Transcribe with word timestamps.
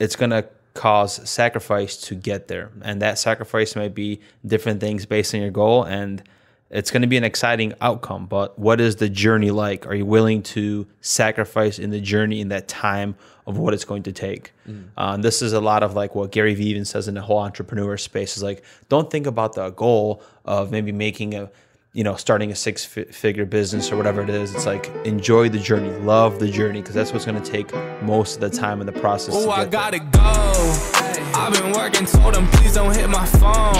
it's 0.00 0.16
going 0.16 0.30
to 0.30 0.48
cause 0.74 1.28
sacrifice 1.28 1.96
to 1.96 2.14
get 2.14 2.48
there. 2.48 2.70
And 2.82 3.02
that 3.02 3.18
sacrifice 3.18 3.76
might 3.76 3.94
be 3.94 4.20
different 4.46 4.80
things 4.80 5.06
based 5.06 5.34
on 5.34 5.40
your 5.40 5.50
goal. 5.50 5.84
And 5.84 6.22
it's 6.70 6.90
going 6.90 7.02
to 7.02 7.08
be 7.08 7.16
an 7.16 7.24
exciting 7.24 7.74
outcome. 7.80 8.26
But 8.26 8.58
what 8.58 8.80
is 8.80 8.96
the 8.96 9.08
journey 9.08 9.50
like? 9.50 9.86
Are 9.86 9.94
you 9.94 10.06
willing 10.06 10.42
to 10.44 10.86
sacrifice 11.00 11.78
in 11.78 11.90
the 11.90 12.00
journey 12.00 12.40
in 12.40 12.48
that 12.48 12.68
time 12.68 13.16
of 13.46 13.58
what 13.58 13.74
it's 13.74 13.84
going 13.84 14.04
to 14.04 14.12
take? 14.12 14.52
Mm. 14.68 14.88
Uh, 14.96 15.16
this 15.16 15.42
is 15.42 15.52
a 15.52 15.60
lot 15.60 15.82
of 15.82 15.94
like 15.94 16.14
what 16.14 16.30
Gary 16.30 16.54
Vee 16.54 16.66
even 16.66 16.84
says 16.84 17.08
in 17.08 17.14
the 17.14 17.22
whole 17.22 17.38
entrepreneur 17.38 17.96
space 17.96 18.36
is 18.36 18.42
like, 18.42 18.64
don't 18.88 19.10
think 19.10 19.26
about 19.26 19.54
the 19.54 19.70
goal 19.70 20.22
of 20.44 20.70
maybe 20.70 20.92
making 20.92 21.34
a 21.34 21.50
you 21.92 22.04
know, 22.04 22.14
starting 22.14 22.52
a 22.52 22.54
six 22.54 22.84
figure 22.84 23.44
business 23.44 23.90
or 23.90 23.96
whatever 23.96 24.22
it 24.22 24.30
is. 24.30 24.54
It's 24.54 24.66
like 24.66 24.86
enjoy 25.04 25.48
the 25.48 25.58
journey, 25.58 25.90
love 26.00 26.38
the 26.38 26.48
journey, 26.48 26.80
because 26.80 26.94
that's 26.94 27.12
what's 27.12 27.24
going 27.24 27.40
to 27.40 27.50
take 27.50 27.72
most 28.02 28.36
of 28.36 28.40
the 28.40 28.50
time 28.50 28.80
in 28.80 28.86
the 28.86 28.92
process. 28.92 29.34
Oh, 29.36 29.50
I 29.50 29.64
gotta 29.66 29.98
there. 29.98 30.08
go. 30.10 31.00
I've 31.34 31.52
been 31.52 31.72
working, 31.72 32.06
told 32.06 32.34
them 32.34 32.46
please 32.48 32.74
don't 32.74 32.94
hit 32.94 33.08
my 33.08 33.26
phone. 33.26 33.74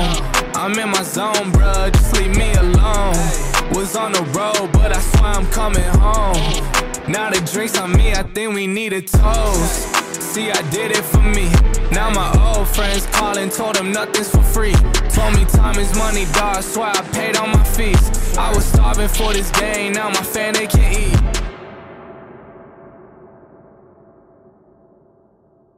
I'm 0.57 0.77
in 0.79 0.91
my 0.91 1.03
zone, 1.03 1.53
bruh, 1.53 1.93
just 1.93 2.17
leave 2.17 2.37
me 2.37 2.53
alone. 2.55 3.15
Was 3.75 3.95
on 3.95 4.13
the 4.13 4.23
road, 4.37 4.73
but 4.73 4.93
I 4.93 5.01
swear 5.01 5.31
I'm 5.31 5.47
coming 5.51 5.85
home. 6.01 6.67
Now 7.09 7.31
the 7.31 7.41
drinks 7.53 7.79
on 7.79 7.93
me, 7.93 8.13
I 8.13 8.25
think 8.25 8.55
we 8.55 8.67
need 8.67 8.93
a 8.93 9.03
toast. 9.03 9.95
See, 10.21 10.51
I 10.51 10.63
did 10.71 10.91
it 10.91 11.05
for 11.05 11.23
me. 11.23 11.80
Now 11.93 12.09
my 12.11 12.55
old 12.57 12.69
friends 12.69 13.05
calling, 13.07 13.51
told 13.51 13.75
them 13.75 13.91
nothing's 13.91 14.31
for 14.31 14.43
free. 14.43 14.75
Told 15.11 15.35
me 15.35 15.45
time 15.47 15.77
is 15.77 15.93
money, 15.99 16.25
dog. 16.33 16.63
I 16.77 17.09
paid 17.13 17.37
all 17.37 17.49
my 17.49 17.65
fees. 17.65 18.37
I 18.39 18.55
was 18.55 18.65
starving 18.65 19.09
for 19.09 19.33
this 19.33 19.51
game, 19.51 19.95
now 19.95 20.09
my 20.09 20.23
family 20.23 20.69
can 20.69 20.93
eat. 20.93 21.43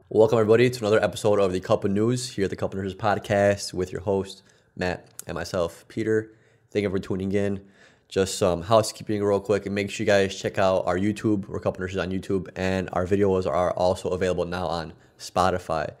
Welcome, 0.07 0.37
everybody, 0.37 0.69
to 0.69 0.79
another 0.81 1.03
episode 1.03 1.39
of 1.39 1.51
the 1.51 1.59
Couple 1.59 1.89
Nurses 1.89 2.29
here 2.29 2.43
at 2.43 2.51
the 2.51 2.55
Couple 2.55 2.79
Nurses 2.79 2.93
podcast 2.93 3.73
with 3.73 3.91
your 3.91 4.01
host, 4.01 4.43
Matt, 4.75 5.07
and 5.25 5.33
myself, 5.33 5.83
Peter. 5.87 6.31
Thank 6.69 6.83
you 6.83 6.91
for 6.91 6.99
tuning 6.99 7.31
in 7.31 7.65
just 8.07 8.37
some 8.37 8.61
housekeeping 8.61 9.23
real 9.23 9.39
quick 9.39 9.65
and 9.65 9.73
make 9.73 9.89
sure 9.89 10.03
you 10.03 10.11
guys 10.11 10.39
check 10.39 10.59
out 10.59 10.85
our 10.85 10.99
YouTube. 10.99 11.47
We're 11.47 11.57
a 11.57 11.59
couple 11.59 11.81
nurses 11.81 11.97
on 11.97 12.11
YouTube, 12.11 12.49
and 12.55 12.87
our 12.93 13.07
videos 13.07 13.47
are 13.47 13.71
also 13.71 14.09
available 14.09 14.45
now 14.45 14.67
on 14.67 14.93
Spotify. 15.17 15.95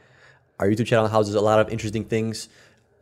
Our 0.59 0.67
YouTube 0.67 0.85
channel 0.85 1.07
houses 1.07 1.35
a 1.35 1.41
lot 1.41 1.59
of 1.59 1.69
interesting 1.69 2.05
things. 2.05 2.49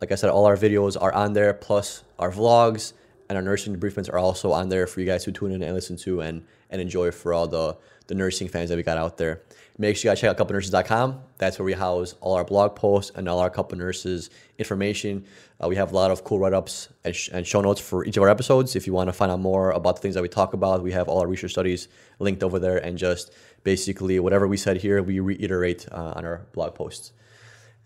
Like 0.00 0.10
I 0.10 0.14
said, 0.14 0.30
all 0.30 0.46
our 0.46 0.56
videos 0.56 1.00
are 1.00 1.12
on 1.12 1.32
there, 1.34 1.52
plus 1.52 2.02
our 2.18 2.30
vlogs 2.30 2.92
and 3.28 3.36
our 3.36 3.42
nursing 3.42 3.76
debriefings 3.76 4.12
are 4.12 4.18
also 4.18 4.52
on 4.52 4.68
there 4.68 4.86
for 4.86 5.00
you 5.00 5.06
guys 5.06 5.24
to 5.24 5.32
tune 5.32 5.52
in 5.52 5.62
and 5.62 5.74
listen 5.74 5.96
to 5.96 6.20
and, 6.20 6.44
and 6.70 6.80
enjoy 6.80 7.10
for 7.10 7.32
all 7.32 7.46
the, 7.46 7.76
the 8.06 8.14
nursing 8.14 8.48
fans 8.48 8.70
that 8.70 8.76
we 8.76 8.82
got 8.82 8.98
out 8.98 9.16
there. 9.16 9.42
Make 9.78 9.96
sure 9.96 10.10
you 10.10 10.12
guys 10.12 10.20
check 10.20 10.30
out 10.30 10.48
couplenurses.com. 10.48 11.20
That's 11.38 11.58
where 11.58 11.64
we 11.64 11.72
house 11.72 12.14
all 12.20 12.34
our 12.34 12.44
blog 12.44 12.76
posts 12.76 13.12
and 13.14 13.28
all 13.28 13.38
our 13.38 13.48
couple 13.48 13.78
nurses 13.78 14.28
information. 14.58 15.24
Uh, 15.62 15.68
we 15.68 15.76
have 15.76 15.92
a 15.92 15.94
lot 15.94 16.10
of 16.10 16.24
cool 16.24 16.38
write 16.38 16.52
ups 16.52 16.88
and, 17.04 17.16
sh- 17.16 17.30
and, 17.32 17.46
show 17.46 17.60
notes 17.60 17.80
for 17.80 18.04
each 18.04 18.16
of 18.16 18.22
our 18.22 18.28
episodes. 18.28 18.76
If 18.76 18.86
you 18.86 18.92
want 18.92 19.08
to 19.08 19.12
find 19.12 19.32
out 19.32 19.40
more 19.40 19.70
about 19.70 19.96
the 19.96 20.02
things 20.02 20.14
that 20.14 20.22
we 20.22 20.28
talk 20.28 20.52
about, 20.52 20.82
we 20.82 20.92
have 20.92 21.08
all 21.08 21.20
our 21.20 21.26
research 21.26 21.52
studies 21.52 21.88
linked 22.18 22.42
over 22.42 22.58
there. 22.58 22.76
And 22.76 22.98
just 22.98 23.32
basically, 23.62 24.18
whatever 24.20 24.46
we 24.46 24.56
said 24.56 24.78
here, 24.78 25.02
we 25.02 25.20
reiterate 25.20 25.86
uh, 25.90 26.12
on 26.16 26.24
our 26.24 26.46
blog 26.52 26.74
posts. 26.74 27.12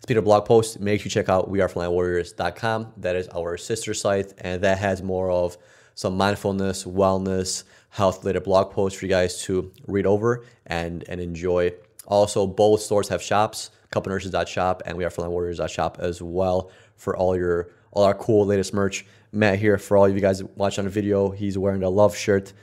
Of 0.09 0.23
blog 0.23 0.45
posts, 0.45 0.79
make 0.79 1.01
sure 1.01 1.05
you 1.07 1.11
check 1.11 1.27
out 1.27 1.51
wearefrontlinewarriors.com. 1.51 2.93
That 2.97 3.17
is 3.17 3.27
our 3.29 3.57
sister 3.57 3.93
site, 3.93 4.33
and 4.37 4.61
that 4.61 4.77
has 4.77 5.03
more 5.03 5.29
of 5.29 5.57
some 5.95 6.15
mindfulness, 6.15 6.85
wellness, 6.85 7.65
health 7.89 8.19
related 8.19 8.43
blog 8.43 8.71
posts 8.71 8.99
for 8.99 9.05
you 9.05 9.09
guys 9.09 9.41
to 9.43 9.71
read 9.85 10.05
over 10.05 10.45
and, 10.65 11.03
and 11.09 11.19
enjoy. 11.19 11.73
Also, 12.07 12.47
both 12.47 12.81
stores 12.81 13.09
have 13.09 13.21
shops, 13.21 13.71
couplenurses.shop 13.91 14.83
and 14.85 14.97
we 14.97 15.03
are 15.03 15.09
frontlinewarriors.shop 15.09 15.97
as 15.99 16.21
well 16.21 16.71
for 16.95 17.15
all 17.15 17.35
your 17.35 17.69
all 17.91 18.03
our 18.03 18.13
cool 18.13 18.45
latest 18.45 18.73
merch. 18.73 19.05
Matt 19.31 19.59
here 19.59 19.77
for 19.77 19.97
all 19.97 20.05
of 20.05 20.13
you 20.13 20.21
guys 20.21 20.43
watching 20.43 20.83
on 20.83 20.85
the 20.85 20.91
video. 20.91 21.31
He's 21.31 21.57
wearing 21.57 21.83
a 21.83 21.89
love 21.89 22.15
shirt 22.15 22.53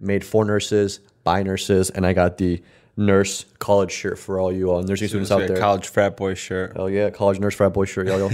made 0.00 0.24
for 0.24 0.44
nurses, 0.44 1.00
by 1.22 1.42
nurses, 1.42 1.90
and 1.90 2.06
I 2.06 2.12
got 2.12 2.38
the 2.38 2.62
nurse 2.96 3.44
college 3.58 3.90
shirt 3.90 4.18
for 4.18 4.38
all 4.38 4.52
you 4.52 4.72
uh, 4.72 4.80
nursing 4.82 5.08
students 5.08 5.30
out 5.30 5.46
there. 5.46 5.56
College 5.56 5.88
frat 5.88 6.16
boy 6.16 6.34
shirt. 6.34 6.72
Oh 6.76 6.86
yeah, 6.86 7.10
college 7.10 7.40
nurse 7.40 7.54
frat 7.54 7.72
boy 7.72 7.84
shirt, 7.84 8.06
yo 8.06 8.16
yo. 8.18 8.30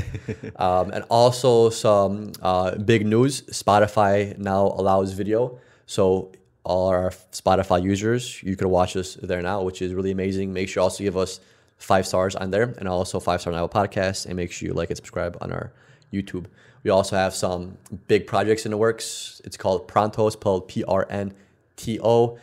um, 0.56 0.90
and 0.90 1.04
also 1.08 1.70
some 1.70 2.32
uh, 2.42 2.76
big 2.76 3.06
news. 3.06 3.42
Spotify 3.42 4.36
now 4.38 4.66
allows 4.66 5.12
video, 5.12 5.58
so 5.86 6.32
all 6.64 6.88
our 6.88 7.10
Spotify 7.32 7.82
users, 7.82 8.42
you 8.42 8.54
can 8.56 8.68
watch 8.68 8.96
us 8.96 9.14
there 9.14 9.40
now, 9.42 9.62
which 9.62 9.80
is 9.80 9.94
really 9.94 10.10
amazing. 10.10 10.52
Make 10.52 10.68
sure 10.68 10.82
also 10.82 11.02
give 11.02 11.16
us 11.16 11.40
five 11.78 12.06
stars 12.06 12.36
on 12.36 12.50
there 12.50 12.74
and 12.78 12.86
also 12.86 13.18
five 13.18 13.40
star 13.40 13.52
on 13.52 13.58
Apple 13.62 13.80
Podcasts, 13.80 14.26
and 14.26 14.36
make 14.36 14.52
sure 14.52 14.68
you 14.68 14.74
like 14.74 14.90
and 14.90 14.96
subscribe 14.96 15.38
on 15.40 15.52
our 15.52 15.72
YouTube. 16.12 16.46
We 16.82 16.90
also 16.90 17.16
have 17.16 17.34
some 17.34 17.76
big 18.08 18.26
projects 18.26 18.64
in 18.64 18.70
the 18.70 18.76
works. 18.76 19.40
It's 19.44 19.56
called 19.56 19.88
Pronto, 19.88 20.28
spelled 20.30 20.68
P 20.68 20.84
R 20.84 21.06
N 21.08 21.34
T 21.76 21.98
O. 22.02 22.38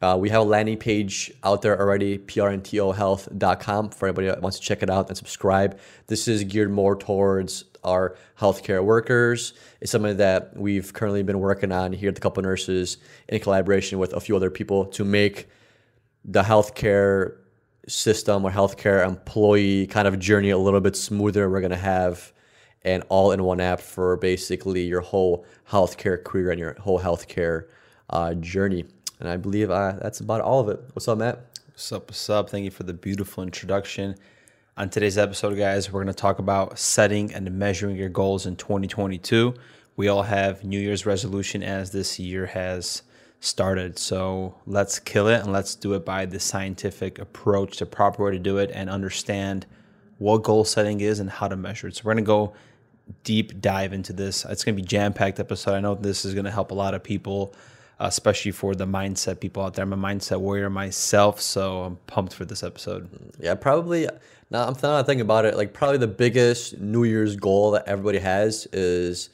Uh, 0.00 0.16
we 0.18 0.28
have 0.30 0.42
a 0.42 0.44
landing 0.44 0.76
page 0.76 1.32
out 1.42 1.62
there 1.62 1.78
already, 1.78 2.18
prntohealth.com, 2.18 3.90
for 3.90 4.06
anybody 4.06 4.28
that 4.28 4.40
wants 4.40 4.58
to 4.58 4.64
check 4.64 4.82
it 4.82 4.90
out 4.90 5.08
and 5.08 5.16
subscribe. 5.16 5.78
This 6.06 6.28
is 6.28 6.44
geared 6.44 6.70
more 6.70 6.94
towards 6.94 7.64
our 7.82 8.16
healthcare 8.38 8.84
workers. 8.84 9.54
It's 9.80 9.90
something 9.90 10.16
that 10.18 10.56
we've 10.56 10.92
currently 10.92 11.22
been 11.24 11.40
working 11.40 11.72
on 11.72 11.92
here 11.92 12.10
at 12.10 12.14
the 12.14 12.20
Couple 12.20 12.42
Nurses 12.42 12.98
in 13.28 13.40
collaboration 13.40 13.98
with 13.98 14.12
a 14.12 14.20
few 14.20 14.36
other 14.36 14.50
people 14.50 14.84
to 14.86 15.04
make 15.04 15.48
the 16.24 16.42
healthcare 16.42 17.36
system 17.88 18.44
or 18.44 18.50
healthcare 18.50 19.04
employee 19.04 19.86
kind 19.86 20.06
of 20.06 20.18
journey 20.18 20.50
a 20.50 20.58
little 20.58 20.80
bit 20.80 20.94
smoother. 20.94 21.50
We're 21.50 21.60
going 21.60 21.70
to 21.70 21.76
have 21.76 22.32
an 22.82 23.02
all 23.08 23.32
in 23.32 23.42
one 23.42 23.60
app 23.60 23.80
for 23.80 24.16
basically 24.16 24.82
your 24.82 25.00
whole 25.00 25.44
healthcare 25.68 26.22
career 26.22 26.50
and 26.50 26.60
your 26.60 26.74
whole 26.74 27.00
healthcare 27.00 27.66
uh, 28.10 28.34
journey. 28.34 28.84
And 29.20 29.28
I 29.28 29.36
believe 29.36 29.70
uh, 29.70 29.94
that's 30.00 30.20
about 30.20 30.40
all 30.40 30.60
of 30.60 30.68
it. 30.68 30.80
What's 30.92 31.08
up, 31.08 31.18
Matt? 31.18 31.40
What's 31.70 31.90
up? 31.92 32.08
What's 32.08 32.30
up? 32.30 32.50
Thank 32.50 32.64
you 32.64 32.70
for 32.70 32.84
the 32.84 32.92
beautiful 32.92 33.42
introduction. 33.42 34.14
On 34.76 34.88
today's 34.88 35.18
episode, 35.18 35.58
guys, 35.58 35.92
we're 35.92 36.04
going 36.04 36.14
to 36.14 36.20
talk 36.20 36.38
about 36.38 36.78
setting 36.78 37.34
and 37.34 37.50
measuring 37.58 37.96
your 37.96 38.08
goals 38.08 38.46
in 38.46 38.54
2022. 38.54 39.54
We 39.96 40.06
all 40.06 40.22
have 40.22 40.62
New 40.62 40.78
Year's 40.78 41.04
resolution 41.04 41.64
as 41.64 41.90
this 41.90 42.20
year 42.20 42.46
has 42.46 43.02
started. 43.40 43.98
So 43.98 44.54
let's 44.66 45.00
kill 45.00 45.26
it 45.26 45.40
and 45.40 45.52
let's 45.52 45.74
do 45.74 45.94
it 45.94 46.04
by 46.04 46.24
the 46.24 46.38
scientific 46.38 47.18
approach, 47.18 47.78
the 47.78 47.86
proper 47.86 48.24
way 48.24 48.30
to 48.30 48.38
do 48.38 48.58
it, 48.58 48.70
and 48.72 48.88
understand 48.88 49.66
what 50.18 50.44
goal 50.44 50.64
setting 50.64 51.00
is 51.00 51.18
and 51.18 51.28
how 51.28 51.48
to 51.48 51.56
measure 51.56 51.88
it. 51.88 51.96
So 51.96 52.02
we're 52.04 52.14
going 52.14 52.24
to 52.24 52.28
go 52.28 52.52
deep 53.24 53.60
dive 53.60 53.92
into 53.92 54.12
this. 54.12 54.44
It's 54.44 54.62
going 54.62 54.76
to 54.76 54.82
be 54.82 54.86
jam 54.86 55.12
packed 55.12 55.40
episode. 55.40 55.74
I 55.74 55.80
know 55.80 55.96
this 55.96 56.24
is 56.24 56.34
going 56.34 56.44
to 56.44 56.52
help 56.52 56.70
a 56.70 56.74
lot 56.74 56.94
of 56.94 57.02
people 57.02 57.52
especially 58.00 58.52
for 58.52 58.74
the 58.74 58.86
mindset 58.86 59.40
people 59.40 59.62
out 59.62 59.74
there. 59.74 59.82
I'm 59.82 59.92
a 59.92 59.96
mindset 59.96 60.40
warrior 60.40 60.70
myself, 60.70 61.40
so 61.40 61.82
I'm 61.82 61.96
pumped 62.06 62.32
for 62.32 62.44
this 62.44 62.62
episode. 62.62 63.08
Yeah, 63.40 63.54
probably. 63.54 64.08
Now 64.50 64.66
I'm 64.66 64.74
thinking 64.74 65.20
about 65.20 65.44
it. 65.44 65.56
Like 65.56 65.72
probably 65.72 65.98
the 65.98 66.06
biggest 66.06 66.78
New 66.78 67.04
Year's 67.04 67.36
goal 67.36 67.72
that 67.72 67.86
everybody 67.86 68.18
has 68.18 68.66
is 68.72 69.30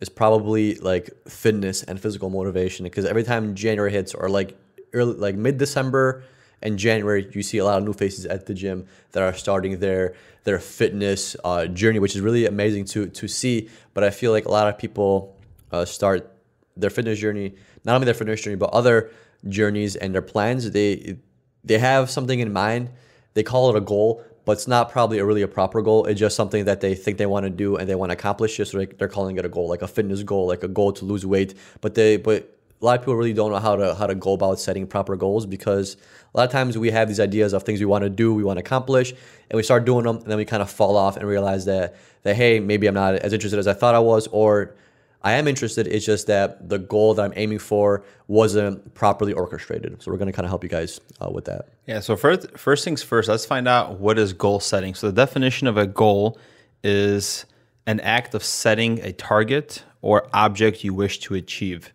is 0.00 0.08
probably 0.08 0.76
like 0.76 1.10
fitness 1.28 1.82
and 1.82 2.00
physical 2.00 2.30
motivation. 2.30 2.84
Because 2.84 3.04
every 3.04 3.22
time 3.22 3.54
January 3.54 3.92
hits, 3.92 4.14
or 4.14 4.28
like 4.28 4.58
early, 4.92 5.14
like 5.14 5.36
mid 5.36 5.58
December 5.58 6.24
and 6.62 6.78
January, 6.78 7.28
you 7.32 7.42
see 7.42 7.58
a 7.58 7.64
lot 7.64 7.78
of 7.78 7.84
new 7.84 7.92
faces 7.92 8.26
at 8.26 8.46
the 8.46 8.54
gym 8.54 8.86
that 9.12 9.22
are 9.22 9.34
starting 9.34 9.78
their 9.78 10.14
their 10.44 10.58
fitness 10.58 11.36
uh, 11.44 11.66
journey, 11.66 11.98
which 11.98 12.16
is 12.16 12.20
really 12.20 12.46
amazing 12.46 12.84
to 12.86 13.06
to 13.06 13.28
see. 13.28 13.68
But 13.94 14.04
I 14.04 14.10
feel 14.10 14.32
like 14.32 14.46
a 14.46 14.50
lot 14.50 14.68
of 14.68 14.78
people 14.78 15.36
uh, 15.70 15.84
start 15.84 16.30
their 16.76 16.90
fitness 16.90 17.18
journey 17.18 17.54
not 17.84 17.94
only 17.94 18.04
their 18.04 18.14
fitness 18.14 18.42
journey 18.42 18.56
but 18.56 18.70
other 18.70 19.10
journeys 19.48 19.96
and 19.96 20.14
their 20.14 20.22
plans. 20.22 20.70
They 20.70 21.16
they 21.64 21.78
have 21.78 22.10
something 22.10 22.40
in 22.40 22.52
mind. 22.52 22.90
They 23.34 23.42
call 23.42 23.70
it 23.70 23.76
a 23.76 23.80
goal, 23.80 24.24
but 24.44 24.52
it's 24.52 24.68
not 24.68 24.90
probably 24.90 25.18
a 25.18 25.24
really 25.24 25.42
a 25.42 25.48
proper 25.48 25.82
goal. 25.82 26.06
It's 26.06 26.18
just 26.18 26.36
something 26.36 26.64
that 26.64 26.80
they 26.80 26.94
think 26.94 27.18
they 27.18 27.26
want 27.26 27.44
to 27.44 27.50
do 27.50 27.76
and 27.76 27.88
they 27.88 27.94
want 27.94 28.10
to 28.10 28.14
accomplish. 28.14 28.56
Just 28.56 28.72
so 28.72 28.84
they're 28.84 29.08
calling 29.08 29.36
it 29.36 29.44
a 29.44 29.48
goal, 29.48 29.68
like 29.68 29.82
a 29.82 29.88
fitness 29.88 30.22
goal, 30.22 30.46
like 30.46 30.62
a 30.62 30.68
goal 30.68 30.92
to 30.92 31.04
lose 31.04 31.24
weight. 31.24 31.54
But 31.80 31.94
they 31.94 32.16
but 32.16 32.56
a 32.80 32.84
lot 32.84 32.98
of 32.98 33.02
people 33.02 33.16
really 33.16 33.34
don't 33.34 33.50
know 33.50 33.58
how 33.58 33.76
to 33.76 33.94
how 33.94 34.06
to 34.06 34.14
go 34.14 34.32
about 34.32 34.58
setting 34.58 34.86
proper 34.86 35.16
goals 35.16 35.46
because 35.46 35.96
a 36.34 36.38
lot 36.38 36.44
of 36.44 36.52
times 36.52 36.78
we 36.78 36.90
have 36.90 37.08
these 37.08 37.20
ideas 37.20 37.52
of 37.52 37.62
things 37.62 37.80
we 37.80 37.86
want 37.86 38.04
to 38.04 38.10
do, 38.10 38.34
we 38.34 38.44
want 38.44 38.56
to 38.56 38.60
accomplish, 38.60 39.10
and 39.12 39.56
we 39.56 39.62
start 39.62 39.84
doing 39.84 40.04
them, 40.04 40.16
and 40.16 40.26
then 40.26 40.38
we 40.38 40.44
kind 40.44 40.62
of 40.62 40.70
fall 40.70 40.96
off 40.96 41.16
and 41.16 41.26
realize 41.26 41.66
that 41.66 41.96
that 42.22 42.36
hey, 42.36 42.60
maybe 42.60 42.86
I'm 42.86 42.94
not 42.94 43.16
as 43.16 43.32
interested 43.32 43.58
as 43.58 43.66
I 43.66 43.74
thought 43.74 43.94
I 43.94 44.00
was, 44.00 44.26
or 44.28 44.74
I 45.22 45.32
am 45.32 45.46
interested. 45.46 45.86
It's 45.86 46.06
just 46.06 46.26
that 46.28 46.68
the 46.68 46.78
goal 46.78 47.14
that 47.14 47.22
I'm 47.22 47.32
aiming 47.36 47.58
for 47.58 48.02
wasn't 48.26 48.94
properly 48.94 49.32
orchestrated. 49.32 50.02
So 50.02 50.10
we're 50.10 50.16
going 50.16 50.26
to 50.26 50.32
kind 50.32 50.46
of 50.46 50.50
help 50.50 50.62
you 50.62 50.70
guys 50.70 51.00
uh, 51.20 51.30
with 51.30 51.44
that. 51.44 51.68
Yeah. 51.86 52.00
So 52.00 52.16
first, 52.16 52.50
first 52.56 52.84
things 52.84 53.02
first, 53.02 53.28
let's 53.28 53.44
find 53.44 53.68
out 53.68 54.00
what 54.00 54.18
is 54.18 54.32
goal 54.32 54.60
setting. 54.60 54.94
So 54.94 55.08
the 55.08 55.12
definition 55.12 55.66
of 55.66 55.76
a 55.76 55.86
goal 55.86 56.38
is 56.82 57.44
an 57.86 58.00
act 58.00 58.34
of 58.34 58.42
setting 58.42 59.00
a 59.00 59.12
target 59.12 59.84
or 60.00 60.28
object 60.32 60.84
you 60.84 60.94
wish 60.94 61.18
to 61.20 61.34
achieve. 61.34 61.92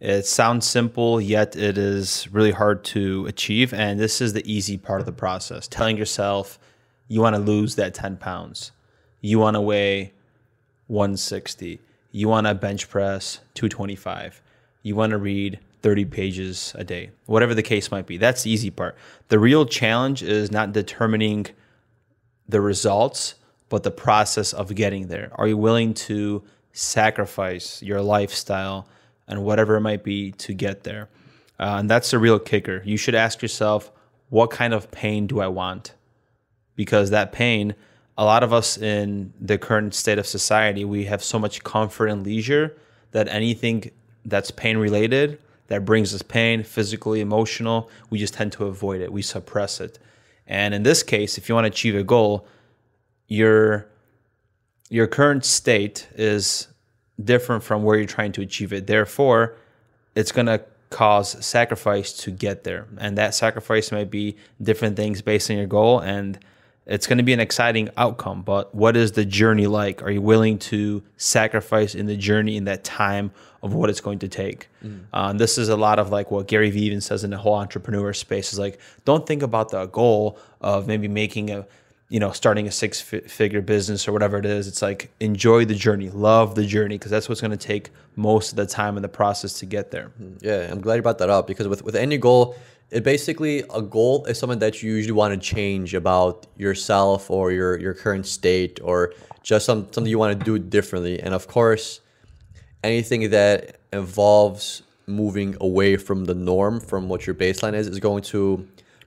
It 0.00 0.26
sounds 0.26 0.66
simple, 0.66 1.20
yet 1.20 1.56
it 1.56 1.78
is 1.78 2.28
really 2.32 2.50
hard 2.50 2.84
to 2.86 3.26
achieve. 3.26 3.72
And 3.72 4.00
this 4.00 4.20
is 4.20 4.32
the 4.32 4.52
easy 4.52 4.76
part 4.76 5.00
of 5.00 5.06
the 5.06 5.12
process 5.12 5.68
telling 5.68 5.96
yourself 5.96 6.58
you 7.06 7.20
want 7.20 7.36
to 7.36 7.40
lose 7.40 7.76
that 7.76 7.94
10 7.94 8.16
pounds, 8.16 8.72
you 9.20 9.38
want 9.38 9.54
to 9.54 9.60
weigh 9.60 10.12
160, 10.88 11.80
you 12.14 12.28
want 12.28 12.46
to 12.46 12.54
bench 12.54 12.88
press 12.88 13.40
225, 13.54 14.40
you 14.84 14.94
want 14.94 15.10
to 15.10 15.18
read 15.18 15.58
30 15.82 16.04
pages 16.04 16.72
a 16.78 16.84
day, 16.84 17.10
whatever 17.26 17.54
the 17.54 17.62
case 17.62 17.90
might 17.90 18.06
be. 18.06 18.16
That's 18.18 18.44
the 18.44 18.50
easy 18.50 18.70
part. 18.70 18.96
The 19.28 19.38
real 19.40 19.66
challenge 19.66 20.22
is 20.22 20.52
not 20.52 20.72
determining 20.72 21.46
the 22.48 22.60
results, 22.60 23.34
but 23.68 23.82
the 23.82 23.90
process 23.90 24.52
of 24.52 24.76
getting 24.76 25.08
there. 25.08 25.32
Are 25.34 25.48
you 25.48 25.56
willing 25.56 25.92
to 25.94 26.44
sacrifice 26.72 27.82
your 27.82 28.00
lifestyle 28.00 28.86
and 29.26 29.42
whatever 29.42 29.74
it 29.74 29.80
might 29.80 30.04
be 30.04 30.30
to 30.32 30.54
get 30.54 30.84
there? 30.84 31.08
Uh, 31.58 31.78
and 31.80 31.90
that's 31.90 32.12
the 32.12 32.20
real 32.20 32.38
kicker. 32.38 32.80
You 32.84 32.96
should 32.96 33.16
ask 33.16 33.42
yourself, 33.42 33.90
what 34.28 34.52
kind 34.52 34.72
of 34.72 34.92
pain 34.92 35.26
do 35.26 35.40
I 35.40 35.48
want? 35.48 35.94
Because 36.76 37.10
that 37.10 37.32
pain, 37.32 37.74
a 38.16 38.24
lot 38.24 38.42
of 38.42 38.52
us 38.52 38.78
in 38.78 39.32
the 39.40 39.58
current 39.58 39.94
state 39.94 40.18
of 40.18 40.26
society, 40.26 40.84
we 40.84 41.04
have 41.04 41.22
so 41.22 41.38
much 41.38 41.64
comfort 41.64 42.06
and 42.06 42.24
leisure 42.24 42.76
that 43.10 43.28
anything 43.28 43.90
that's 44.24 44.50
pain 44.50 44.76
related, 44.78 45.38
that 45.66 45.84
brings 45.84 46.14
us 46.14 46.22
pain, 46.22 46.62
physically, 46.62 47.20
emotional, 47.20 47.90
we 48.10 48.18
just 48.18 48.34
tend 48.34 48.52
to 48.52 48.66
avoid 48.66 49.00
it. 49.00 49.12
We 49.12 49.22
suppress 49.22 49.80
it. 49.80 49.98
And 50.46 50.74
in 50.74 50.82
this 50.82 51.02
case, 51.02 51.38
if 51.38 51.48
you 51.48 51.54
want 51.54 51.64
to 51.64 51.70
achieve 51.70 51.96
a 51.96 52.04
goal, 52.04 52.46
your 53.28 53.86
your 54.90 55.06
current 55.06 55.44
state 55.44 56.06
is 56.14 56.68
different 57.22 57.62
from 57.62 57.82
where 57.82 57.96
you're 57.96 58.06
trying 58.06 58.32
to 58.32 58.42
achieve 58.42 58.72
it. 58.72 58.86
Therefore, 58.86 59.56
it's 60.14 60.30
going 60.30 60.46
to 60.46 60.62
cause 60.90 61.44
sacrifice 61.44 62.12
to 62.12 62.30
get 62.30 62.64
there. 62.64 62.86
And 62.98 63.16
that 63.18 63.34
sacrifice 63.34 63.90
might 63.90 64.10
be 64.10 64.36
different 64.62 64.96
things 64.96 65.22
based 65.22 65.50
on 65.50 65.56
your 65.56 65.66
goal 65.66 66.00
and 66.00 66.38
it's 66.86 67.06
going 67.06 67.18
to 67.18 67.24
be 67.24 67.32
an 67.32 67.40
exciting 67.40 67.88
outcome, 67.96 68.42
but 68.42 68.74
what 68.74 68.96
is 68.96 69.12
the 69.12 69.24
journey 69.24 69.66
like? 69.66 70.02
Are 70.02 70.10
you 70.10 70.20
willing 70.20 70.58
to 70.60 71.02
sacrifice 71.16 71.94
in 71.94 72.06
the 72.06 72.16
journey 72.16 72.56
in 72.56 72.64
that 72.64 72.84
time 72.84 73.30
of 73.62 73.72
what 73.72 73.88
it's 73.88 74.00
going 74.00 74.18
to 74.18 74.28
take? 74.28 74.68
Mm. 74.84 75.04
Uh, 75.12 75.32
this 75.32 75.56
is 75.56 75.70
a 75.70 75.76
lot 75.76 75.98
of 75.98 76.10
like 76.10 76.30
what 76.30 76.46
Gary 76.46 76.70
Vee 76.70 76.82
even 76.82 77.00
says 77.00 77.24
in 77.24 77.30
the 77.30 77.38
whole 77.38 77.54
entrepreneur 77.54 78.12
space 78.12 78.52
is 78.52 78.58
like, 78.58 78.78
don't 79.06 79.26
think 79.26 79.42
about 79.42 79.70
the 79.70 79.86
goal 79.86 80.38
of 80.60 80.86
maybe 80.86 81.08
making 81.08 81.50
a, 81.50 81.66
you 82.08 82.20
know, 82.20 82.30
starting 82.32 82.66
a 82.66 82.70
six 82.70 83.00
figure 83.00 83.62
business 83.62 84.06
or 84.06 84.12
whatever 84.12 84.38
it 84.38 84.46
is. 84.46 84.68
It's 84.68 84.82
like 84.82 85.10
enjoy 85.20 85.64
the 85.64 85.74
journey, 85.74 86.10
love 86.10 86.54
the 86.54 86.66
journey, 86.66 86.96
because 86.96 87.10
that's 87.10 87.28
what's 87.28 87.40
going 87.40 87.50
to 87.50 87.56
take 87.56 87.90
most 88.14 88.52
of 88.52 88.56
the 88.56 88.66
time 88.66 88.96
in 88.96 89.02
the 89.02 89.08
process 89.08 89.58
to 89.60 89.66
get 89.66 89.90
there. 89.90 90.12
Mm, 90.20 90.42
yeah, 90.42 90.70
I'm 90.70 90.80
glad 90.80 90.96
you 90.96 91.02
brought 91.02 91.18
that 91.18 91.30
up 91.30 91.46
because 91.46 91.66
with, 91.66 91.82
with 91.82 91.96
any 91.96 92.18
goal, 92.18 92.56
it 92.90 93.02
basically 93.02 93.64
a 93.74 93.82
goal 93.82 94.24
is 94.26 94.38
something 94.38 94.60
that 94.60 94.82
you 94.82 94.94
usually 94.94 95.12
want 95.12 95.34
to 95.34 95.40
change 95.40 95.94
about 95.94 96.46
yourself 96.56 97.30
or 97.30 97.50
your 97.50 97.78
your 97.78 97.94
current 97.94 98.26
state 98.26 98.78
or 98.82 99.14
just 99.42 99.66
some, 99.66 99.84
something 99.92 100.06
you 100.06 100.18
want 100.18 100.38
to 100.38 100.44
do 100.44 100.58
differently 100.58 101.20
and 101.20 101.34
of 101.34 101.48
course 101.48 102.00
anything 102.82 103.30
that 103.30 103.80
involves 103.92 104.82
moving 105.06 105.56
away 105.60 105.96
from 105.96 106.24
the 106.24 106.34
norm 106.34 106.80
from 106.80 107.08
what 107.08 107.26
your 107.26 107.34
baseline 107.34 107.74
is 107.74 107.88
is 107.88 107.98
going 107.98 108.22
to 108.22 108.66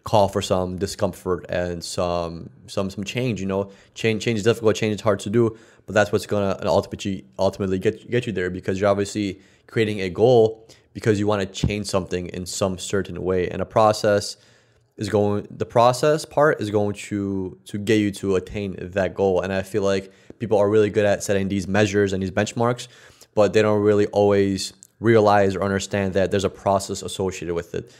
call 0.10 0.28
for 0.36 0.42
some 0.42 0.78
discomfort 0.86 1.42
and 1.50 1.84
some 1.84 2.50
some 2.68 2.90
some 2.90 3.04
change 3.04 3.42
you 3.42 3.48
know? 3.54 3.64
Change 4.02 4.24
change 4.24 4.38
is 4.42 4.46
difficult 4.50 4.76
change 4.82 4.96
is 4.96 5.02
hard 5.02 5.20
to 5.26 5.30
do 5.30 5.44
but 5.86 5.94
that's 5.94 6.12
what's 6.12 6.26
to 6.26 6.68
ultimately 6.68 7.26
ultimately 7.40 7.80
get 7.80 8.10
get 8.12 8.28
you 8.28 8.34
there 8.34 8.50
because 8.50 8.80
you're 8.80 8.90
obviously 8.90 9.42
creating 9.68 10.02
a 10.02 10.10
goal 10.10 10.68
because 10.94 11.20
you 11.20 11.28
want 11.28 11.42
to 11.42 11.68
change 11.68 11.86
something 11.86 12.28
in 12.30 12.44
some 12.46 12.78
certain 12.80 13.22
way. 13.24 13.48
And 13.50 13.62
a 13.62 13.66
process 13.66 14.36
is 14.98 15.10
going 15.10 15.48
the 15.52 15.66
process 15.66 16.26
part 16.26 16.60
is 16.60 16.72
going 16.72 16.96
to 16.96 17.58
to 17.66 17.78
get 17.78 18.00
you 18.00 18.12
to 18.12 18.36
attain 18.36 18.76
that 18.82 19.14
goal. 19.14 19.42
And 19.42 19.54
i 19.54 19.62
feel 19.62 19.84
like 19.84 20.12
people 20.40 20.58
are 20.58 20.70
really 20.70 20.90
good 20.90 21.06
at 21.06 21.24
setting 21.24 21.48
these 21.48 21.68
measures 21.68 22.14
and 22.14 22.22
these 22.22 22.32
benchmarks 22.32 22.88
but 23.36 23.54
they 23.54 23.62
don't 23.62 23.84
really 23.84 24.08
always 24.08 24.74
realize 25.00 25.56
or 25.56 25.62
understand 25.62 26.16
that 26.16 26.32
there's 26.32 26.44
a 26.44 26.50
process 26.50 27.04
associated 27.04 27.54
with 27.54 27.76
it 27.76 27.96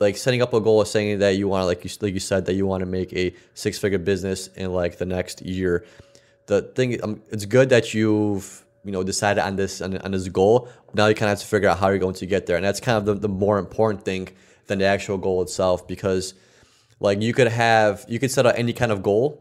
like 0.00 0.16
setting 0.16 0.42
up 0.42 0.52
a 0.52 0.60
goal 0.60 0.80
of 0.80 0.88
saying 0.88 1.20
that 1.20 1.36
you 1.36 1.48
want 1.48 1.62
to 1.62 1.66
like 1.66 1.84
you 1.84 1.90
like 2.00 2.14
you 2.14 2.20
said 2.20 2.46
that 2.46 2.54
you 2.54 2.66
want 2.66 2.80
to 2.80 2.86
make 2.86 3.12
a 3.12 3.34
six 3.54 3.78
figure 3.78 3.98
business 3.98 4.48
in 4.48 4.72
like 4.72 4.98
the 4.98 5.06
next 5.06 5.42
year. 5.42 5.84
The 6.46 6.62
thing 6.62 7.02
um, 7.02 7.22
it's 7.30 7.44
good 7.44 7.68
that 7.70 7.94
you've 7.94 8.64
you 8.84 8.92
know 8.92 9.02
decided 9.02 9.42
on 9.42 9.56
this 9.56 9.80
on, 9.80 9.96
on 9.98 10.10
this 10.10 10.28
goal. 10.28 10.68
Now 10.94 11.06
you 11.06 11.14
kind 11.14 11.30
of 11.30 11.38
have 11.38 11.40
to 11.40 11.46
figure 11.46 11.68
out 11.68 11.78
how 11.78 11.88
you're 11.88 11.98
going 11.98 12.14
to 12.14 12.26
get 12.26 12.46
there 12.46 12.56
and 12.56 12.64
that's 12.64 12.80
kind 12.80 12.98
of 12.98 13.04
the, 13.06 13.14
the 13.14 13.28
more 13.28 13.58
important 13.58 14.04
thing 14.04 14.28
than 14.66 14.78
the 14.78 14.84
actual 14.84 15.18
goal 15.18 15.42
itself 15.42 15.86
because 15.86 16.34
like 17.00 17.20
you 17.20 17.32
could 17.32 17.48
have 17.48 18.04
you 18.08 18.18
could 18.18 18.30
set 18.30 18.46
out 18.46 18.58
any 18.58 18.72
kind 18.72 18.92
of 18.92 19.02
goal. 19.02 19.40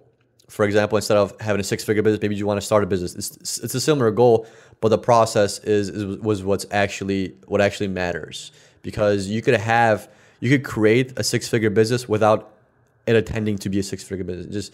For 0.49 0.65
example 0.65 0.97
instead 0.97 1.17
of 1.17 1.39
having 1.39 1.61
a 1.61 1.63
six 1.63 1.83
figure 1.83 2.03
business 2.03 2.21
maybe 2.21 2.35
you 2.35 2.45
want 2.45 2.59
to 2.59 2.65
start 2.65 2.83
a 2.83 2.87
business. 2.87 3.15
It's, 3.15 3.57
it's 3.57 3.73
a 3.73 3.81
similar 3.81 4.11
goal 4.11 4.45
but 4.83 4.89
the 4.89 4.97
process 4.97 5.59
is, 5.59 5.87
is 5.87 6.17
was 6.17 6.43
what's 6.43 6.65
actually 6.69 7.37
what 7.47 7.61
actually 7.61 7.87
matters. 7.87 8.51
Because 8.81 9.29
you 9.29 9.41
could 9.41 9.53
have 9.53 10.09
you 10.39 10.49
could 10.49 10.63
create 10.63 11.13
a 11.17 11.23
six 11.23 11.47
figure 11.47 11.69
business 11.69 12.07
without 12.07 12.51
it 13.05 13.15
attending 13.15 13.57
to 13.59 13.69
be 13.69 13.79
a 13.79 13.83
six 13.83 14.03
figure 14.03 14.23
business. 14.23 14.53
Just 14.53 14.73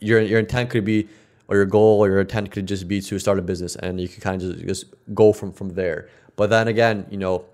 your 0.00 0.20
your 0.20 0.38
intent 0.38 0.70
could 0.70 0.84
be 0.84 1.08
or 1.48 1.56
your 1.56 1.66
goal 1.66 2.00
or 2.00 2.08
your 2.08 2.20
intent 2.20 2.50
could 2.50 2.66
just 2.66 2.86
be 2.88 3.00
to 3.00 3.18
start 3.18 3.38
a 3.38 3.42
business 3.42 3.76
and 3.76 4.00
you 4.00 4.08
can 4.08 4.20
kind 4.20 4.42
of 4.42 4.54
just, 4.54 4.66
just 4.66 4.84
go 5.14 5.32
from 5.32 5.52
from 5.52 5.70
there. 5.70 6.08
But 6.36 6.50
then 6.50 6.68
again 6.68 7.06
you 7.10 7.18
know 7.18 7.44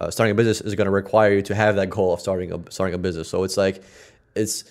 uh, 0.00 0.10
starting 0.10 0.32
a 0.32 0.34
business 0.34 0.60
is 0.60 0.74
going 0.74 0.86
to 0.86 0.90
require 0.90 1.32
you 1.34 1.42
to 1.42 1.54
have 1.54 1.76
that 1.76 1.88
goal 1.88 2.12
of 2.12 2.20
starting 2.20 2.52
a 2.52 2.70
starting 2.70 2.94
a 2.94 2.98
business. 2.98 3.28
So 3.28 3.44
it's 3.44 3.56
like 3.56 3.82
it's 4.34 4.64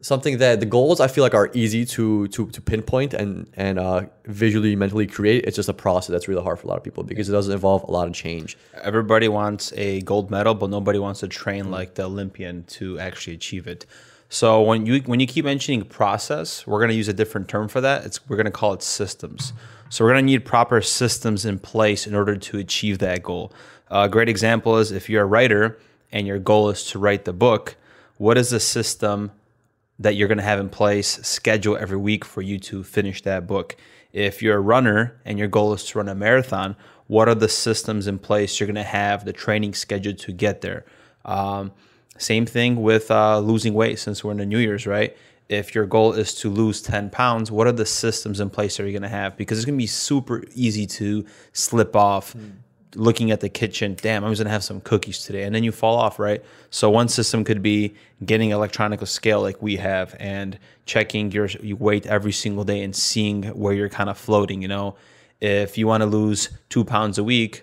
something 0.00 0.38
that 0.38 0.60
the 0.60 0.66
goals 0.66 1.00
I 1.00 1.08
feel 1.08 1.24
like 1.24 1.34
are 1.34 1.50
easy 1.54 1.84
to 1.86 2.28
to, 2.28 2.46
to 2.50 2.60
pinpoint 2.60 3.14
and 3.14 3.50
and 3.56 3.78
uh, 3.78 4.02
visually 4.26 4.76
mentally 4.76 5.06
create. 5.06 5.44
It's 5.44 5.56
just 5.56 5.68
a 5.68 5.74
process 5.74 6.12
that's 6.12 6.28
really 6.28 6.42
hard 6.42 6.58
for 6.58 6.66
a 6.66 6.70
lot 6.70 6.78
of 6.78 6.84
people 6.84 7.02
because 7.02 7.28
it 7.28 7.32
doesn't 7.32 7.52
involve 7.52 7.82
a 7.84 7.90
lot 7.90 8.06
of 8.06 8.14
change. 8.14 8.56
Everybody 8.82 9.28
wants 9.28 9.72
a 9.76 10.00
gold 10.02 10.30
medal, 10.30 10.54
but 10.54 10.70
nobody 10.70 10.98
wants 10.98 11.20
to 11.20 11.28
train 11.28 11.64
mm-hmm. 11.64 11.72
like 11.72 11.94
the 11.94 12.04
Olympian 12.04 12.64
to 12.64 12.98
actually 12.98 13.34
achieve 13.34 13.66
it. 13.66 13.86
So 14.30 14.62
when 14.62 14.84
you 14.86 15.00
when 15.00 15.20
you 15.20 15.26
keep 15.26 15.44
mentioning 15.44 15.82
process, 15.82 16.66
we're 16.66 16.78
going 16.78 16.90
to 16.90 16.96
use 16.96 17.08
a 17.08 17.14
different 17.14 17.48
term 17.48 17.68
for 17.68 17.80
that. 17.80 18.04
It's 18.04 18.26
we're 18.28 18.36
going 18.36 18.46
to 18.46 18.52
call 18.52 18.74
it 18.74 18.82
systems. 18.82 19.52
So 19.90 20.04
we're 20.04 20.12
going 20.12 20.26
to 20.26 20.32
need 20.32 20.44
proper 20.44 20.82
systems 20.82 21.46
in 21.46 21.58
place 21.58 22.06
in 22.06 22.14
order 22.14 22.36
to 22.36 22.58
achieve 22.58 22.98
that 22.98 23.22
goal. 23.22 23.52
A 23.90 24.08
great 24.08 24.28
example 24.28 24.76
is 24.76 24.92
if 24.92 25.08
you're 25.08 25.22
a 25.22 25.26
writer 25.26 25.78
and 26.12 26.26
your 26.26 26.38
goal 26.38 26.68
is 26.68 26.84
to 26.90 26.98
write 26.98 27.24
the 27.24 27.32
book, 27.32 27.76
what 28.18 28.36
is 28.36 28.50
the 28.50 28.60
system 28.60 29.30
that 29.98 30.14
you're 30.14 30.28
going 30.28 30.38
to 30.38 30.44
have 30.44 30.60
in 30.60 30.68
place, 30.68 31.18
schedule 31.22 31.76
every 31.76 31.96
week 31.96 32.24
for 32.24 32.42
you 32.42 32.58
to 32.60 32.84
finish 32.84 33.22
that 33.22 33.46
book? 33.46 33.76
If 34.12 34.42
you're 34.42 34.56
a 34.56 34.60
runner 34.60 35.20
and 35.24 35.38
your 35.38 35.48
goal 35.48 35.72
is 35.74 35.84
to 35.86 35.98
run 35.98 36.08
a 36.08 36.14
marathon, 36.14 36.76
what 37.06 37.28
are 37.28 37.34
the 37.34 37.48
systems 37.48 38.06
in 38.06 38.18
place 38.18 38.58
you're 38.58 38.66
going 38.66 38.76
to 38.76 38.82
have, 38.82 39.24
the 39.24 39.32
training 39.32 39.74
schedule 39.74 40.14
to 40.14 40.32
get 40.32 40.60
there? 40.60 40.84
Um, 41.24 41.72
same 42.16 42.46
thing 42.46 42.82
with 42.82 43.10
uh, 43.10 43.38
losing 43.38 43.74
weight 43.74 43.98
since 43.98 44.22
we're 44.22 44.32
in 44.32 44.38
the 44.38 44.46
New 44.46 44.58
Year's, 44.58 44.86
right? 44.86 45.16
If 45.48 45.74
your 45.74 45.86
goal 45.86 46.12
is 46.12 46.34
to 46.36 46.50
lose 46.50 46.82
10 46.82 47.10
pounds, 47.10 47.50
what 47.50 47.66
are 47.66 47.72
the 47.72 47.86
systems 47.86 48.40
in 48.40 48.50
place 48.50 48.76
that 48.76 48.82
you're 48.82 48.92
going 48.92 49.02
to 49.02 49.08
have? 49.08 49.36
Because 49.36 49.58
it's 49.58 49.64
going 49.64 49.78
to 49.78 49.82
be 49.82 49.86
super 49.86 50.44
easy 50.54 50.86
to 50.86 51.24
slip 51.52 51.96
off 51.96 52.34
mm. 52.34 52.52
Looking 52.98 53.30
at 53.30 53.40
the 53.40 53.48
kitchen. 53.48 53.96
Damn, 54.00 54.24
I'm 54.24 54.32
just 54.32 54.42
to 54.42 54.48
have 54.48 54.64
some 54.64 54.80
cookies 54.80 55.24
today. 55.24 55.44
And 55.44 55.54
then 55.54 55.64
you 55.64 55.72
fall 55.72 55.96
off, 55.96 56.18
right? 56.18 56.44
So, 56.70 56.90
one 56.90 57.08
system 57.08 57.44
could 57.44 57.62
be 57.62 57.94
getting 58.24 58.50
electronic 58.50 59.06
scale 59.06 59.40
like 59.40 59.62
we 59.62 59.76
have 59.76 60.14
and 60.18 60.58
checking 60.84 61.30
your, 61.30 61.46
your 61.46 61.76
weight 61.76 62.06
every 62.06 62.32
single 62.32 62.64
day 62.64 62.82
and 62.82 62.94
seeing 62.94 63.44
where 63.44 63.72
you're 63.72 63.88
kind 63.88 64.10
of 64.10 64.18
floating. 64.18 64.60
You 64.60 64.68
know, 64.68 64.96
if 65.40 65.78
you 65.78 65.86
want 65.86 66.02
to 66.02 66.06
lose 66.06 66.50
two 66.68 66.84
pounds 66.84 67.16
a 67.18 67.24
week 67.24 67.62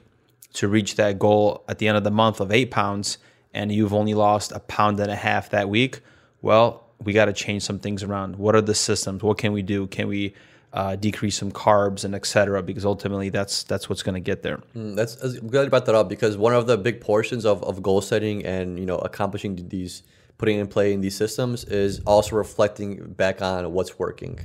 to 0.54 0.68
reach 0.68 0.96
that 0.96 1.20
goal 1.20 1.63
at 1.68 1.80
the 1.80 1.88
end 1.88 1.98
of 1.98 2.04
the 2.04 2.12
month 2.12 2.39
of 2.39 2.51
eight 2.51 2.72
pounds, 2.72 3.18
and 3.54 3.72
you've 3.72 3.94
only 3.94 4.13
lost 4.13 4.51
a 4.51 4.60
pound 4.60 5.00
and 5.00 5.12
a 5.12 5.15
half 5.15 5.50
that 5.50 5.70
week, 5.70 6.01
well, 6.42 6.86
we 7.04 7.13
got 7.13 7.25
to 7.25 7.34
change 7.34 7.63
some 7.63 7.80
things 7.80 8.04
around. 8.04 8.38
What 8.38 8.56
are 8.56 8.62
the 8.62 8.75
systems? 8.75 9.24
What 9.24 9.38
can 9.38 9.51
we 9.51 9.62
do? 9.62 9.88
Can 9.88 10.08
we 10.08 10.34
uh, 10.75 10.96
decrease 10.96 11.38
some 11.38 11.51
carbs 11.51 12.03
and 12.03 12.13
etc. 12.13 12.62
Because 12.62 12.86
ultimately, 12.86 13.29
that's 13.29 13.63
that's 13.63 13.89
what's 13.89 14.03
going 14.03 14.13
to 14.13 14.20
get 14.20 14.44
there. 14.44 14.60
Mm, 14.75 14.96
that's, 14.96 15.15
I'm 15.24 15.48
glad 15.48 15.63
you 15.63 15.70
brought 15.70 15.86
that 15.86 15.96
up 15.96 16.10
because 16.10 16.38
one 16.38 16.53
of 16.53 16.67
the 16.67 16.77
big 16.77 17.01
portions 17.01 17.46
of, 17.46 17.63
of 17.63 17.82
goal 17.82 18.01
setting 18.01 18.46
and 18.46 18.77
you 18.77 18.86
know 18.86 18.98
accomplishing 18.98 19.67
these, 19.70 20.03
putting 20.38 20.60
in 20.60 20.67
play 20.67 20.94
in 20.94 21.01
these 21.01 21.15
systems 21.15 21.63
is 21.63 22.01
also 22.05 22.36
reflecting 22.36 23.13
back 23.13 23.41
on 23.41 23.72
what's 23.74 23.98
working. 23.98 24.39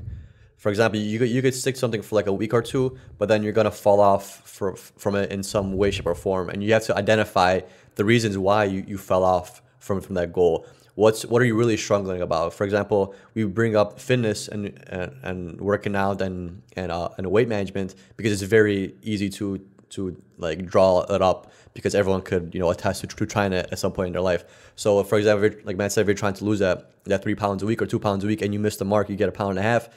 For 0.56 0.68
example, 0.68 1.00
you 1.00 1.18
could, 1.18 1.30
you 1.30 1.40
could 1.40 1.54
stick 1.54 1.76
something 1.76 2.02
for 2.02 2.14
like 2.16 2.26
a 2.26 2.32
week 2.32 2.52
or 2.52 2.60
two, 2.60 2.98
but 3.16 3.28
then 3.28 3.42
you're 3.42 3.54
gonna 3.54 3.70
fall 3.70 3.98
off 3.98 4.46
for, 4.46 4.76
from 4.76 5.14
it 5.16 5.32
in 5.32 5.42
some 5.42 5.72
way, 5.72 5.90
shape, 5.90 6.06
or 6.06 6.14
form, 6.14 6.50
and 6.50 6.62
you 6.62 6.74
have 6.74 6.84
to 6.84 6.96
identify 6.96 7.60
the 7.94 8.04
reasons 8.04 8.36
why 8.36 8.64
you, 8.64 8.84
you 8.86 8.98
fell 8.98 9.24
off 9.24 9.62
from, 9.78 10.02
from 10.02 10.16
that 10.16 10.34
goal. 10.34 10.66
What's 11.00 11.24
what 11.24 11.40
are 11.40 11.46
you 11.46 11.54
really 11.54 11.78
struggling 11.78 12.20
about? 12.20 12.52
For 12.52 12.64
example, 12.64 13.14
we 13.32 13.44
bring 13.44 13.74
up 13.74 13.98
fitness 13.98 14.48
and 14.48 14.62
and, 14.88 15.10
and 15.22 15.58
working 15.58 15.96
out 15.96 16.20
and 16.20 16.60
and 16.76 16.92
uh, 16.92 17.08
and 17.16 17.26
weight 17.30 17.48
management 17.48 17.94
because 18.18 18.32
it's 18.34 18.42
very 18.42 18.94
easy 19.00 19.30
to 19.30 19.46
to 19.94 20.14
like 20.36 20.66
draw 20.66 21.00
it 21.08 21.22
up 21.22 21.52
because 21.72 21.94
everyone 21.94 22.20
could 22.20 22.50
you 22.52 22.60
know 22.60 22.68
attest 22.68 23.00
to, 23.00 23.06
to 23.06 23.24
trying 23.24 23.54
it 23.54 23.66
at 23.72 23.78
some 23.78 23.92
point 23.92 24.08
in 24.08 24.12
their 24.12 24.20
life. 24.20 24.44
So 24.76 25.02
for 25.02 25.16
example, 25.16 25.48
like 25.64 25.78
Matt 25.78 25.92
said, 25.92 26.02
if 26.02 26.06
you're 26.06 26.22
trying 26.24 26.34
to 26.34 26.44
lose 26.44 26.58
that 26.58 26.90
that 27.04 27.22
three 27.22 27.34
pounds 27.34 27.62
a 27.62 27.66
week 27.66 27.80
or 27.80 27.86
two 27.86 27.98
pounds 27.98 28.22
a 28.22 28.26
week 28.26 28.42
and 28.42 28.52
you 28.52 28.60
miss 28.60 28.76
the 28.76 28.84
mark, 28.84 29.08
you 29.08 29.16
get 29.16 29.30
a 29.30 29.32
pound 29.32 29.52
and 29.56 29.60
a 29.60 29.62
half. 29.62 29.88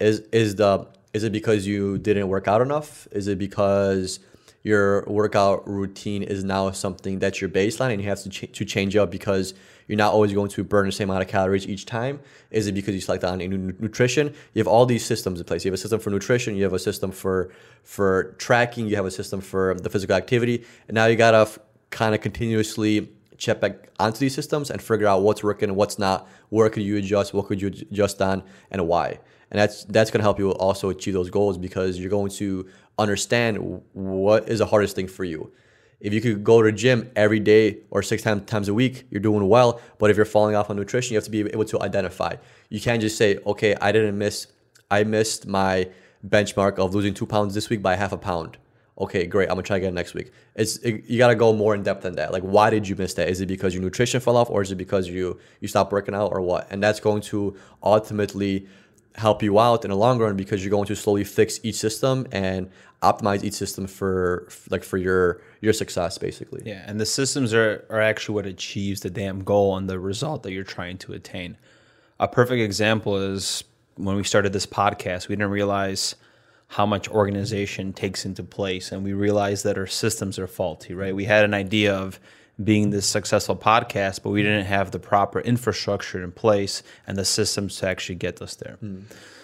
Is 0.00 0.20
is 0.32 0.56
the 0.56 0.86
is 1.14 1.24
it 1.24 1.32
because 1.32 1.66
you 1.66 1.96
didn't 1.96 2.28
work 2.28 2.46
out 2.46 2.60
enough? 2.60 3.08
Is 3.10 3.26
it 3.26 3.38
because 3.38 4.20
your 4.62 5.04
workout 5.06 5.66
routine 5.66 6.22
is 6.22 6.44
now 6.44 6.70
something 6.70 7.18
that's 7.18 7.40
your 7.40 7.48
baseline 7.48 7.92
and 7.92 8.02
you 8.02 8.08
have 8.08 8.22
to 8.22 8.28
ch- 8.28 8.52
to 8.52 8.64
change 8.64 8.94
up 8.94 9.10
because 9.10 9.54
you're 9.88 9.96
not 9.96 10.12
always 10.12 10.32
going 10.32 10.50
to 10.50 10.62
burn 10.62 10.86
the 10.86 10.92
same 10.92 11.10
amount 11.10 11.22
of 11.22 11.28
calories 11.28 11.66
each 11.66 11.86
time? 11.86 12.20
Is 12.50 12.66
it 12.66 12.72
because 12.72 12.94
you 12.94 13.00
select 13.00 13.24
on 13.24 13.38
nu- 13.38 13.74
nutrition? 13.78 14.28
You 14.52 14.60
have 14.60 14.68
all 14.68 14.86
these 14.86 15.04
systems 15.04 15.40
in 15.40 15.46
place. 15.46 15.64
You 15.64 15.70
have 15.70 15.78
a 15.78 15.82
system 15.82 15.98
for 15.98 16.10
nutrition. 16.10 16.54
You 16.56 16.64
have 16.64 16.72
a 16.74 16.78
system 16.78 17.10
for 17.10 17.50
for 17.82 18.34
tracking. 18.38 18.86
You 18.86 18.96
have 18.96 19.06
a 19.06 19.10
system 19.10 19.40
for 19.40 19.74
the 19.74 19.88
physical 19.88 20.14
activity, 20.14 20.64
and 20.88 20.94
now 20.94 21.06
you 21.06 21.16
gotta 21.16 21.38
f- 21.38 21.58
kind 21.90 22.14
of 22.14 22.20
continuously 22.20 23.08
check 23.38 23.60
back 23.60 23.88
onto 23.98 24.18
these 24.18 24.34
systems 24.34 24.70
and 24.70 24.82
figure 24.82 25.06
out 25.06 25.22
what's 25.22 25.42
working 25.42 25.70
and 25.70 25.76
what's 25.76 25.98
not. 25.98 26.28
Where 26.50 26.68
could 26.68 26.82
you 26.82 26.98
adjust? 26.98 27.32
What 27.32 27.46
could 27.46 27.60
you 27.62 27.68
adjust 27.68 28.20
on, 28.20 28.42
and 28.70 28.86
why? 28.86 29.18
And 29.50 29.60
that's 29.60 29.84
that's 29.84 30.10
going 30.10 30.20
to 30.20 30.24
help 30.24 30.38
you 30.38 30.50
also 30.52 30.90
achieve 30.90 31.14
those 31.14 31.30
goals 31.30 31.58
because 31.58 31.98
you're 31.98 32.10
going 32.10 32.30
to 32.32 32.68
understand 32.98 33.82
what 33.92 34.48
is 34.48 34.60
the 34.60 34.66
hardest 34.66 34.94
thing 34.94 35.08
for 35.08 35.24
you. 35.24 35.52
If 36.00 36.14
you 36.14 36.20
could 36.20 36.44
go 36.44 36.62
to 36.62 36.70
the 36.70 36.76
gym 36.76 37.10
every 37.14 37.40
day 37.40 37.78
or 37.90 38.02
six 38.02 38.22
times 38.22 38.42
times 38.46 38.68
a 38.68 38.74
week, 38.74 39.06
you're 39.10 39.20
doing 39.20 39.48
well. 39.48 39.80
But 39.98 40.10
if 40.10 40.16
you're 40.16 40.24
falling 40.24 40.54
off 40.54 40.70
on 40.70 40.76
nutrition, 40.76 41.12
you 41.12 41.18
have 41.18 41.24
to 41.24 41.30
be 41.30 41.40
able 41.40 41.64
to 41.66 41.82
identify. 41.82 42.36
You 42.68 42.80
can't 42.80 43.00
just 43.00 43.18
say, 43.18 43.38
okay, 43.44 43.74
I 43.80 43.92
didn't 43.92 44.16
miss, 44.16 44.46
I 44.90 45.04
missed 45.04 45.46
my 45.46 45.88
benchmark 46.26 46.78
of 46.78 46.94
losing 46.94 47.14
two 47.14 47.26
pounds 47.26 47.54
this 47.54 47.68
week 47.68 47.82
by 47.82 47.96
half 47.96 48.12
a 48.12 48.18
pound 48.18 48.58
okay, 49.00 49.26
great, 49.26 49.48
I'm 49.48 49.54
gonna 49.54 49.62
try 49.62 49.78
again 49.78 49.94
next 49.94 50.14
week. 50.14 50.30
It's 50.54 50.76
it, 50.78 51.04
you 51.06 51.18
gotta 51.18 51.34
go 51.34 51.52
more 51.52 51.74
in 51.74 51.82
depth 51.82 52.02
than 52.02 52.16
that. 52.16 52.32
Like, 52.32 52.42
why 52.42 52.70
did 52.70 52.86
you 52.86 52.94
miss 52.96 53.14
that? 53.14 53.28
Is 53.28 53.40
it 53.40 53.46
because 53.46 53.74
your 53.74 53.82
nutrition 53.82 54.20
fell 54.20 54.36
off, 54.36 54.50
or 54.50 54.62
is 54.62 54.70
it 54.70 54.76
because 54.76 55.08
you 55.08 55.38
you 55.60 55.68
stopped 55.68 55.90
working 55.90 56.14
out, 56.14 56.32
or 56.32 56.40
what? 56.40 56.68
And 56.70 56.82
that's 56.82 57.00
going 57.00 57.22
to 57.22 57.56
ultimately 57.82 58.68
help 59.16 59.42
you 59.42 59.58
out 59.58 59.84
in 59.84 59.90
the 59.90 59.96
long 59.96 60.18
run 60.18 60.36
because 60.36 60.64
you're 60.64 60.70
going 60.70 60.86
to 60.86 60.96
slowly 60.96 61.24
fix 61.24 61.60
each 61.62 61.74
system 61.74 62.26
and 62.32 62.70
optimize 63.02 63.42
each 63.42 63.54
system 63.54 63.86
for 63.86 64.48
like 64.70 64.84
for 64.84 64.98
your 64.98 65.40
your 65.60 65.72
success, 65.72 66.18
basically. 66.18 66.62
Yeah, 66.64 66.84
and 66.86 67.00
the 67.00 67.06
systems 67.06 67.52
are, 67.54 67.86
are 67.90 68.00
actually 68.00 68.34
what 68.34 68.46
achieves 68.46 69.00
the 69.00 69.10
damn 69.10 69.42
goal 69.42 69.76
and 69.76 69.88
the 69.88 69.98
result 69.98 70.42
that 70.44 70.52
you're 70.52 70.64
trying 70.64 70.98
to 70.98 71.12
attain. 71.12 71.56
A 72.18 72.28
perfect 72.28 72.60
example 72.60 73.16
is 73.16 73.64
when 73.96 74.16
we 74.16 74.24
started 74.24 74.52
this 74.52 74.66
podcast, 74.66 75.28
we 75.28 75.36
didn't 75.36 75.50
realize 75.50 76.14
how 76.68 76.86
much 76.86 77.08
organization 77.08 77.92
takes 77.92 78.24
into 78.24 78.44
place, 78.44 78.92
and 78.92 79.02
we 79.02 79.12
realized 79.12 79.64
that 79.64 79.76
our 79.76 79.86
systems 79.86 80.38
are 80.38 80.46
faulty, 80.46 80.94
right? 80.94 81.14
We 81.14 81.24
had 81.24 81.44
an 81.44 81.54
idea 81.54 81.94
of 81.94 82.20
being 82.62 82.90
this 82.90 83.06
successful 83.06 83.56
podcast, 83.56 84.22
but 84.22 84.30
we 84.30 84.42
didn't 84.42 84.66
have 84.66 84.90
the 84.90 84.98
proper 84.98 85.40
infrastructure 85.40 86.22
in 86.22 86.32
place 86.32 86.82
and 87.06 87.16
the 87.16 87.24
systems 87.24 87.76
to 87.78 87.88
actually 87.88 88.16
get 88.16 88.40
us 88.42 88.54
there. 88.56 88.78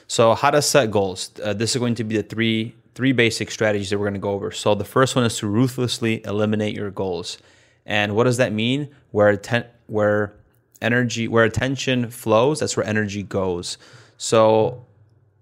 So, 0.09 0.35
how 0.35 0.51
to 0.51 0.63
set 0.63 0.91
goals? 0.91 1.31
Uh, 1.43 1.53
this 1.53 1.75
is 1.75 1.81
going 1.81 1.95
to 1.97 2.05
be 2.05 2.17
the 2.17 2.23
three 2.23 2.75
three 2.95 3.13
basic 3.13 3.51
strategies 3.51 3.91
that 3.91 3.99
we're 3.99 4.07
going 4.07 4.15
to 4.15 4.21
go 4.21 4.31
over. 4.31 4.51
So, 4.51 4.75
the 4.75 4.85
first 4.85 5.17
one 5.17 5.25
is 5.25 5.39
to 5.39 5.47
ruthlessly 5.47 6.25
eliminate 6.25 6.75
your 6.75 6.91
goals. 6.91 7.39
And 7.85 8.15
what 8.17 8.25
does 8.25 8.37
that 8.39 8.53
mean? 8.53 8.89
Where 9.11 9.29
atten- 9.31 9.67
where 9.87 10.35
energy, 10.83 11.29
where 11.29 11.45
attention 11.45 12.11
flows, 12.11 12.61
that's 12.61 12.77
where 12.77 12.87
energy 12.87 13.23
goes. 13.23 13.79
So, 14.19 14.87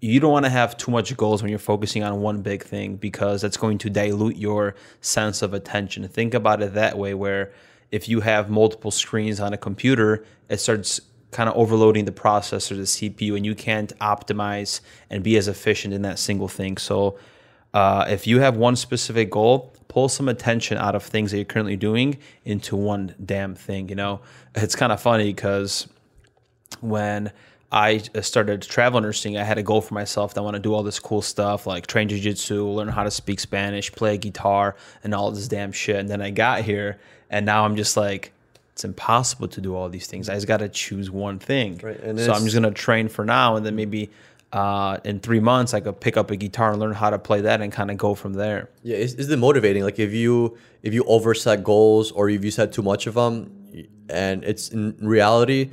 you 0.01 0.19
don't 0.19 0.31
want 0.31 0.45
to 0.45 0.51
have 0.51 0.77
too 0.77 0.91
much 0.91 1.15
goals 1.17 1.41
when 1.41 1.49
you're 1.49 1.59
focusing 1.59 2.03
on 2.03 2.21
one 2.21 2.41
big 2.41 2.63
thing 2.63 2.95
because 2.95 3.41
that's 3.41 3.57
going 3.57 3.77
to 3.79 3.89
dilute 3.89 4.35
your 4.35 4.75
sense 5.01 5.41
of 5.41 5.53
attention. 5.53 6.07
Think 6.07 6.33
about 6.33 6.61
it 6.61 6.73
that 6.73 6.97
way 6.97 7.13
where 7.13 7.53
if 7.91 8.09
you 8.09 8.19
have 8.21 8.49
multiple 8.49 8.91
screens 8.91 9.39
on 9.39 9.53
a 9.53 9.57
computer, 9.57 10.25
it 10.49 10.57
starts 10.57 10.99
kind 11.31 11.49
of 11.49 11.55
overloading 11.55 12.05
the 12.05 12.11
processor, 12.11 12.69
the 12.69 12.83
CPU, 12.83 13.35
and 13.35 13.45
you 13.45 13.55
can't 13.55 13.97
optimize 13.99 14.81
and 15.09 15.23
be 15.23 15.37
as 15.37 15.47
efficient 15.47 15.93
in 15.93 16.01
that 16.03 16.19
single 16.19 16.47
thing. 16.47 16.77
So, 16.77 17.17
uh, 17.73 18.05
if 18.07 18.25
you 18.25 18.39
have 18.39 18.55
one 18.55 18.77
specific 18.77 19.29
goal, 19.29 19.73
pull 19.89 20.07
some 20.07 20.29
attention 20.29 20.77
out 20.77 20.95
of 20.95 21.03
things 21.03 21.31
that 21.31 21.37
you're 21.37 21.45
currently 21.45 21.75
doing 21.75 22.17
into 22.45 22.75
one 22.75 23.13
damn 23.23 23.53
thing. 23.53 23.89
You 23.89 23.95
know, 23.95 24.21
it's 24.55 24.75
kind 24.75 24.93
of 24.93 25.01
funny 25.01 25.33
because 25.33 25.87
when 26.79 27.33
I 27.75 27.97
started 28.21 28.61
travel 28.61 29.01
nursing, 29.01 29.37
I 29.37 29.43
had 29.43 29.57
a 29.57 29.63
goal 29.63 29.81
for 29.81 29.95
myself 29.95 30.33
that 30.33 30.39
I 30.39 30.43
want 30.45 30.53
to 30.53 30.61
do 30.61 30.73
all 30.73 30.81
this 30.81 30.97
cool 30.97 31.21
stuff 31.21 31.67
like 31.67 31.87
train 31.87 32.07
jiu-jitsu, 32.07 32.65
learn 32.65 32.87
how 32.87 33.03
to 33.03 33.11
speak 33.11 33.41
Spanish, 33.41 33.91
play 33.91 34.17
guitar, 34.17 34.77
and 35.03 35.13
all 35.13 35.29
this 35.29 35.49
damn 35.49 35.73
shit. 35.73 35.97
And 35.97 36.09
then 36.09 36.21
I 36.21 36.29
got 36.29 36.61
here, 36.61 36.97
and 37.29 37.45
now 37.45 37.65
I'm 37.65 37.75
just 37.75 37.97
like, 37.97 38.31
it's 38.71 38.85
impossible 38.85 39.49
to 39.49 39.59
do 39.59 39.75
all 39.75 39.89
these 39.89 40.07
things. 40.07 40.29
I 40.29 40.35
just 40.35 40.47
got 40.47 40.57
to 40.57 40.69
choose 40.69 41.11
one 41.11 41.37
thing. 41.37 41.77
Right, 41.83 41.99
and 41.99 42.17
so 42.17 42.31
I'm 42.31 42.43
just 42.43 42.55
gonna 42.55 42.71
train 42.71 43.09
for 43.09 43.25
now, 43.25 43.57
and 43.57 43.65
then 43.65 43.75
maybe 43.75 44.09
uh, 44.53 44.97
in 45.03 45.19
three 45.19 45.41
months 45.41 45.73
I 45.73 45.81
could 45.81 45.99
pick 45.99 46.15
up 46.15 46.31
a 46.31 46.37
guitar 46.37 46.71
and 46.71 46.79
learn 46.79 46.93
how 46.93 47.09
to 47.09 47.19
play 47.19 47.41
that, 47.41 47.59
and 47.59 47.73
kind 47.73 47.91
of 47.91 47.97
go 47.97 48.15
from 48.15 48.35
there. 48.35 48.69
Yeah, 48.83 48.95
is, 48.95 49.15
is 49.15 49.29
it 49.29 49.37
motivating? 49.37 49.83
Like 49.83 49.99
if 49.99 50.13
you 50.13 50.57
if 50.81 50.93
you 50.93 51.03
overset 51.03 51.61
goals 51.61 52.11
or 52.11 52.29
if 52.29 52.45
you 52.45 52.51
set 52.51 52.71
too 52.71 52.83
much 52.83 53.05
of 53.05 53.15
them, 53.15 53.51
and 54.09 54.45
it's 54.45 54.69
in 54.69 54.95
reality, 55.01 55.71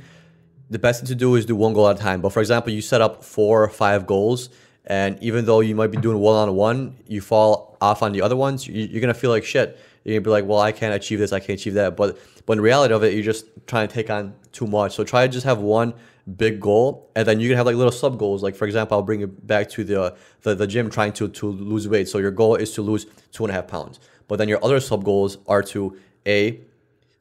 the 0.73 0.79
best 0.79 1.01
thing 1.01 1.07
to 1.07 1.15
do 1.15 1.35
is 1.35 1.45
do 1.45 1.55
one 1.55 1.73
goal 1.73 1.87
at 1.87 1.97
a 1.97 1.99
time. 1.99 2.19
But 2.21 2.33
for 2.33 2.39
example, 2.39 2.73
you 2.73 2.81
set 2.81 3.01
up 3.01 3.23
four 3.23 3.63
or 3.63 3.69
five 3.69 4.05
goals, 4.05 4.49
and 4.85 5.21
even 5.21 5.45
though 5.45 5.61
you 5.61 5.75
might 5.75 5.91
be 5.91 5.97
doing 5.97 6.19
one 6.19 6.35
on 6.35 6.55
one, 6.55 6.97
you 7.07 7.21
fall 7.21 7.77
off 7.79 8.03
on 8.03 8.11
the 8.11 8.21
other 8.21 8.35
ones. 8.35 8.67
You, 8.67 8.85
you're 8.85 9.01
gonna 9.01 9.13
feel 9.13 9.29
like 9.29 9.45
shit. 9.45 9.79
You're 10.03 10.15
gonna 10.15 10.23
be 10.25 10.31
like, 10.31 10.45
well, 10.45 10.59
I 10.59 10.71
can't 10.71 10.93
achieve 10.93 11.19
this, 11.19 11.31
I 11.31 11.39
can't 11.39 11.59
achieve 11.59 11.75
that. 11.75 11.95
But 11.95 12.17
but 12.45 12.53
in 12.53 12.61
reality 12.61 12.93
of 12.93 13.03
it, 13.03 13.13
you're 13.13 13.23
just 13.23 13.45
trying 13.67 13.87
to 13.87 13.93
take 13.93 14.09
on 14.09 14.33
too 14.51 14.67
much. 14.67 14.95
So 14.95 15.03
try 15.03 15.25
to 15.25 15.31
just 15.31 15.45
have 15.45 15.59
one 15.59 15.93
big 16.37 16.59
goal, 16.59 17.09
and 17.15 17.27
then 17.27 17.39
you 17.39 17.49
can 17.49 17.57
have 17.57 17.65
like 17.65 17.75
little 17.75 17.91
sub 17.91 18.17
goals. 18.17 18.43
Like 18.43 18.55
for 18.55 18.65
example, 18.65 18.97
I'll 18.97 19.03
bring 19.03 19.21
it 19.21 19.47
back 19.47 19.69
to 19.71 19.83
the, 19.83 20.15
the 20.41 20.55
the 20.55 20.67
gym, 20.67 20.89
trying 20.89 21.13
to 21.13 21.29
to 21.29 21.51
lose 21.51 21.87
weight. 21.87 22.09
So 22.09 22.17
your 22.17 22.31
goal 22.31 22.55
is 22.55 22.73
to 22.73 22.81
lose 22.81 23.05
two 23.31 23.45
and 23.45 23.51
a 23.51 23.53
half 23.53 23.67
pounds. 23.67 23.99
But 24.27 24.37
then 24.37 24.49
your 24.49 24.63
other 24.63 24.79
sub 24.79 25.03
goals 25.03 25.37
are 25.47 25.61
to 25.63 25.97
a 26.25 26.61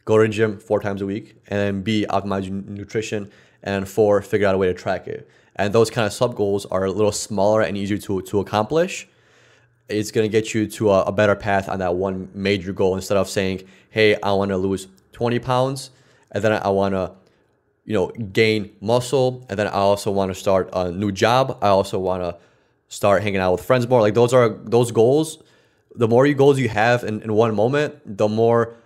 go 0.05 0.19
to 0.19 0.25
the 0.25 0.29
gym 0.29 0.59
four 0.59 0.81
times 0.81 1.03
a 1.03 1.07
week, 1.07 1.37
and 1.49 1.85
B, 1.85 2.07
optimize 2.09 2.47
your 2.47 2.55
nutrition, 2.55 3.31
and 3.63 3.89
four, 3.89 4.21
figure 4.23 4.47
out 4.47 4.55
a 4.55 4.59
way 4.59 4.67
to 4.67 4.75
track 4.75 5.07
it. 5.07 5.29
And 5.57 5.73
those 5.73 5.91
kind 5.91 6.07
of 6.07 6.13
sub 6.13 6.35
goals 6.35 6.67
are 6.67 6.85
a 6.85 6.91
little 6.91 7.13
smaller 7.13 7.63
and 7.63 7.77
easier 7.77 7.99
to, 7.99 8.23
to 8.23 8.41
accomplish. 8.41 9.09
It's 9.89 10.11
gonna 10.11 10.29
get 10.29 10.55
you 10.55 10.67
to 10.67 10.91
a, 10.91 11.03
a 11.03 11.13
better 11.13 11.35
path 11.35 11.69
on 11.69 11.79
that 11.81 11.95
one 11.95 12.31
major 12.35 12.73
goal 12.73 12.95
instead 12.95 13.19
of 13.19 13.29
saying, 13.29 13.63
"Hey, 13.91 14.17
I 14.23 14.33
want 14.33 14.51
to 14.51 14.57
lose 14.57 14.89
20 15.13 15.39
pounds, 15.39 15.91
and 16.31 16.43
then 16.43 16.53
I 16.53 16.69
want 16.71 16.95
to, 16.95 17.13
you 17.85 17.93
know, 17.93 18.09
gain 18.09 18.71
muscle, 18.81 19.45
and 19.51 19.59
then 19.59 19.67
I 19.67 19.73
also 19.73 20.11
want 20.11 20.33
to 20.33 20.35
start 20.35 20.71
a 20.73 20.91
new 20.91 21.13
job. 21.13 21.59
I 21.61 21.69
also 21.69 21.99
want 21.99 22.23
to 22.23 22.39
start 22.89 23.23
hanging 23.23 23.41
out 23.41 23.53
with 23.53 23.65
friends 23.65 23.87
more." 23.87 24.01
Like 24.01 24.15
those 24.15 24.33
are 24.33 24.49
those 24.49 24.91
goals. 24.91 25.43
The 25.95 26.09
more 26.09 26.27
you 26.27 26.35
goals 26.35 26.59
you 26.59 26.71
have 26.71 27.05
in, 27.05 27.21
in 27.21 27.35
one 27.35 27.55
moment, 27.55 27.97
the 28.07 28.29
more 28.29 28.77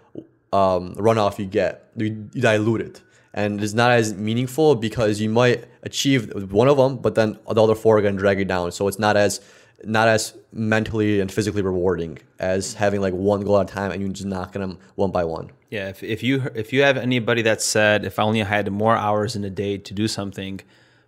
um, 0.56 0.94
runoff 0.96 1.38
you 1.38 1.46
get. 1.46 1.90
You, 1.96 2.28
you 2.32 2.40
dilute 2.42 2.80
it, 2.80 3.02
and 3.34 3.62
it's 3.62 3.74
not 3.74 3.90
as 3.90 4.14
meaningful 4.14 4.74
because 4.74 5.20
you 5.20 5.28
might 5.28 5.64
achieve 5.82 6.20
one 6.52 6.68
of 6.68 6.76
them, 6.76 6.96
but 6.98 7.14
then 7.14 7.38
the 7.48 7.62
other 7.62 7.74
four 7.74 7.98
are 7.98 8.02
gonna 8.02 8.16
drag 8.16 8.38
you 8.38 8.44
down. 8.44 8.72
So 8.72 8.88
it's 8.88 8.98
not 8.98 9.16
as 9.16 9.40
not 9.84 10.08
as 10.08 10.34
mentally 10.52 11.20
and 11.20 11.30
physically 11.30 11.62
rewarding 11.62 12.18
as 12.38 12.74
having 12.74 13.00
like 13.00 13.12
one 13.12 13.42
goal 13.42 13.58
at 13.60 13.70
a 13.70 13.72
time 13.72 13.90
and 13.92 14.00
you're 14.00 14.10
just 14.10 14.26
knocking 14.26 14.62
them 14.62 14.78
one 14.94 15.10
by 15.10 15.22
one. 15.22 15.50
Yeah, 15.70 15.88
if, 15.88 16.02
if 16.02 16.22
you 16.22 16.44
if 16.54 16.72
you 16.72 16.82
have 16.82 16.96
anybody 16.96 17.42
that 17.42 17.60
said 17.60 18.04
if 18.04 18.18
I 18.18 18.22
only 18.22 18.40
had 18.40 18.70
more 18.72 18.96
hours 18.96 19.36
in 19.36 19.44
a 19.44 19.50
day 19.50 19.76
to 19.78 19.94
do 19.94 20.08
something, 20.08 20.60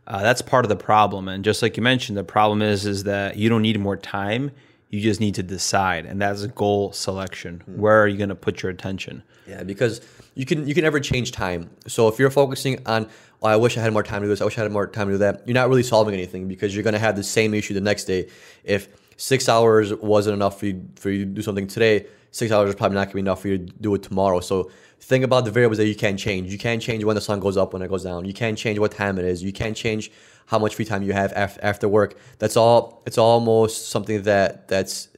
uh, 0.06 0.22
that's 0.22 0.42
part 0.42 0.64
of 0.64 0.68
the 0.68 0.76
problem. 0.76 1.28
And 1.28 1.44
just 1.44 1.62
like 1.62 1.76
you 1.76 1.82
mentioned, 1.82 2.18
the 2.18 2.24
problem 2.24 2.60
is 2.62 2.84
is 2.84 3.04
that 3.04 3.36
you 3.36 3.48
don't 3.48 3.62
need 3.62 3.78
more 3.80 3.96
time. 3.96 4.50
You 4.90 5.00
just 5.00 5.20
need 5.20 5.34
to 5.34 5.42
decide, 5.42 6.06
and 6.06 6.20
that's 6.20 6.46
goal 6.46 6.92
selection. 6.92 7.60
Hmm. 7.60 7.80
Where 7.80 8.02
are 8.02 8.08
you 8.08 8.16
going 8.16 8.30
to 8.30 8.34
put 8.34 8.62
your 8.62 8.70
attention? 8.70 9.22
Yeah, 9.46 9.62
because 9.62 10.00
you 10.34 10.46
can 10.46 10.68
you 10.68 10.74
can 10.74 10.84
never 10.84 11.00
change 11.00 11.32
time. 11.32 11.70
So 11.86 12.08
if 12.08 12.18
you're 12.18 12.30
focusing 12.30 12.80
on, 12.86 13.08
oh, 13.42 13.48
I 13.48 13.56
wish 13.56 13.76
I 13.76 13.80
had 13.80 13.92
more 13.92 14.02
time 14.02 14.20
to 14.20 14.26
do 14.26 14.30
this, 14.30 14.40
I 14.40 14.44
wish 14.44 14.58
I 14.58 14.62
had 14.62 14.70
more 14.70 14.86
time 14.86 15.08
to 15.08 15.14
do 15.14 15.18
that, 15.18 15.42
you're 15.46 15.54
not 15.54 15.68
really 15.68 15.82
solving 15.82 16.14
anything 16.14 16.48
because 16.48 16.74
you're 16.74 16.84
gonna 16.84 16.98
have 16.98 17.16
the 17.16 17.22
same 17.22 17.54
issue 17.54 17.74
the 17.74 17.80
next 17.80 18.04
day. 18.04 18.28
If 18.62 18.88
six 19.16 19.48
hours 19.48 19.92
wasn't 19.94 20.34
enough 20.34 20.60
for 20.60 20.66
you 20.66 20.88
for 20.96 21.10
you 21.10 21.24
to 21.24 21.30
do 21.30 21.42
something 21.42 21.66
today, 21.66 22.06
six 22.30 22.52
hours 22.52 22.68
is 22.68 22.74
probably 22.74 22.96
not 22.96 23.06
gonna 23.06 23.14
be 23.14 23.20
enough 23.20 23.42
for 23.42 23.48
you 23.48 23.58
to 23.58 23.64
do 23.64 23.94
it 23.94 24.02
tomorrow. 24.02 24.40
So 24.40 24.70
think 25.00 25.24
about 25.24 25.44
the 25.44 25.50
variables 25.50 25.78
that 25.78 25.86
you 25.86 25.96
can 25.96 26.16
change. 26.16 26.52
You 26.52 26.58
can't 26.58 26.82
change 26.82 27.04
when 27.04 27.14
the 27.14 27.20
sun 27.20 27.40
goes 27.40 27.56
up, 27.56 27.72
when 27.72 27.82
it 27.82 27.88
goes 27.88 28.04
down. 28.04 28.24
You 28.24 28.34
can't 28.34 28.58
change 28.58 28.78
what 28.78 28.92
time 28.92 29.18
it 29.18 29.24
is. 29.24 29.42
You 29.42 29.52
can't 29.52 29.76
change 29.76 30.10
how 30.48 30.58
much 30.58 30.74
free 30.74 30.84
time 30.84 31.02
you 31.02 31.12
have 31.12 31.32
after, 31.34 31.60
after 31.62 31.88
work. 31.88 32.16
That's 32.38 32.56
all. 32.56 33.02
It's 33.06 33.18
almost 33.18 33.88
something 33.88 34.22
that 34.22 34.66
that's 34.68 35.08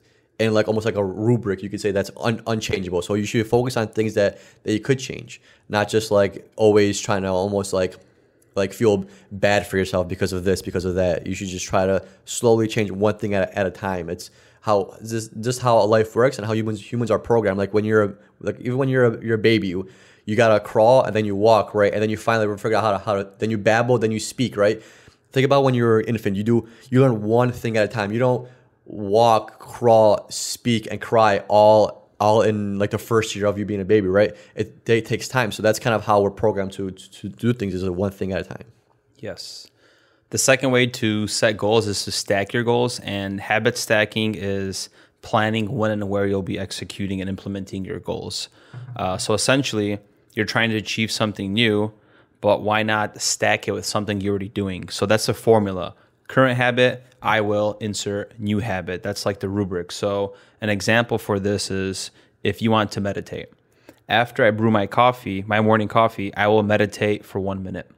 in 0.41 0.53
like 0.53 0.67
almost 0.67 0.85
like 0.85 0.97
a 0.97 1.05
rubric. 1.05 1.63
You 1.63 1.71
could 1.71 1.81
say 1.81 1.93
that's 1.93 2.11
un- 2.17 2.43
unchangeable. 2.47 3.01
So 3.03 3.15
you 3.15 3.25
should 3.25 3.47
focus 3.47 3.77
on 3.77 3.89
things 3.89 4.15
that 4.15 4.39
that 4.65 4.73
you 4.73 4.81
could 4.81 4.99
change, 4.99 5.41
not 5.69 5.89
just 5.89 6.11
like 6.11 6.51
always 6.57 7.01
trying 7.01 7.23
to 7.23 7.29
almost 7.29 7.73
like 7.73 7.97
like 8.57 8.73
feel 8.73 9.07
bad 9.31 9.67
for 9.67 9.77
yourself 9.77 10.09
because 10.09 10.33
of 10.33 10.43
this, 10.43 10.63
because 10.63 10.85
of 10.85 10.97
that. 10.97 11.27
You 11.29 11.35
should 11.35 11.47
just 11.49 11.67
try 11.67 11.87
to 11.87 12.05
slowly 12.25 12.67
change 12.67 12.91
one 12.91 13.17
thing 13.17 13.35
at 13.35 13.51
a, 13.51 13.59
at 13.59 13.67
a 13.67 13.71
time. 13.71 14.11
It's 14.11 14.31
how 14.63 14.97
just 15.07 15.41
just 15.41 15.63
how 15.63 15.81
life 15.85 16.17
works 16.17 16.39
and 16.39 16.47
how 16.47 16.55
humans 16.55 16.93
humans 16.93 17.13
are 17.13 17.21
programmed. 17.21 17.59
Like 17.59 17.73
when 17.73 17.85
you're 17.85 18.19
like 18.41 18.59
even 18.59 18.79
when 18.79 18.89
you're 18.89 19.15
a, 19.15 19.25
you're 19.25 19.37
a 19.37 19.39
baby, 19.39 19.69
you, 19.69 19.89
you 20.25 20.35
gotta 20.35 20.59
crawl 20.59 21.05
and 21.05 21.15
then 21.15 21.25
you 21.25 21.37
walk, 21.37 21.73
right? 21.73 21.93
And 21.93 22.03
then 22.03 22.11
you 22.11 22.17
finally 22.17 22.57
figure 22.59 22.77
out 22.77 22.83
how 22.83 22.93
to 22.93 22.99
how 22.99 23.15
to 23.15 23.31
then 23.39 23.51
you 23.51 23.59
babble, 23.59 23.99
then 23.99 24.11
you 24.11 24.19
speak, 24.19 24.57
right? 24.57 24.83
Think 25.33 25.45
about 25.45 25.65
when 25.65 25.75
you're 25.75 26.01
an 26.01 26.07
infant. 26.07 26.37
You 26.37 26.43
do 26.43 26.69
you 26.91 27.01
learn 27.01 27.23
one 27.23 27.53
thing 27.53 27.77
at 27.77 27.85
a 27.85 27.89
time. 27.89 28.13
You 28.13 28.19
don't 28.19 28.49
walk, 28.85 29.59
crawl, 29.59 30.27
speak, 30.31 30.89
and 30.91 31.01
cry 31.01 31.45
all 31.49 32.11
all 32.21 32.43
in 32.43 32.79
like 32.79 32.91
the 32.91 32.99
first 32.99 33.35
year 33.35 33.47
of 33.47 33.59
you 33.59 33.65
being 33.65 33.81
a 33.81 33.85
baby, 33.85 34.07
right? 34.07 34.37
It, 34.55 34.89
it 34.89 35.07
takes 35.07 35.27
time. 35.27 35.53
So 35.53 35.63
that's 35.63 35.79
kind 35.79 35.95
of 35.95 36.05
how 36.05 36.21
we're 36.21 36.31
programmed 36.31 36.73
to 36.73 36.91
to 36.91 37.29
do 37.29 37.53
things 37.53 37.75
is 37.75 37.89
one 37.89 38.11
thing 38.11 38.33
at 38.33 38.41
a 38.41 38.45
time. 38.45 38.65
Yes. 39.19 39.69
The 40.31 40.39
second 40.39 40.71
way 40.71 40.87
to 40.87 41.27
set 41.27 41.57
goals 41.57 41.89
is 41.89 42.05
to 42.05 42.13
stack 42.13 42.53
your 42.53 42.63
goals, 42.63 43.01
and 43.01 43.41
habit 43.41 43.77
stacking 43.77 44.37
is 44.37 44.89
planning 45.23 45.77
when 45.77 45.91
and 45.91 46.09
where 46.09 46.27
you'll 46.27 46.43
be 46.43 46.59
executing 46.59 47.21
and 47.21 47.29
implementing 47.29 47.85
your 47.85 47.99
goals. 47.99 48.49
Uh, 48.97 49.19
so 49.19 49.35
essentially, 49.35 49.99
you're 50.35 50.47
trying 50.47 50.71
to 50.71 50.77
achieve 50.77 51.11
something 51.11 51.53
new, 51.53 51.93
but 52.41 52.63
why 52.63 52.83
not 52.83 53.21
stack 53.21 53.69
it 53.69 53.73
with 53.73 53.85
something 53.85 54.21
you're 54.21 54.33
already 54.33 54.49
doing? 54.49 54.89
So 54.89 55.07
that's 55.07 55.27
the 55.27 55.35
formula. 55.35 55.95
Current 56.29 56.57
habit, 56.57 57.05
I 57.23 57.41
will 57.41 57.77
insert 57.81 58.39
new 58.39 58.61
habit. 58.61 59.03
That's 59.03 59.27
like 59.27 59.41
the 59.41 59.49
rubric. 59.49 59.93
So 59.93 60.35
an 60.61 60.69
example 60.69 61.19
for 61.19 61.39
this 61.39 61.71
is 61.71 62.11
if 62.43 62.63
you 62.63 62.71
want 62.71 62.93
to 62.93 63.01
meditate. 63.01 63.49
After 64.09 64.45
I 64.45 64.51
brew 64.51 64.71
my 64.71 64.87
coffee, 64.87 65.43
my 65.47 65.61
morning 65.61 65.89
coffee, 65.89 66.35
I 66.35 66.47
will 66.49 66.63
meditate 66.63 67.25
for 67.25 67.39
one 67.39 67.63
minute. 67.63 67.91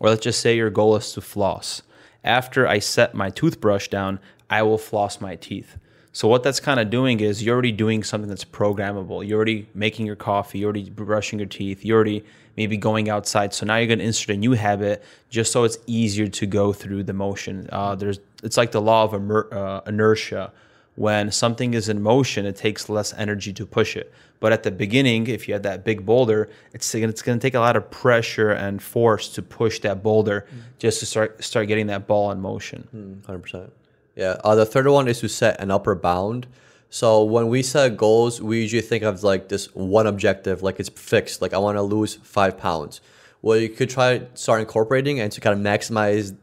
Or 0.00 0.08
let's 0.08 0.22
just 0.22 0.40
say 0.40 0.56
your 0.56 0.70
goal 0.70 0.96
is 0.96 1.12
to 1.12 1.20
floss. 1.20 1.82
After 2.24 2.66
I 2.66 2.78
set 2.78 3.14
my 3.14 3.30
toothbrush 3.30 3.88
down, 3.88 4.20
I 4.48 4.62
will 4.62 4.78
floss 4.78 5.20
my 5.20 5.36
teeth. 5.36 5.76
So 6.12 6.26
what 6.26 6.42
that's 6.42 6.60
kind 6.60 6.80
of 6.80 6.90
doing 6.90 7.20
is 7.20 7.42
you're 7.42 7.54
already 7.54 7.72
doing 7.72 8.02
something 8.02 8.28
that's 8.28 8.44
programmable. 8.44 9.26
You're 9.26 9.36
already 9.36 9.68
making 9.74 10.06
your 10.06 10.16
coffee, 10.16 10.60
you're 10.60 10.66
already 10.66 10.90
brushing 10.90 11.38
your 11.38 11.48
teeth, 11.48 11.84
you're 11.84 11.96
already 11.96 12.24
maybe 12.58 12.76
going 12.76 13.08
outside. 13.08 13.54
So 13.54 13.64
now 13.64 13.76
you're 13.76 13.86
going 13.86 14.00
to 14.00 14.04
insert 14.04 14.30
a 14.30 14.36
new 14.36 14.54
habit 14.66 14.96
just 15.30 15.52
so 15.52 15.62
it's 15.62 15.78
easier 15.86 16.26
to 16.26 16.44
go 16.60 16.72
through 16.72 17.04
the 17.04 17.12
motion. 17.12 17.68
Uh, 17.70 17.94
there's 17.94 18.18
it's 18.42 18.56
like 18.56 18.72
the 18.72 18.82
law 18.90 19.04
of 19.04 19.12
uh, 19.14 19.80
inertia. 19.86 20.52
When 20.96 21.30
something 21.30 21.74
is 21.74 21.88
in 21.88 22.02
motion, 22.02 22.44
it 22.44 22.56
takes 22.56 22.88
less 22.88 23.14
energy 23.14 23.52
to 23.52 23.64
push 23.64 23.96
it. 23.96 24.12
But 24.40 24.52
at 24.52 24.64
the 24.64 24.72
beginning, 24.72 25.28
if 25.28 25.46
you 25.46 25.54
had 25.54 25.62
that 25.62 25.84
big 25.84 26.04
boulder, 26.04 26.50
it's 26.74 26.92
it's 26.94 27.22
going 27.22 27.38
to 27.38 27.42
take 27.46 27.54
a 27.54 27.60
lot 27.60 27.76
of 27.76 27.84
pressure 27.90 28.50
and 28.50 28.82
force 28.82 29.28
to 29.36 29.42
push 29.42 29.78
that 29.86 30.02
boulder 30.02 30.38
mm. 30.40 30.58
just 30.80 30.98
to 31.00 31.06
start 31.06 31.42
start 31.44 31.68
getting 31.68 31.86
that 31.86 32.08
ball 32.08 32.32
in 32.32 32.40
motion. 32.40 33.22
Hundred 33.24 33.42
percent. 33.44 33.72
Yeah. 34.16 34.36
Uh, 34.42 34.56
the 34.56 34.66
third 34.66 34.88
one 34.88 35.06
is 35.06 35.20
to 35.20 35.28
set 35.28 35.60
an 35.60 35.70
upper 35.70 35.94
bound. 35.94 36.48
So 36.90 37.22
when 37.22 37.48
we 37.48 37.62
set 37.62 37.96
goals, 37.96 38.40
we 38.40 38.62
usually 38.62 38.82
think 38.82 39.04
of 39.04 39.22
like 39.22 39.48
this 39.48 39.66
one 39.74 40.06
objective, 40.06 40.62
like 40.62 40.80
it's 40.80 40.88
fixed. 40.88 41.42
Like 41.42 41.52
I 41.52 41.58
want 41.58 41.76
to 41.76 41.82
lose 41.82 42.14
five 42.16 42.56
pounds. 42.56 43.00
Well, 43.42 43.58
you 43.58 43.68
could 43.68 43.90
try 43.90 44.22
start 44.34 44.60
incorporating 44.60 45.20
and 45.20 45.30
to 45.32 45.40
kind 45.40 45.54
of 45.54 45.64
maximize, 45.64 46.34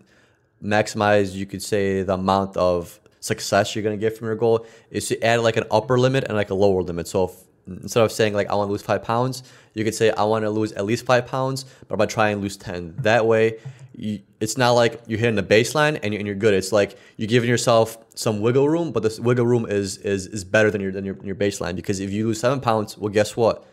maximize. 0.64 1.34
You 1.34 1.46
could 1.46 1.64
say 1.64 2.04
the 2.04 2.14
amount 2.14 2.58
of 2.58 3.00
success 3.20 3.76
you're 3.76 3.84
gonna 3.84 3.98
get 3.98 4.16
from 4.16 4.28
your 4.28 4.36
goal 4.36 4.66
is 4.92 5.08
to 5.08 5.22
add 5.24 5.40
like 5.42 5.58
an 5.58 5.64
upper 5.72 5.98
limit 6.00 6.26
and 6.26 6.36
like 6.36 6.52
a 6.52 6.54
lower 6.54 6.84
limit. 6.84 7.08
So 7.08 7.26
if, 7.26 7.32
instead 7.68 8.04
of 8.04 8.12
saying 8.12 8.34
like 8.34 8.48
I 8.50 8.56
want 8.56 8.68
to 8.68 8.72
lose 8.72 8.84
five 8.84 9.04
pounds, 9.04 9.42
you 9.74 9.84
could 9.84 9.96
say 9.96 10.12
I 10.12 10.24
want 10.24 10.46
to 10.46 10.52
lose 10.52 10.72
at 10.74 10.86
least 10.86 11.06
five 11.06 11.26
pounds, 11.26 11.66
but 11.88 11.96
I'm 11.96 11.98
gonna 11.98 12.08
try 12.08 12.30
and 12.30 12.42
lose 12.42 12.56
ten. 12.56 12.94
That 13.00 13.26
way, 13.26 13.58
you, 13.98 14.20
it's 14.40 14.58
not 14.58 14.72
like 14.72 15.02
you're 15.08 15.20
hitting 15.20 15.36
the 15.36 15.44
baseline 15.44 16.00
and 16.04 16.14
you're, 16.14 16.20
and 16.20 16.28
you're 16.28 16.36
good. 16.36 16.54
It's 16.54 16.72
like 16.72 16.98
you're 17.18 17.28
giving 17.28 17.50
yourself 17.50 17.98
some 18.16 18.42
wiggle 18.42 18.68
room, 18.68 18.92
but 18.92 19.04
this 19.04 19.20
wiggle 19.20 19.46
room 19.46 19.66
is 19.66 19.98
is 19.98 20.28
is 20.28 20.44
better 20.44 20.70
than 20.70 20.82
your 20.82 20.92
than 20.92 21.06
your, 21.06 21.18
your 21.24 21.36
baseline 21.36 21.76
because 21.76 22.00
if 22.00 22.12
you 22.12 22.28
lose 22.28 22.40
seven 22.40 22.60
pounds, 22.60 22.98
well, 22.98 23.12
guess 23.12 23.36
what? 23.36 23.66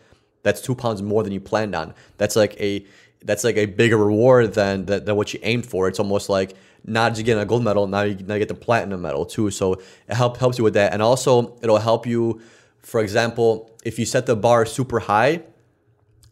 That's 0.43 0.61
two 0.61 0.75
pounds 0.75 1.01
more 1.01 1.23
than 1.23 1.31
you 1.31 1.39
planned 1.39 1.75
on. 1.75 1.93
That's 2.17 2.35
like 2.35 2.59
a 2.59 2.85
that's 3.23 3.43
like 3.43 3.57
a 3.57 3.65
bigger 3.65 3.97
reward 3.97 4.53
than, 4.53 4.85
than, 4.85 5.05
than 5.05 5.15
what 5.15 5.33
you 5.33 5.39
aimed 5.43 5.65
for. 5.65 5.87
It's 5.87 5.99
almost 5.99 6.29
like 6.29 6.55
not 6.85 7.13
just 7.13 7.25
getting 7.25 7.41
a 7.41 7.45
gold 7.45 7.63
medal, 7.63 7.87
now 7.87 8.01
you, 8.01 8.15
now 8.15 8.35
you 8.35 8.39
get 8.39 8.49
the 8.49 8.53
platinum 8.53 9.01
medal 9.01 9.25
too. 9.25 9.49
So 9.51 9.73
it 9.73 10.15
help, 10.15 10.37
helps 10.37 10.57
you 10.57 10.63
with 10.63 10.73
that. 10.73 10.93
And 10.93 11.01
also, 11.01 11.57
it'll 11.61 11.77
help 11.77 12.05
you, 12.05 12.41
for 12.79 13.01
example, 13.01 13.71
if 13.85 13.97
you 13.97 14.05
set 14.05 14.25
the 14.25 14.35
bar 14.35 14.65
super 14.65 14.99
high 14.99 15.41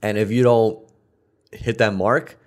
and 0.02 0.18
if 0.18 0.32
you 0.32 0.44
don't 0.44 0.86
hit 1.52 1.78
that 1.78 1.94
mark, 1.94 2.38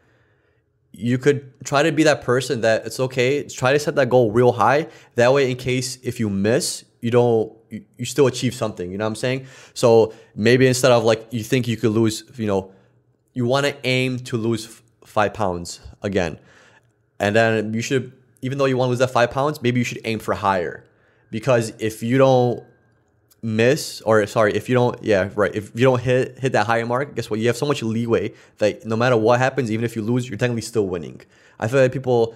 you 0.96 1.18
could 1.18 1.52
try 1.64 1.82
to 1.82 1.90
be 1.90 2.04
that 2.04 2.22
person 2.22 2.60
that 2.60 2.86
it's 2.86 3.00
okay. 3.00 3.42
Try 3.48 3.72
to 3.72 3.78
set 3.78 3.96
that 3.96 4.08
goal 4.08 4.30
real 4.30 4.52
high. 4.52 4.86
That 5.16 5.32
way, 5.32 5.50
in 5.50 5.56
case 5.56 5.98
if 6.02 6.20
you 6.20 6.30
miss, 6.30 6.84
you 7.00 7.10
don't 7.10 7.52
you, 7.68 7.84
you 7.98 8.04
still 8.04 8.26
achieve 8.26 8.54
something. 8.54 8.90
You 8.90 8.98
know 8.98 9.04
what 9.04 9.08
I'm 9.10 9.16
saying? 9.16 9.46
So 9.74 10.14
maybe 10.34 10.66
instead 10.66 10.92
of 10.92 11.04
like 11.04 11.26
you 11.30 11.42
think 11.42 11.66
you 11.66 11.76
could 11.76 11.90
lose, 11.90 12.24
you 12.36 12.46
know, 12.46 12.72
you 13.32 13.44
want 13.44 13.66
to 13.66 13.76
aim 13.84 14.18
to 14.20 14.36
lose 14.36 14.66
f- 14.66 14.82
five 15.04 15.34
pounds 15.34 15.80
again, 16.02 16.38
and 17.18 17.34
then 17.34 17.74
you 17.74 17.82
should 17.82 18.12
even 18.42 18.58
though 18.58 18.66
you 18.66 18.76
want 18.76 18.88
to 18.88 18.90
lose 18.90 19.00
that 19.00 19.10
five 19.10 19.30
pounds, 19.30 19.60
maybe 19.62 19.80
you 19.80 19.84
should 19.84 20.00
aim 20.04 20.20
for 20.20 20.34
higher, 20.34 20.84
because 21.30 21.72
if 21.78 22.02
you 22.02 22.18
don't 22.18 22.62
miss 23.44 24.00
or 24.06 24.26
sorry 24.26 24.54
if 24.54 24.70
you 24.70 24.74
don't 24.74 25.04
yeah 25.04 25.28
right 25.34 25.54
if 25.54 25.70
you 25.74 25.84
don't 25.84 26.00
hit 26.00 26.38
hit 26.38 26.52
that 26.52 26.66
higher 26.66 26.86
mark 26.86 27.14
guess 27.14 27.28
what? 27.28 27.38
You 27.38 27.46
have 27.48 27.58
so 27.58 27.66
much 27.66 27.82
leeway 27.82 28.32
that 28.56 28.86
no 28.86 28.96
matter 28.96 29.18
what 29.18 29.38
happens 29.38 29.70
even 29.70 29.84
if 29.84 29.94
you 29.94 30.00
lose 30.00 30.26
you're 30.26 30.38
technically 30.38 30.62
still 30.62 30.86
winning. 30.86 31.20
I 31.60 31.68
feel 31.68 31.82
like 31.82 31.92
people 31.92 32.34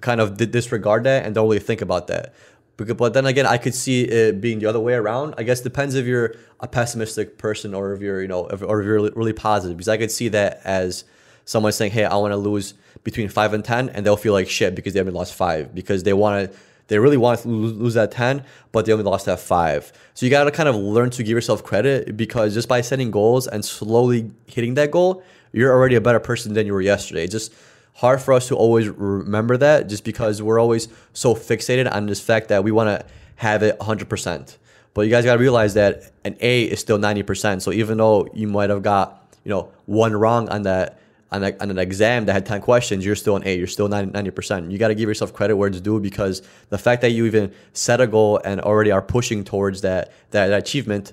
kind 0.00 0.20
of 0.20 0.36
disregard 0.36 1.02
that 1.04 1.26
and 1.26 1.34
don't 1.34 1.46
really 1.48 1.58
think 1.58 1.82
about 1.82 2.06
that. 2.06 2.34
But 2.76 3.14
then 3.14 3.26
again 3.26 3.46
i 3.46 3.58
could 3.58 3.74
see 3.74 4.02
it 4.04 4.40
being 4.40 4.60
the 4.60 4.66
other 4.66 4.78
way 4.78 4.94
around. 4.94 5.34
I 5.38 5.42
guess 5.42 5.60
depends 5.60 5.96
if 5.96 6.06
you're 6.06 6.36
a 6.60 6.68
pessimistic 6.68 7.36
person 7.36 7.74
or 7.74 7.92
if 7.92 8.00
you're 8.00 8.22
you 8.22 8.28
know 8.28 8.46
if, 8.46 8.62
or 8.62 8.80
if 8.80 8.86
you're 8.86 9.10
really 9.10 9.32
positive 9.32 9.76
because 9.76 9.88
i 9.88 9.96
could 9.96 10.12
see 10.12 10.28
that 10.28 10.60
as 10.62 11.04
someone 11.44 11.72
saying 11.72 11.90
hey 11.90 12.04
i 12.04 12.14
want 12.14 12.30
to 12.30 12.36
lose 12.36 12.74
between 13.02 13.28
5 13.28 13.54
and 13.54 13.64
10 13.64 13.88
and 13.88 14.06
they'll 14.06 14.16
feel 14.16 14.32
like 14.32 14.48
shit 14.48 14.76
because 14.76 14.92
they 14.92 15.00
haven't 15.00 15.14
lost 15.14 15.34
5 15.34 15.74
because 15.74 16.04
they 16.04 16.12
want 16.12 16.52
to 16.52 16.58
they 16.92 16.98
really 16.98 17.16
want 17.16 17.40
to 17.40 17.48
lose 17.48 17.94
that 17.94 18.10
10, 18.12 18.44
but 18.70 18.84
they 18.84 18.92
only 18.92 19.04
lost 19.04 19.24
that 19.24 19.40
5. 19.40 19.92
So 20.12 20.26
you 20.26 20.30
got 20.30 20.44
to 20.44 20.50
kind 20.50 20.68
of 20.68 20.76
learn 20.76 21.08
to 21.10 21.22
give 21.22 21.30
yourself 21.30 21.64
credit 21.64 22.16
because 22.16 22.52
just 22.52 22.68
by 22.68 22.82
setting 22.82 23.10
goals 23.10 23.46
and 23.46 23.64
slowly 23.64 24.30
hitting 24.46 24.74
that 24.74 24.90
goal, 24.90 25.22
you're 25.52 25.72
already 25.72 25.94
a 25.94 26.00
better 26.02 26.20
person 26.20 26.52
than 26.52 26.66
you 26.66 26.74
were 26.74 26.82
yesterday. 26.82 27.24
It's 27.24 27.32
just 27.32 27.52
hard 27.94 28.20
for 28.20 28.34
us 28.34 28.48
to 28.48 28.56
always 28.56 28.88
remember 28.88 29.56
that 29.56 29.88
just 29.88 30.04
because 30.04 30.42
we're 30.42 30.58
always 30.58 30.88
so 31.14 31.34
fixated 31.34 31.90
on 31.90 32.06
this 32.06 32.20
fact 32.20 32.48
that 32.48 32.62
we 32.62 32.72
want 32.72 32.88
to 32.88 33.06
have 33.36 33.62
it 33.62 33.78
100%. 33.78 34.56
But 34.94 35.02
you 35.02 35.10
guys 35.10 35.24
got 35.24 35.34
to 35.34 35.40
realize 35.40 35.72
that 35.74 36.12
an 36.24 36.36
A 36.40 36.64
is 36.64 36.78
still 36.78 36.98
90%. 36.98 37.62
So 37.62 37.72
even 37.72 37.96
though 37.96 38.28
you 38.34 38.48
might 38.48 38.68
have 38.68 38.82
got, 38.82 39.34
you 39.44 39.50
know, 39.50 39.70
one 39.86 40.12
wrong 40.14 40.50
on 40.50 40.64
that 40.64 40.98
on, 41.32 41.42
a, 41.42 41.56
on 41.60 41.70
an 41.70 41.78
exam 41.78 42.26
that 42.26 42.34
had 42.34 42.46
10 42.46 42.60
questions, 42.60 43.04
you're 43.04 43.16
still 43.16 43.36
an 43.36 43.42
A, 43.46 43.56
you're 43.56 43.66
still 43.66 43.88
90%. 43.88 44.70
You 44.70 44.78
got 44.78 44.88
to 44.88 44.94
give 44.94 45.08
yourself 45.08 45.32
credit 45.32 45.56
where 45.56 45.68
it's 45.68 45.80
due 45.80 45.98
because 45.98 46.42
the 46.68 46.78
fact 46.78 47.00
that 47.02 47.10
you 47.10 47.24
even 47.24 47.52
set 47.72 48.00
a 48.00 48.06
goal 48.06 48.40
and 48.44 48.60
already 48.60 48.90
are 48.90 49.02
pushing 49.02 49.42
towards 49.42 49.80
that, 49.80 50.12
that, 50.30 50.48
that 50.48 50.58
achievement, 50.58 51.12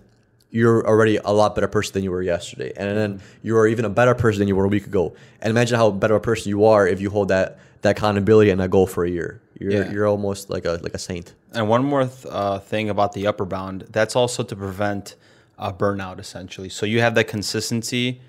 you're 0.52 0.86
already 0.86 1.18
a 1.18 1.32
lot 1.32 1.56
better 1.56 1.68
person 1.68 1.94
than 1.94 2.04
you 2.04 2.12
were 2.12 2.22
yesterday. 2.22 2.74
And 2.76 2.98
then 2.98 3.22
you 3.44 3.58
are 3.58 3.68
even 3.68 3.86
a 3.86 3.90
better 3.90 4.14
person 4.14 4.40
than 4.40 4.48
you 4.48 4.56
were 4.56 4.66
a 4.66 4.70
week 4.70 4.86
ago. 4.86 5.16
And 5.42 5.52
imagine 5.52 5.78
how 5.78 5.90
better 5.92 6.16
a 6.16 6.22
person 6.22 6.50
you 6.50 6.66
are 6.66 6.88
if 6.88 7.00
you 7.00 7.10
hold 7.10 7.30
that, 7.30 7.58
that 7.82 7.92
accountability 7.92 8.50
and 8.50 8.60
that 8.60 8.70
goal 8.70 8.88
for 8.88 9.06
a 9.06 9.10
year. 9.10 9.42
You're, 9.58 9.72
yeah. 9.72 9.92
you're 9.92 10.08
almost 10.08 10.50
like 10.50 10.66
a, 10.66 10.80
like 10.84 10.94
a 10.94 11.00
saint. 11.00 11.34
And 11.54 11.70
one 11.70 11.84
more 11.84 12.06
th- 12.06 12.26
uh, 12.30 12.60
thing 12.60 12.90
about 12.90 13.14
the 13.14 13.28
upper 13.28 13.46
bound, 13.46 13.86
that's 13.90 14.16
also 14.16 14.44
to 14.44 14.56
prevent 14.56 15.16
uh, 15.58 15.72
burnout 15.72 16.20
essentially. 16.20 16.70
So 16.70 16.86
you 16.86 17.00
have 17.02 17.16
that 17.16 17.28
consistency 17.28 18.22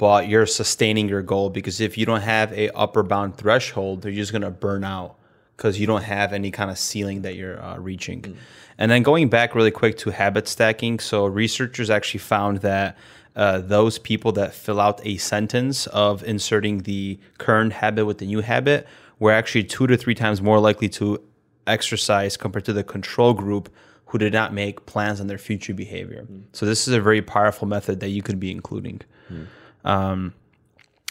but 0.00 0.28
you're 0.28 0.46
sustaining 0.46 1.10
your 1.10 1.20
goal 1.20 1.50
because 1.50 1.78
if 1.78 1.98
you 1.98 2.06
don't 2.06 2.22
have 2.22 2.50
a 2.54 2.70
upper 2.70 3.02
bound 3.02 3.36
threshold, 3.36 4.02
you're 4.02 4.14
just 4.14 4.32
gonna 4.32 4.50
burn 4.50 4.82
out 4.82 5.16
because 5.54 5.78
you 5.78 5.86
don't 5.86 6.04
have 6.04 6.32
any 6.32 6.50
kind 6.50 6.70
of 6.70 6.78
ceiling 6.78 7.20
that 7.20 7.34
you're 7.34 7.62
uh, 7.62 7.76
reaching. 7.76 8.22
Mm. 8.22 8.36
And 8.78 8.90
then 8.90 9.02
going 9.02 9.28
back 9.28 9.54
really 9.54 9.70
quick 9.70 9.98
to 9.98 10.08
habit 10.08 10.48
stacking, 10.48 11.00
so 11.00 11.26
researchers 11.26 11.90
actually 11.90 12.20
found 12.20 12.62
that 12.62 12.96
uh, 13.36 13.58
those 13.58 13.98
people 13.98 14.32
that 14.32 14.54
fill 14.54 14.80
out 14.80 15.04
a 15.04 15.18
sentence 15.18 15.86
of 15.88 16.24
inserting 16.24 16.78
the 16.78 17.18
current 17.36 17.74
habit 17.74 18.06
with 18.06 18.16
the 18.16 18.26
new 18.26 18.40
habit 18.40 18.86
were 19.18 19.32
actually 19.32 19.64
two 19.64 19.86
to 19.86 19.98
three 19.98 20.14
times 20.14 20.40
more 20.40 20.60
likely 20.60 20.88
to 20.88 21.22
exercise 21.66 22.38
compared 22.38 22.64
to 22.64 22.72
the 22.72 22.82
control 22.82 23.34
group 23.34 23.68
who 24.06 24.16
did 24.16 24.32
not 24.32 24.54
make 24.54 24.86
plans 24.86 25.20
on 25.20 25.26
their 25.26 25.36
future 25.36 25.74
behavior. 25.74 26.22
Mm. 26.22 26.44
So 26.54 26.64
this 26.64 26.88
is 26.88 26.94
a 26.94 27.02
very 27.02 27.20
powerful 27.20 27.68
method 27.68 28.00
that 28.00 28.08
you 28.08 28.22
could 28.22 28.40
be 28.40 28.50
including. 28.50 29.02
Mm. 29.30 29.46
Um, 29.84 30.34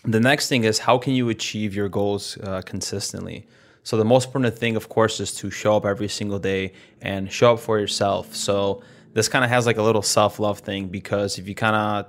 the 0.04 0.20
next 0.20 0.48
thing 0.48 0.64
is 0.64 0.80
how 0.80 0.98
can 0.98 1.14
you 1.14 1.30
achieve 1.30 1.76
your 1.76 1.90
goals 1.90 2.38
uh, 2.44 2.62
consistently? 2.66 3.48
So 3.84 3.98
the 3.98 4.06
most 4.06 4.28
important 4.28 4.58
thing, 4.58 4.76
of 4.76 4.90
course, 4.90 5.20
is 5.20 5.34
to 5.36 5.50
show 5.50 5.76
up 5.76 5.86
every 5.86 6.10
single 6.10 6.40
day 6.40 6.74
and 7.02 7.32
show 7.32 7.54
up 7.54 7.60
for 7.60 7.80
yourself. 7.80 8.36
So 8.36 8.84
this 9.14 9.28
kind 9.28 9.44
of 9.44 9.50
has 9.50 9.66
like 9.66 9.78
a 9.78 9.84
little 9.84 10.02
self 10.02 10.40
love 10.40 10.60
thing 10.60 10.88
because 10.88 11.38
if 11.38 11.48
you 11.48 11.56
kind 11.56 11.76
of, 11.76 12.06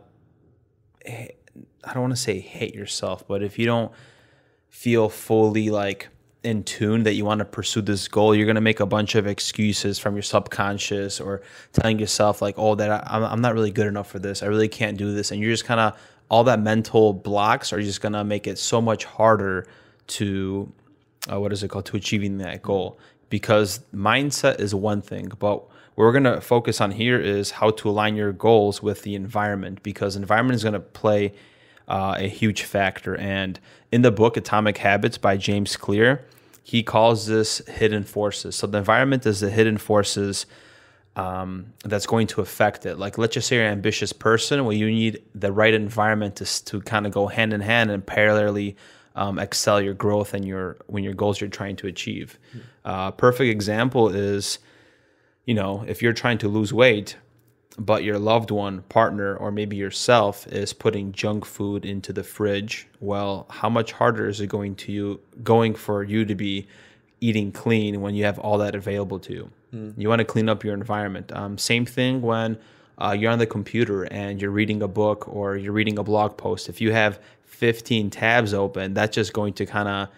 I 1.06 1.92
don't 1.94 2.02
want 2.02 2.12
to 2.12 2.20
say 2.20 2.38
hate 2.38 2.74
yourself, 2.74 3.26
but 3.26 3.42
if 3.42 3.58
you 3.58 3.66
don't 3.66 3.92
feel 4.68 5.08
fully 5.08 5.70
like 5.70 6.08
in 6.42 6.64
tune 6.64 7.02
that 7.02 7.14
you 7.14 7.24
want 7.24 7.40
to 7.40 7.44
pursue 7.44 7.82
this 7.82 8.08
goal, 8.08 8.34
you're 8.34 8.46
going 8.46 8.54
to 8.54 8.60
make 8.60 8.80
a 8.80 8.86
bunch 8.86 9.14
of 9.14 9.26
excuses 9.26 9.98
from 9.98 10.14
your 10.14 10.22
subconscious 10.22 11.20
or 11.20 11.42
telling 11.72 11.98
yourself, 11.98 12.40
like, 12.40 12.54
oh, 12.56 12.74
that 12.74 12.90
I, 12.90 13.02
I'm 13.30 13.40
not 13.40 13.54
really 13.54 13.70
good 13.70 13.86
enough 13.86 14.08
for 14.08 14.18
this. 14.18 14.42
I 14.42 14.46
really 14.46 14.68
can't 14.68 14.96
do 14.96 15.12
this. 15.12 15.32
And 15.32 15.40
you're 15.40 15.52
just 15.52 15.64
kind 15.64 15.80
of, 15.80 15.98
all 16.30 16.44
that 16.44 16.60
mental 16.60 17.12
blocks 17.12 17.72
are 17.72 17.82
just 17.82 18.00
to 18.00 18.24
make 18.24 18.46
it 18.46 18.58
so 18.58 18.80
much 18.80 19.04
harder 19.04 19.66
to, 20.06 20.72
uh, 21.30 21.38
what 21.38 21.52
is 21.52 21.62
it 21.62 21.68
called, 21.68 21.86
to 21.86 21.96
achieving 21.96 22.38
that 22.38 22.62
goal. 22.62 22.98
Because 23.28 23.80
mindset 23.94 24.60
is 24.60 24.74
one 24.74 25.02
thing, 25.02 25.30
but 25.38 25.58
what 25.94 26.04
we're 26.04 26.12
going 26.12 26.24
to 26.24 26.40
focus 26.40 26.80
on 26.80 26.92
here 26.92 27.20
is 27.20 27.50
how 27.50 27.70
to 27.70 27.90
align 27.90 28.16
your 28.16 28.32
goals 28.32 28.82
with 28.82 29.02
the 29.02 29.14
environment 29.14 29.82
because 29.82 30.16
environment 30.16 30.54
is 30.54 30.62
going 30.62 30.72
to 30.72 30.80
play 30.80 31.32
uh, 31.88 32.14
a 32.16 32.28
huge 32.28 32.62
factor. 32.62 33.16
And 33.16 33.58
in 33.90 34.02
the 34.02 34.12
book 34.12 34.36
Atomic 34.36 34.78
Habits 34.78 35.18
by 35.18 35.36
James 35.36 35.76
Clear, 35.76 36.24
he 36.62 36.84
calls 36.84 37.26
this 37.26 37.58
hidden 37.66 38.04
forces. 38.04 38.54
So 38.54 38.68
the 38.68 38.78
environment 38.78 39.26
is 39.26 39.40
the 39.40 39.50
hidden 39.50 39.78
forces 39.78 40.46
um, 41.16 41.72
that's 41.84 42.06
going 42.06 42.26
to 42.28 42.40
affect 42.40 42.86
it. 42.86 42.98
Like 42.98 43.18
let's 43.18 43.34
just 43.34 43.48
say 43.48 43.56
you're 43.56 43.64
an 43.64 43.72
ambitious 43.72 44.12
person, 44.12 44.64
well, 44.64 44.72
you 44.72 44.86
need 44.86 45.22
the 45.34 45.52
right 45.52 45.74
environment 45.74 46.36
to 46.36 46.64
to 46.66 46.80
kind 46.80 47.06
of 47.06 47.12
go 47.12 47.26
hand 47.26 47.52
in 47.52 47.60
hand 47.60 47.90
and 47.90 48.04
parallelly 48.04 48.76
um, 49.16 49.38
excel 49.38 49.80
your 49.80 49.94
growth 49.94 50.34
and 50.34 50.44
your 50.44 50.78
when 50.86 51.04
your 51.04 51.14
goals 51.14 51.40
you're 51.40 51.50
trying 51.50 51.76
to 51.76 51.86
achieve. 51.86 52.38
Uh, 52.84 53.10
perfect 53.10 53.50
example 53.50 54.08
is, 54.08 54.58
you 55.44 55.54
know, 55.54 55.84
if 55.86 56.00
you're 56.00 56.12
trying 56.12 56.38
to 56.38 56.48
lose 56.48 56.72
weight, 56.72 57.16
but 57.78 58.04
your 58.04 58.18
loved 58.18 58.50
one, 58.50 58.82
partner, 58.82 59.34
or 59.36 59.50
maybe 59.50 59.76
yourself 59.76 60.46
is 60.48 60.72
putting 60.72 61.12
junk 61.12 61.44
food 61.44 61.84
into 61.84 62.12
the 62.12 62.22
fridge, 62.22 62.86
well, 63.00 63.46
how 63.50 63.68
much 63.68 63.92
harder 63.92 64.28
is 64.28 64.40
it 64.40 64.48
going 64.48 64.74
to 64.76 64.92
you 64.92 65.20
going 65.42 65.74
for 65.74 66.02
you 66.02 66.24
to 66.24 66.34
be 66.34 66.66
eating 67.20 67.52
clean 67.52 68.00
when 68.00 68.14
you 68.14 68.24
have 68.24 68.38
all 68.38 68.58
that 68.58 68.74
available 68.74 69.18
to 69.18 69.32
you? 69.32 69.50
Mm. 69.74 69.94
You 69.96 70.08
want 70.08 70.20
to 70.20 70.24
clean 70.24 70.48
up 70.48 70.64
your 70.64 70.74
environment. 70.74 71.32
Um, 71.32 71.58
same 71.58 71.86
thing 71.86 72.22
when 72.22 72.58
uh, 72.98 73.16
you're 73.18 73.30
on 73.30 73.38
the 73.38 73.46
computer 73.46 74.04
and 74.04 74.40
you're 74.40 74.50
reading 74.50 74.82
a 74.82 74.88
book 74.88 75.28
or 75.28 75.56
you're 75.56 75.72
reading 75.72 75.98
a 75.98 76.02
blog 76.02 76.36
post. 76.36 76.68
If 76.68 76.80
you 76.80 76.92
have 76.92 77.20
15 77.44 78.10
tabs 78.10 78.54
open, 78.54 78.94
that's 78.94 79.14
just 79.14 79.32
going 79.32 79.54
to 79.54 79.66
kind 79.66 79.88
of 79.88 80.08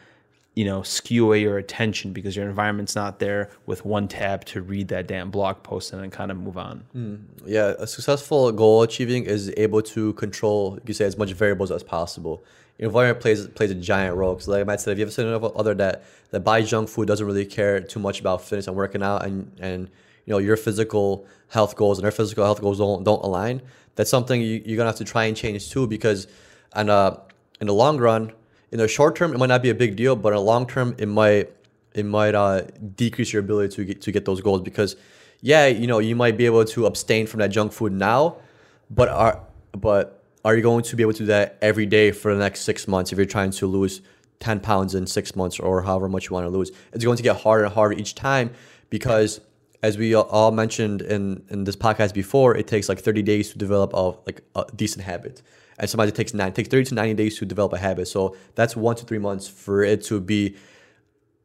you 0.55 0.65
know 0.65 0.83
skew 0.83 1.27
away 1.27 1.41
your 1.41 1.59
attention 1.59 2.13
because 2.13 2.37
your 2.37 2.49
environment's 2.49 2.95
not 2.95 3.19
there 3.19 3.51
with 3.67 3.85
one 3.85 4.07
tab 4.07 4.45
to 4.45 4.61
read 4.61 4.89
that 4.89 5.07
damn 5.07 5.31
blog 5.31 5.63
post 5.63 5.93
and 5.93 6.03
then 6.03 6.11
kind 6.11 6.31
of 6.31 6.37
move 6.37 6.59
on 6.59 6.85
mm. 6.95 7.19
yeah 7.47 7.75
a 7.79 7.87
successful 7.87 8.53
goal 8.53 8.83
achieving 8.83 9.25
is 9.25 9.53
able 9.57 9.81
to 9.81 10.13
control 10.15 10.79
you 10.87 10.93
say 10.93 11.05
as 11.05 11.17
much 11.17 11.33
variables 11.33 11.71
as 11.71 11.83
possible 11.83 12.45
environment 12.79 13.21
plays 13.21 13.47
plays 13.49 13.71
a 13.71 13.75
giant 13.75 14.17
role. 14.17 14.35
Because 14.35 14.49
like 14.49 14.69
i 14.69 14.77
said, 14.77 14.99
if 14.99 15.17
you 15.19 15.25
have 15.25 15.45
a 15.45 15.47
other 15.49 15.75
that 15.75 16.05
that 16.31 16.41
buys 16.41 16.71
junk 16.71 16.89
food 16.89 17.09
doesn't 17.09 17.27
really 17.27 17.47
care 17.47 17.81
too 17.81 18.01
much 18.01 18.21
about 18.21 18.43
fitness 18.43 18.67
and 18.67 18.77
working 18.77 19.03
out 19.03 19.25
and 19.25 19.51
and 19.61 19.89
you 20.27 20.33
know 20.33 20.39
your 20.39 20.57
physical 20.57 21.27
health 21.49 21.77
goals 21.77 21.99
and 21.99 22.05
their 22.05 22.13
physical 22.13 22.45
health 22.45 22.61
goals 22.61 22.79
don't 22.79 23.05
don't 23.05 23.23
align 23.25 23.61
that's 23.95 24.09
something 24.09 24.41
you, 24.41 24.63
you're 24.65 24.77
gonna 24.77 24.89
have 24.89 24.97
to 24.97 25.05
try 25.05 25.25
and 25.25 25.37
change 25.37 25.71
too 25.71 25.87
because 25.87 26.27
and 26.75 26.89
uh 26.89 27.17
in 27.61 27.67
the 27.67 27.75
long 27.75 27.99
run 27.99 28.33
in 28.73 28.79
the 28.79 28.89
short 28.89 29.15
term, 29.15 29.35
it 29.35 29.39
might 29.39 29.47
not 29.51 29.63
be 29.63 29.69
a 29.71 29.75
big 29.75 29.97
deal, 29.97 30.17
but 30.17 30.31
in 30.31 30.37
the 30.37 30.41
long 30.41 30.67
term, 30.67 30.97
it 30.99 31.07
might 31.07 31.53
it 31.95 32.07
might 32.07 32.35
uh, 32.35 32.63
decrease 32.97 33.33
your 33.33 33.41
ability 33.41 33.77
to 33.77 33.85
get 33.85 34.01
to 34.01 34.11
get 34.11 34.25
those 34.25 34.41
goals 34.41 34.63
because 34.63 34.97
yeah, 35.43 35.67
you 35.67 35.87
know, 35.87 35.99
you 35.99 36.17
might 36.17 36.39
be 36.39 36.47
able 36.47 36.65
to 36.65 36.87
abstain 36.87 37.27
from 37.27 37.41
that 37.41 37.49
junk 37.49 37.73
food 37.73 37.93
now, 37.93 38.37
but 38.91 39.09
are 39.11 39.41
but 39.73 40.22
are 40.45 40.57
you 40.57 40.63
going 40.63 40.83
to 40.85 40.97
be 40.97 41.03
able 41.03 41.13
to 41.13 41.19
do 41.21 41.27
that 41.27 41.59
every 41.63 41.87
day 41.87 42.11
for 42.11 42.35
the 42.35 42.41
next 42.41 42.63
six 42.63 42.89
months 42.89 43.13
if 43.13 43.19
you're 43.19 43.27
trying 43.27 43.51
to 43.53 43.67
lose 43.67 44.03
10 44.41 44.61
pounds 44.61 44.95
in 44.95 45.07
six 45.07 45.37
months 45.37 45.61
or 45.61 45.83
however 45.83 46.09
much 46.09 46.29
you 46.29 46.35
want 46.35 46.45
to 46.45 46.51
lose? 46.51 46.73
It's 46.93 47.05
going 47.05 47.17
to 47.17 47.23
get 47.23 47.37
harder 47.37 47.65
and 47.65 47.73
harder 47.73 47.95
each 47.97 48.15
time 48.15 48.53
because 48.91 49.41
as 49.83 49.99
we 49.99 50.15
all 50.15 50.53
mentioned 50.53 51.03
in, 51.03 51.45
in 51.51 51.65
this 51.65 51.77
podcast 51.77 52.15
before, 52.15 52.57
it 52.57 52.67
takes 52.67 52.89
like 52.89 53.01
30 53.01 53.23
days 53.23 53.51
to 53.51 53.59
develop 53.59 53.93
a, 53.95 54.17
like 54.27 54.43
a 54.55 54.65
decent 54.75 55.05
habit 55.05 55.43
and 55.79 55.91
sometimes 55.91 56.11
it 56.11 56.15
takes 56.15 56.35
nine, 56.35 56.53
takes 56.53 56.69
30 56.69 56.87
to 56.87 56.95
90 56.95 57.15
days 57.15 57.39
to 57.39 57.45
develop 57.45 57.73
a 57.73 57.79
habit. 57.79 58.07
So 58.07 58.37
that's 58.55 58.77
one 58.77 58.97
to 58.97 59.05
three 59.05 59.19
months 59.19 59.49
for 59.49 59.83
it 59.83 60.05
to 60.05 60.21
be 60.21 60.57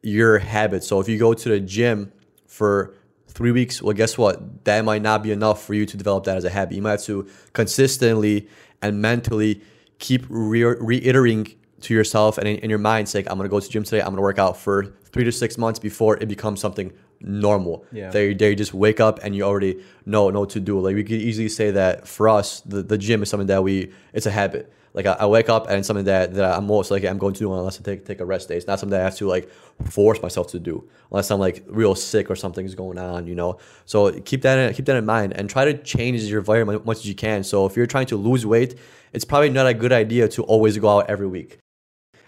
your 0.02 0.38
habit. 0.38 0.84
So 0.84 1.00
if 1.00 1.08
you 1.08 1.18
go 1.18 1.34
to 1.34 1.48
the 1.48 1.60
gym 1.60 2.12
for 2.46 2.94
three 3.26 3.52
weeks, 3.52 3.82
well, 3.82 3.94
guess 3.94 4.16
what? 4.16 4.64
That 4.64 4.84
might 4.84 5.02
not 5.02 5.22
be 5.22 5.32
enough 5.32 5.64
for 5.64 5.74
you 5.74 5.86
to 5.86 5.96
develop 5.96 6.24
that 6.24 6.36
as 6.36 6.44
a 6.44 6.50
habit. 6.50 6.76
You 6.76 6.82
might 6.82 6.92
have 6.92 7.04
to 7.04 7.28
consistently 7.52 8.48
and 8.82 9.00
mentally 9.00 9.62
keep 9.98 10.24
re- 10.28 10.62
reiterating 10.62 11.54
to 11.80 11.94
yourself 11.94 12.38
and 12.38 12.48
in, 12.48 12.56
in 12.58 12.70
your 12.70 12.78
mind, 12.78 13.08
say, 13.08 13.20
I'm 13.20 13.38
going 13.38 13.42
to 13.42 13.48
go 13.48 13.60
to 13.60 13.68
gym 13.68 13.84
today. 13.84 14.00
I'm 14.00 14.06
going 14.06 14.16
to 14.16 14.22
work 14.22 14.38
out 14.38 14.56
for 14.56 14.86
three 15.12 15.24
to 15.24 15.32
six 15.32 15.56
months 15.56 15.78
before 15.78 16.16
it 16.16 16.28
becomes 16.28 16.60
something 16.60 16.92
normal. 17.20 17.84
Yeah. 17.92 18.10
They 18.10 18.34
they 18.34 18.54
just 18.54 18.74
wake 18.74 19.00
up 19.00 19.20
and 19.22 19.34
you 19.34 19.42
already 19.42 19.82
know 20.06 20.30
know 20.30 20.40
what 20.40 20.50
to 20.50 20.60
do. 20.60 20.78
Like 20.80 20.94
we 20.94 21.02
could 21.02 21.20
easily 21.20 21.48
say 21.48 21.70
that 21.72 22.06
for 22.06 22.28
us, 22.28 22.60
the, 22.60 22.82
the 22.82 22.98
gym 22.98 23.22
is 23.22 23.28
something 23.28 23.48
that 23.48 23.62
we 23.62 23.92
it's 24.12 24.26
a 24.26 24.30
habit. 24.30 24.72
Like 24.94 25.06
I, 25.06 25.12
I 25.12 25.26
wake 25.26 25.48
up 25.48 25.68
and 25.68 25.84
something 25.84 26.04
that, 26.06 26.34
that 26.34 26.56
I'm 26.56 26.66
most 26.66 26.90
likely 26.90 27.08
I'm 27.08 27.18
going 27.18 27.34
to 27.34 27.38
do 27.38 27.52
unless 27.52 27.80
I 27.80 27.82
take 27.82 28.04
take 28.04 28.20
a 28.20 28.24
rest 28.24 28.48
day. 28.48 28.56
It's 28.56 28.66
not 28.66 28.80
something 28.80 28.98
I 28.98 29.02
have 29.02 29.16
to 29.16 29.26
like 29.26 29.50
force 29.84 30.20
myself 30.22 30.48
to 30.48 30.58
do 30.58 30.88
unless 31.10 31.30
I'm 31.30 31.40
like 31.40 31.64
real 31.68 31.94
sick 31.94 32.30
or 32.30 32.36
something's 32.36 32.74
going 32.74 32.98
on, 32.98 33.26
you 33.26 33.34
know. 33.34 33.58
So 33.84 34.12
keep 34.20 34.42
that 34.42 34.58
in, 34.58 34.74
keep 34.74 34.86
that 34.86 34.96
in 34.96 35.06
mind 35.06 35.34
and 35.34 35.48
try 35.48 35.64
to 35.64 35.76
change 35.78 36.22
your 36.22 36.40
environment 36.40 36.80
as 36.80 36.86
much 36.86 36.98
as 36.98 37.06
you 37.06 37.14
can. 37.14 37.44
So 37.44 37.66
if 37.66 37.76
you're 37.76 37.86
trying 37.86 38.06
to 38.06 38.16
lose 38.16 38.44
weight, 38.44 38.78
it's 39.12 39.24
probably 39.24 39.50
not 39.50 39.66
a 39.66 39.74
good 39.74 39.92
idea 39.92 40.28
to 40.28 40.42
always 40.44 40.76
go 40.78 40.88
out 40.88 41.08
every 41.08 41.26
week. 41.26 41.58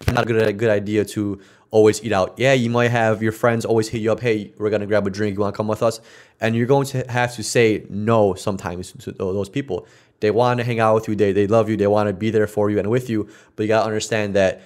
Not 0.06 0.24
a 0.24 0.26
good 0.26 0.42
a 0.42 0.52
good 0.52 0.70
idea 0.70 1.04
to 1.04 1.40
always 1.70 2.02
eat 2.02 2.12
out. 2.12 2.34
Yeah, 2.36 2.52
you 2.52 2.70
might 2.70 2.90
have 2.90 3.22
your 3.22 3.32
friends 3.32 3.64
always 3.64 3.88
hit 3.88 4.00
you 4.00 4.10
up, 4.12 4.20
hey, 4.20 4.52
we're 4.58 4.70
gonna 4.70 4.86
grab 4.86 5.06
a 5.06 5.10
drink, 5.10 5.34
you 5.34 5.40
wanna 5.40 5.52
come 5.52 5.68
with 5.68 5.82
us? 5.82 6.00
And 6.40 6.56
you're 6.56 6.66
going 6.66 6.86
to 6.88 7.04
have 7.08 7.34
to 7.36 7.42
say 7.42 7.86
no 7.88 8.34
sometimes 8.34 8.92
to 8.92 9.12
those 9.12 9.48
people. 9.48 9.86
They 10.20 10.30
wanna 10.30 10.64
hang 10.64 10.80
out 10.80 10.94
with 10.94 11.08
you, 11.08 11.16
they, 11.16 11.32
they 11.32 11.46
love 11.46 11.68
you, 11.68 11.76
they 11.76 11.86
wanna 11.86 12.12
be 12.12 12.30
there 12.30 12.46
for 12.46 12.70
you 12.70 12.78
and 12.78 12.90
with 12.90 13.10
you, 13.10 13.28
but 13.56 13.64
you 13.64 13.68
gotta 13.68 13.86
understand 13.86 14.34
that 14.36 14.62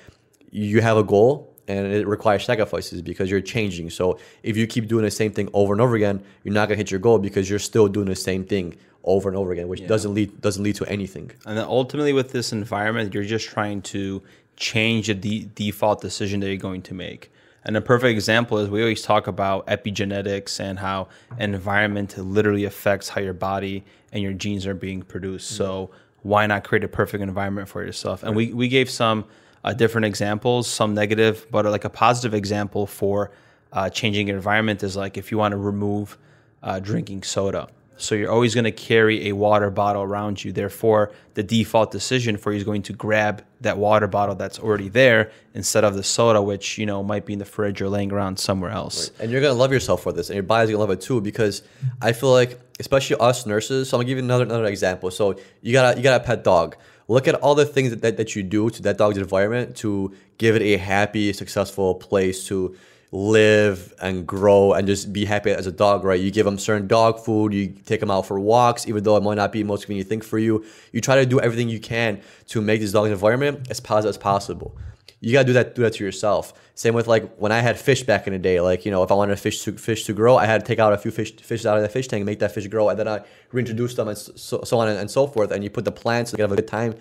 you 0.50 0.80
have 0.80 0.96
a 0.96 1.04
goal 1.04 1.54
and 1.66 1.86
it 1.86 2.06
requires 2.06 2.44
sacrifices 2.44 3.00
because 3.02 3.30
you're 3.30 3.40
changing. 3.40 3.90
So 3.90 4.18
if 4.42 4.56
you 4.56 4.66
keep 4.66 4.86
doing 4.86 5.04
the 5.04 5.10
same 5.10 5.32
thing 5.32 5.48
over 5.54 5.72
and 5.72 5.80
over 5.80 5.94
again, 5.96 6.22
you're 6.42 6.54
not 6.54 6.68
gonna 6.68 6.76
hit 6.76 6.90
your 6.90 7.00
goal 7.00 7.18
because 7.18 7.48
you're 7.48 7.58
still 7.58 7.88
doing 7.88 8.06
the 8.06 8.16
same 8.16 8.44
thing 8.44 8.76
over 9.04 9.28
and 9.28 9.36
over 9.36 9.52
again, 9.52 9.68
which 9.68 9.80
yeah. 9.80 9.86
doesn't 9.86 10.14
lead 10.14 10.40
doesn't 10.40 10.62
lead 10.62 10.76
to 10.76 10.86
anything. 10.86 11.30
And 11.46 11.56
then 11.58 11.64
ultimately 11.64 12.12
with 12.12 12.32
this 12.32 12.52
environment, 12.52 13.14
you're 13.14 13.24
just 13.24 13.46
trying 13.48 13.82
to 13.82 14.22
change 14.56 15.08
the 15.08 15.14
de- 15.14 15.44
default 15.54 16.00
decision 16.00 16.40
that 16.40 16.48
you're 16.48 16.56
going 16.56 16.82
to 16.82 16.94
make. 16.94 17.30
And 17.64 17.76
a 17.76 17.80
perfect 17.80 18.10
example 18.10 18.58
is 18.58 18.68
we 18.68 18.82
always 18.82 19.02
talk 19.02 19.26
about 19.26 19.66
epigenetics 19.66 20.60
and 20.60 20.78
how 20.78 21.08
environment 21.38 22.16
literally 22.18 22.64
affects 22.64 23.08
how 23.08 23.20
your 23.20 23.32
body 23.32 23.84
and 24.12 24.22
your 24.22 24.32
genes 24.32 24.66
are 24.66 24.74
being 24.74 25.02
produced. 25.02 25.54
Mm-hmm. 25.54 25.62
So 25.62 25.90
why 26.22 26.46
not 26.46 26.64
create 26.64 26.84
a 26.84 26.88
perfect 26.88 27.22
environment 27.22 27.68
for 27.68 27.84
yourself? 27.84 28.22
And 28.22 28.36
we, 28.36 28.52
we 28.52 28.68
gave 28.68 28.90
some 28.90 29.24
uh, 29.64 29.72
different 29.72 30.04
examples, 30.04 30.68
some 30.68 30.94
negative, 30.94 31.46
but 31.50 31.64
like 31.64 31.84
a 31.84 31.90
positive 31.90 32.34
example 32.34 32.86
for 32.86 33.30
uh, 33.72 33.88
changing 33.88 34.28
your 34.28 34.36
environment 34.36 34.82
is 34.82 34.96
like 34.96 35.16
if 35.16 35.32
you 35.32 35.38
want 35.38 35.52
to 35.52 35.58
remove 35.58 36.18
uh, 36.62 36.78
drinking 36.80 37.22
soda. 37.22 37.68
So 37.96 38.14
you're 38.14 38.30
always 38.30 38.54
going 38.54 38.64
to 38.64 38.72
carry 38.72 39.28
a 39.28 39.32
water 39.32 39.70
bottle 39.70 40.02
around 40.02 40.42
you. 40.42 40.52
Therefore, 40.52 41.12
the 41.34 41.42
default 41.42 41.90
decision 41.90 42.36
for 42.36 42.52
you 42.52 42.58
is 42.58 42.64
going 42.64 42.82
to 42.82 42.92
grab 42.92 43.44
that 43.60 43.78
water 43.78 44.06
bottle 44.06 44.34
that's 44.34 44.58
already 44.58 44.88
there 44.88 45.30
instead 45.54 45.84
of 45.84 45.94
the 45.94 46.02
soda, 46.02 46.42
which 46.42 46.76
you 46.78 46.86
know 46.86 47.02
might 47.02 47.24
be 47.24 47.32
in 47.32 47.38
the 47.38 47.44
fridge 47.44 47.80
or 47.80 47.88
laying 47.88 48.12
around 48.12 48.38
somewhere 48.38 48.70
else. 48.70 49.10
Right. 49.10 49.20
And 49.20 49.32
you're 49.32 49.40
going 49.40 49.54
to 49.54 49.58
love 49.58 49.72
yourself 49.72 50.02
for 50.02 50.12
this, 50.12 50.28
and 50.28 50.34
your 50.34 50.42
body's 50.42 50.70
going 50.70 50.78
to 50.78 50.80
love 50.80 50.90
it 50.90 51.00
too 51.00 51.20
because 51.20 51.62
I 52.02 52.12
feel 52.12 52.32
like, 52.32 52.60
especially 52.80 53.16
us 53.20 53.46
nurses. 53.46 53.88
So 53.88 53.96
I'm 53.96 54.02
to 54.02 54.06
give 54.06 54.18
you 54.18 54.24
another 54.24 54.44
another 54.44 54.66
example. 54.66 55.10
So 55.10 55.38
you 55.62 55.72
got 55.72 55.94
a, 55.94 55.96
you 55.96 56.02
got 56.02 56.20
a 56.20 56.24
pet 56.24 56.44
dog. 56.44 56.76
Look 57.06 57.28
at 57.28 57.34
all 57.36 57.54
the 57.54 57.66
things 57.66 57.90
that, 57.90 58.00
that, 58.00 58.16
that 58.16 58.34
you 58.34 58.42
do 58.42 58.70
to 58.70 58.82
that 58.82 58.96
dog's 58.96 59.18
environment 59.18 59.76
to 59.76 60.14
give 60.38 60.56
it 60.56 60.62
a 60.62 60.78
happy, 60.78 61.34
successful 61.34 61.94
place 61.94 62.46
to 62.48 62.76
live 63.14 63.94
and 64.02 64.26
grow 64.26 64.72
and 64.72 64.88
just 64.88 65.12
be 65.12 65.24
happy 65.24 65.52
as 65.52 65.68
a 65.68 65.72
dog, 65.72 66.02
right? 66.02 66.20
You 66.20 66.32
give 66.32 66.44
them 66.44 66.58
certain 66.58 66.88
dog 66.88 67.20
food, 67.20 67.54
you 67.54 67.68
take 67.68 68.00
them 68.00 68.10
out 68.10 68.26
for 68.26 68.40
walks, 68.40 68.88
even 68.88 69.04
though 69.04 69.16
it 69.16 69.22
might 69.22 69.36
not 69.36 69.52
be 69.52 69.62
most 69.62 69.84
convenient 69.84 70.08
thing 70.08 70.20
for 70.20 70.36
you. 70.36 70.64
You 70.90 71.00
try 71.00 71.14
to 71.14 71.24
do 71.24 71.38
everything 71.38 71.68
you 71.68 71.78
can 71.78 72.20
to 72.48 72.60
make 72.60 72.80
this 72.80 72.90
dog's 72.90 73.12
environment 73.12 73.68
as 73.70 73.78
positive 73.78 74.10
as 74.10 74.18
possible. 74.18 74.76
You 75.20 75.32
gotta 75.32 75.46
do 75.46 75.52
that, 75.52 75.76
do 75.76 75.82
that 75.82 75.94
to 75.94 76.04
yourself. 76.04 76.54
Same 76.74 76.92
with 76.92 77.06
like 77.06 77.36
when 77.36 77.52
I 77.52 77.60
had 77.60 77.78
fish 77.78 78.02
back 78.02 78.26
in 78.26 78.32
the 78.32 78.38
day, 78.40 78.60
like 78.60 78.84
you 78.84 78.90
know, 78.90 79.04
if 79.04 79.12
I 79.12 79.14
wanted 79.14 79.34
a 79.34 79.36
fish 79.36 79.62
to 79.62 79.72
fish 79.72 80.04
to 80.06 80.12
grow, 80.12 80.36
I 80.36 80.46
had 80.46 80.62
to 80.62 80.66
take 80.66 80.80
out 80.80 80.92
a 80.92 80.98
few 80.98 81.12
fish 81.12 81.36
fish 81.36 81.64
out 81.64 81.76
of 81.76 81.84
the 81.84 81.88
fish 81.88 82.08
tank, 82.08 82.24
make 82.24 82.40
that 82.40 82.50
fish 82.50 82.66
grow, 82.66 82.88
and 82.88 82.98
then 82.98 83.06
I 83.06 83.20
reintroduce 83.52 83.94
them 83.94 84.08
and 84.08 84.18
so, 84.18 84.62
so 84.64 84.78
on 84.80 84.88
and 84.88 85.08
so 85.08 85.28
forth. 85.28 85.52
And 85.52 85.62
you 85.62 85.70
put 85.70 85.84
the 85.84 85.92
plants 85.92 86.32
to 86.32 86.42
have 86.42 86.50
a 86.50 86.56
good 86.56 86.66
time. 86.66 86.96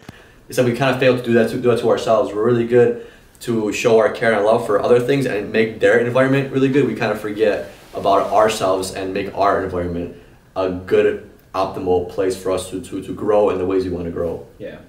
So 0.51 0.63
we 0.63 0.75
kind 0.75 0.93
of 0.93 0.99
failed 0.99 1.17
to 1.19 1.23
do 1.23 1.33
that 1.33 1.49
to 1.49 1.55
do 1.55 1.71
that 1.71 1.79
to 1.79 1.89
ourselves. 1.89 2.31
We're 2.31 2.45
really 2.45 2.67
good 2.67 3.07
to 3.45 3.71
show 3.73 3.99
our 3.99 4.11
care 4.11 4.33
and 4.33 4.45
love 4.45 4.65
for 4.65 4.81
other 4.81 4.99
things 4.99 5.25
and 5.25 5.51
make 5.51 5.79
their 5.79 5.99
environment 5.99 6.51
really 6.51 6.69
good, 6.69 6.87
we 6.87 6.95
kind 6.95 7.11
of 7.11 7.19
forget 7.19 7.71
about 7.93 8.31
ourselves 8.31 8.93
and 8.93 9.13
make 9.13 9.33
our 9.35 9.63
environment 9.63 10.15
a 10.55 10.69
good, 10.69 11.29
optimal 11.53 12.09
place 12.09 12.35
for 12.41 12.51
us 12.51 12.69
to, 12.69 12.81
to, 12.81 13.01
to 13.01 13.13
grow 13.13 13.49
in 13.51 13.57
the 13.57 13.65
ways 13.65 13.83
we 13.83 13.91
want 13.91 14.05
to 14.05 14.11
grow. 14.11 14.47
Yeah. 14.57 14.79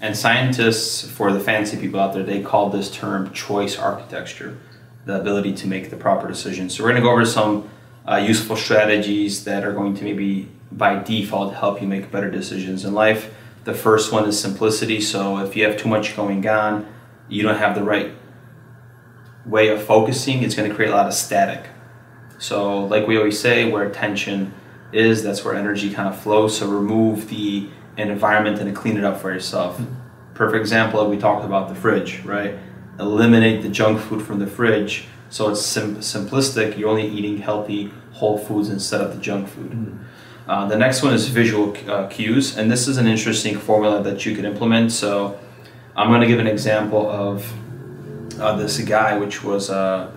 And 0.00 0.16
scientists, 0.16 1.08
for 1.08 1.32
the 1.32 1.40
fancy 1.40 1.76
people 1.76 2.00
out 2.00 2.12
there, 2.14 2.22
they 2.22 2.42
call 2.42 2.70
this 2.70 2.90
term 2.90 3.32
choice 3.32 3.78
architecture. 3.78 4.58
the 5.04 5.20
ability 5.20 5.54
to 5.54 5.66
make 5.66 5.90
the 5.90 5.96
proper 5.96 6.28
decisions. 6.28 6.76
So 6.76 6.84
we're 6.84 6.90
going 6.90 7.02
to 7.02 7.06
go 7.06 7.12
over 7.12 7.24
some 7.24 7.68
uh, 8.06 8.16
useful 8.16 8.56
strategies 8.56 9.44
that 9.44 9.64
are 9.64 9.72
going 9.72 9.94
to 9.96 10.04
maybe 10.04 10.48
by 10.72 11.02
default 11.02 11.54
help 11.54 11.80
you 11.80 11.88
make 11.88 12.10
better 12.10 12.30
decisions 12.30 12.84
in 12.84 12.94
life. 12.94 13.32
The 13.64 13.74
first 13.74 14.12
one 14.12 14.28
is 14.28 14.38
simplicity. 14.40 15.00
So 15.00 15.38
if 15.38 15.56
you 15.56 15.64
have 15.64 15.76
too 15.76 15.88
much 15.88 16.16
going 16.16 16.46
on, 16.46 16.86
you 17.30 17.42
don't 17.42 17.56
have 17.56 17.74
the 17.74 17.82
right 17.82 18.12
way 19.46 19.68
of 19.68 19.82
focusing, 19.82 20.42
it's 20.42 20.54
going 20.54 20.68
to 20.68 20.74
create 20.74 20.90
a 20.90 20.94
lot 20.94 21.06
of 21.06 21.14
static. 21.14 21.70
So, 22.38 22.84
like 22.84 23.06
we 23.06 23.16
always 23.16 23.38
say, 23.38 23.70
where 23.70 23.84
attention 23.84 24.52
is, 24.92 25.22
that's 25.22 25.44
where 25.44 25.54
energy 25.54 25.92
kind 25.92 26.08
of 26.08 26.20
flows. 26.20 26.58
So, 26.58 26.68
remove 26.68 27.28
the 27.28 27.68
environment 27.96 28.60
and 28.60 28.74
clean 28.74 28.96
it 28.96 29.04
up 29.04 29.20
for 29.20 29.32
yourself. 29.32 29.78
Mm-hmm. 29.78 29.94
Perfect 30.34 30.60
example, 30.60 31.08
we 31.08 31.18
talked 31.18 31.44
about 31.44 31.68
the 31.68 31.74
fridge, 31.74 32.22
right? 32.24 32.58
Eliminate 32.98 33.62
the 33.62 33.68
junk 33.68 34.00
food 34.00 34.22
from 34.22 34.38
the 34.38 34.46
fridge. 34.46 35.06
So, 35.28 35.50
it's 35.50 35.62
sim- 35.62 35.98
simplistic. 35.98 36.76
You're 36.76 36.88
only 36.88 37.06
eating 37.06 37.38
healthy, 37.38 37.92
whole 38.12 38.38
foods 38.38 38.68
instead 38.68 39.00
of 39.00 39.14
the 39.14 39.20
junk 39.20 39.48
food. 39.48 39.70
Mm-hmm. 39.70 40.50
Uh, 40.50 40.66
the 40.66 40.76
next 40.76 41.02
one 41.02 41.12
is 41.12 41.28
visual 41.28 41.76
uh, 41.88 42.08
cues, 42.08 42.56
and 42.56 42.72
this 42.72 42.88
is 42.88 42.96
an 42.96 43.06
interesting 43.06 43.56
formula 43.56 44.02
that 44.02 44.26
you 44.26 44.34
could 44.34 44.44
implement. 44.44 44.90
So, 44.90 45.38
I'm 46.00 46.08
going 46.08 46.22
to 46.22 46.26
give 46.26 46.38
an 46.38 46.46
example 46.46 47.10
of 47.10 47.52
uh, 48.40 48.56
this 48.56 48.78
guy, 48.78 49.18
which 49.18 49.44
was 49.44 49.68
uh, 49.68 50.10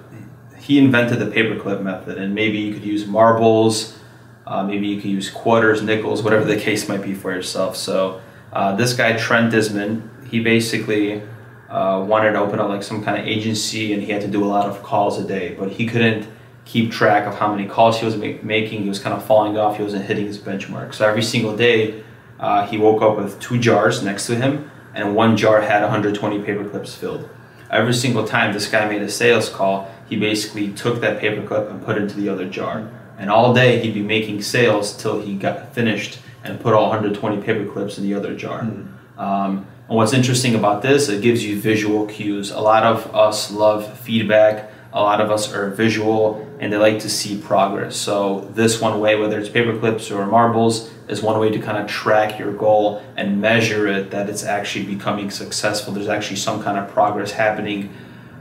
he 0.58 0.80
invented 0.80 1.20
the 1.20 1.26
paperclip 1.26 1.84
method, 1.84 2.18
and 2.18 2.34
maybe 2.34 2.58
you 2.58 2.74
could 2.74 2.86
use 2.86 3.06
marbles, 3.06 4.00
uh, 4.48 4.64
maybe 4.64 4.88
you 4.88 5.02
could 5.02 5.10
use 5.10 5.30
quarters, 5.30 5.82
nickels, 5.82 6.24
whatever 6.24 6.46
the 6.46 6.56
case 6.56 6.88
might 6.88 7.02
be 7.02 7.14
for 7.14 7.34
yourself. 7.34 7.76
So 7.76 8.22
uh, 8.54 8.74
this 8.78 8.94
guy 8.94 9.18
Trent 9.18 9.52
Dyrsmid, 9.52 10.28
he 10.30 10.42
basically 10.42 11.22
uh, 11.70 12.02
wanted 12.08 12.32
to 12.32 12.40
open 12.40 12.62
up 12.62 12.70
like 12.70 12.82
some 12.82 13.04
kind 13.04 13.20
of 13.20 13.28
agency, 13.28 13.92
and 13.92 14.02
he 14.02 14.10
had 14.10 14.22
to 14.22 14.30
do 14.30 14.42
a 14.42 14.48
lot 14.48 14.70
of 14.70 14.82
calls 14.84 15.20
a 15.20 15.28
day, 15.28 15.54
but 15.60 15.70
he 15.70 15.86
couldn't 15.86 16.30
keep 16.64 16.94
track 16.94 17.28
of 17.28 17.36
how 17.36 17.54
many 17.54 17.68
calls 17.68 18.00
he 18.00 18.06
was 18.06 18.16
ma- 18.16 18.40
making. 18.42 18.84
He 18.84 18.88
was 18.88 19.00
kind 19.00 19.14
of 19.14 19.26
falling 19.26 19.58
off. 19.58 19.76
He 19.76 19.84
wasn't 19.84 20.06
hitting 20.06 20.28
his 20.28 20.38
benchmark. 20.38 20.94
So 20.94 21.06
every 21.06 21.24
single 21.24 21.58
day, 21.58 22.06
uh, 22.40 22.66
he 22.68 22.78
woke 22.78 23.02
up 23.02 23.18
with 23.18 23.38
two 23.42 23.60
jars 23.60 24.02
next 24.02 24.28
to 24.28 24.38
him, 24.38 24.72
and 24.94 25.16
one 25.16 25.38
jar 25.38 25.62
had 25.62 25.82
120 25.82 26.44
paper 26.44 26.68
clips 26.68 26.96
filled 26.96 27.30
every 27.74 27.94
single 27.94 28.26
time 28.26 28.54
this 28.54 28.70
guy 28.70 28.88
made 28.88 29.02
a 29.02 29.10
sales 29.10 29.50
call, 29.50 29.92
he 30.08 30.16
basically 30.16 30.72
took 30.72 31.02
that 31.02 31.20
paperclip 31.20 31.70
and 31.70 31.84
put 31.84 31.98
it 31.98 32.04
into 32.04 32.16
the 32.16 32.30
other 32.30 32.48
jar. 32.48 32.90
And 33.18 33.30
all 33.30 33.54
day 33.54 33.80
he'd 33.80 33.94
be 33.94 34.04
making 34.04 34.42
sales 34.44 34.96
till 34.96 35.22
he 35.22 35.36
got 35.36 35.74
finished 35.74 36.20
and 36.44 36.60
put 36.60 36.74
all 36.74 36.90
120 36.90 37.42
paper 37.42 37.70
clips 37.72 37.98
in 37.98 38.04
the 38.04 38.14
other 38.14 38.36
jar. 38.36 38.62
Mm. 38.62 38.88
Um, 39.18 39.66
and 39.88 39.98
what's 39.98 40.14
interesting 40.14 40.56
about 40.56 40.82
this, 40.82 41.10
it 41.10 41.22
gives 41.22 41.44
you 41.44 41.60
visual 41.60 42.06
cues. 42.06 42.52
A 42.52 42.60
lot 42.60 42.84
of 42.84 43.14
us 43.16 43.52
love 43.52 44.00
feedback. 44.00 44.72
A 44.96 45.02
lot 45.02 45.20
of 45.20 45.32
us 45.32 45.52
are 45.52 45.72
visual 45.72 46.48
and 46.60 46.72
they 46.72 46.78
like 46.78 47.00
to 47.00 47.10
see 47.10 47.42
progress. 47.42 47.96
So 47.96 48.50
this 48.54 48.80
one 48.80 49.00
way, 49.00 49.16
whether 49.16 49.40
it's 49.40 49.50
paper 49.50 49.78
clips 49.78 50.12
or 50.12 50.26
marbles, 50.28 50.92
is 51.08 51.22
one 51.22 51.40
way 51.40 51.50
to 51.50 51.60
kind 51.60 51.78
of 51.78 51.90
track 51.90 52.38
your 52.38 52.54
goal 52.54 53.04
and 53.18 53.42
measure 53.42 53.88
it 53.88 54.12
that 54.12 54.30
it's 54.30 54.44
actually 54.44 54.86
becoming 54.86 55.32
successful. 55.32 55.94
There's 55.94 56.08
actually 56.08 56.38
some 56.38 56.62
kind 56.62 56.78
of 56.78 56.90
progress 56.90 57.32
happening. 57.32 57.94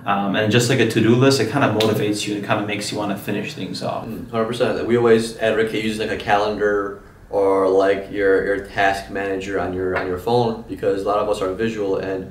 Um, 0.04 0.36
and 0.36 0.52
just 0.52 0.68
like 0.68 0.80
a 0.80 0.90
to-do 0.90 1.14
list, 1.14 1.40
it 1.40 1.48
kind 1.48 1.64
of 1.64 1.80
motivates 1.80 2.26
you. 2.26 2.36
It 2.36 2.44
kind 2.44 2.60
of 2.60 2.66
makes 2.66 2.92
you 2.92 2.98
want 2.98 3.16
to 3.16 3.18
finish 3.18 3.54
things 3.54 3.82
off. 3.82 4.06
Mm, 4.06 4.30
hundred 4.30 4.46
percent. 4.46 4.86
We 4.86 4.96
always 4.96 5.38
advocate 5.38 5.84
using 5.84 6.08
like 6.08 6.20
a 6.20 6.22
calendar 6.22 7.02
or 7.30 7.68
like 7.68 8.10
your 8.10 8.44
your 8.44 8.66
task 8.66 9.10
manager 9.10 9.58
on 9.58 9.72
your 9.72 9.96
on 9.96 10.06
your 10.06 10.18
phone 10.18 10.64
because 10.68 11.02
a 11.02 11.08
lot 11.08 11.18
of 11.18 11.28
us 11.28 11.40
are 11.40 11.54
visual 11.54 11.96
and 11.96 12.30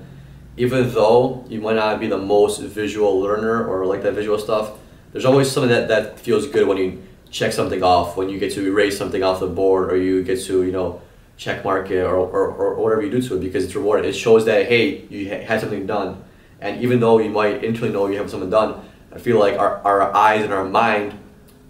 even 0.58 0.94
though 0.94 1.46
you 1.50 1.62
might 1.62 1.76
not 1.76 2.00
be 2.00 2.08
the 2.08 2.18
most 2.18 2.62
visual 2.62 3.20
learner 3.20 3.66
or 3.66 3.86
like 3.86 4.04
that 4.04 4.14
visual 4.14 4.38
stuff, 4.38 4.74
there's 5.12 5.26
always 5.26 5.52
something 5.52 5.70
that, 5.70 5.88
that 5.88 6.20
feels 6.20 6.48
good 6.48 6.68
when 6.68 6.78
you 6.78 7.04
check 7.30 7.54
something 7.54 7.82
off 7.82 8.18
when 8.18 8.28
you 8.28 8.38
get 8.38 8.52
to 8.52 8.66
erase 8.66 8.98
something 8.98 9.24
off 9.24 9.40
the 9.40 9.48
board 9.48 9.90
or 9.90 9.96
you 9.96 10.22
get 10.22 10.38
to 10.42 10.64
you 10.64 10.72
know 10.72 11.02
check 11.38 11.64
mark 11.64 11.90
it 11.90 12.04
or, 12.04 12.18
or, 12.18 12.48
or 12.50 12.76
whatever 12.76 13.02
you 13.02 13.10
do 13.10 13.22
to 13.22 13.38
it 13.38 13.40
because 13.40 13.64
it's 13.64 13.74
rewarding. 13.74 14.08
It 14.08 14.14
shows 14.14 14.46
that 14.46 14.68
hey 14.68 15.06
you 15.08 15.30
had 15.30 15.62
something 15.62 15.86
done. 15.86 16.24
And 16.60 16.82
even 16.84 17.00
though 17.00 17.20
you 17.20 17.30
might 17.30 17.64
internally 17.64 17.94
know 17.94 18.08
you 18.08 18.18
have 18.18 18.30
something 18.30 18.50
done 18.50 18.86
i 19.14 19.20
feel 19.20 19.40
like 19.40 19.58
our, 19.58 19.78
our 19.80 20.16
eyes 20.16 20.44
and 20.44 20.54
our 20.54 20.66
mind 20.66 21.18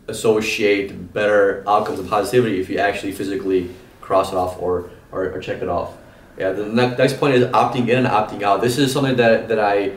associate 0.07 1.13
better 1.13 1.63
outcomes 1.67 1.99
of 1.99 2.07
positivity 2.07 2.59
if 2.59 2.69
you 2.69 2.77
actually 2.77 3.11
physically 3.11 3.69
cross 3.99 4.31
it 4.31 4.35
off 4.35 4.61
or, 4.61 4.89
or, 5.11 5.31
or 5.31 5.39
check 5.39 5.61
it 5.61 5.69
off 5.69 5.95
yeah 6.37 6.51
the 6.51 6.65
next 6.65 7.17
point 7.17 7.35
is 7.35 7.45
opting 7.47 7.87
in 7.89 7.99
and 7.99 8.07
opting 8.07 8.41
out 8.41 8.61
this 8.61 8.77
is 8.77 8.91
something 8.91 9.15
that, 9.15 9.47
that 9.47 9.59
i 9.59 9.91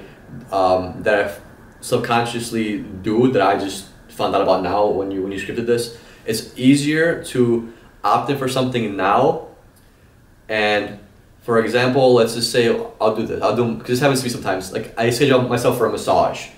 um, 0.52 1.02
that 1.02 1.26
i 1.26 1.40
subconsciously 1.80 2.78
do 2.78 3.30
that 3.30 3.42
i 3.42 3.58
just 3.58 3.86
found 4.14 4.34
out 4.34 4.42
about 4.42 4.62
now 4.62 4.86
when 4.86 5.10
you 5.10 5.22
when 5.22 5.32
you 5.32 5.38
scripted 5.38 5.66
this. 5.66 5.98
It's 6.24 6.56
easier 6.56 7.22
to 7.24 7.72
opt 8.02 8.30
in 8.30 8.38
for 8.38 8.48
something 8.48 8.96
now, 8.96 9.48
and 10.48 10.98
for 11.42 11.58
example, 11.58 12.14
let's 12.14 12.34
just 12.34 12.50
say 12.50 12.68
I'll 13.00 13.14
do 13.14 13.26
this. 13.26 13.42
I'll 13.42 13.56
do 13.56 13.74
because 13.74 13.88
this 13.88 14.00
happens 14.00 14.20
to 14.20 14.26
me 14.26 14.30
sometimes. 14.30 14.72
Like 14.72 14.98
I 14.98 15.10
schedule 15.10 15.42
myself 15.42 15.76
for 15.76 15.86
a 15.86 15.90
massage, 15.90 16.48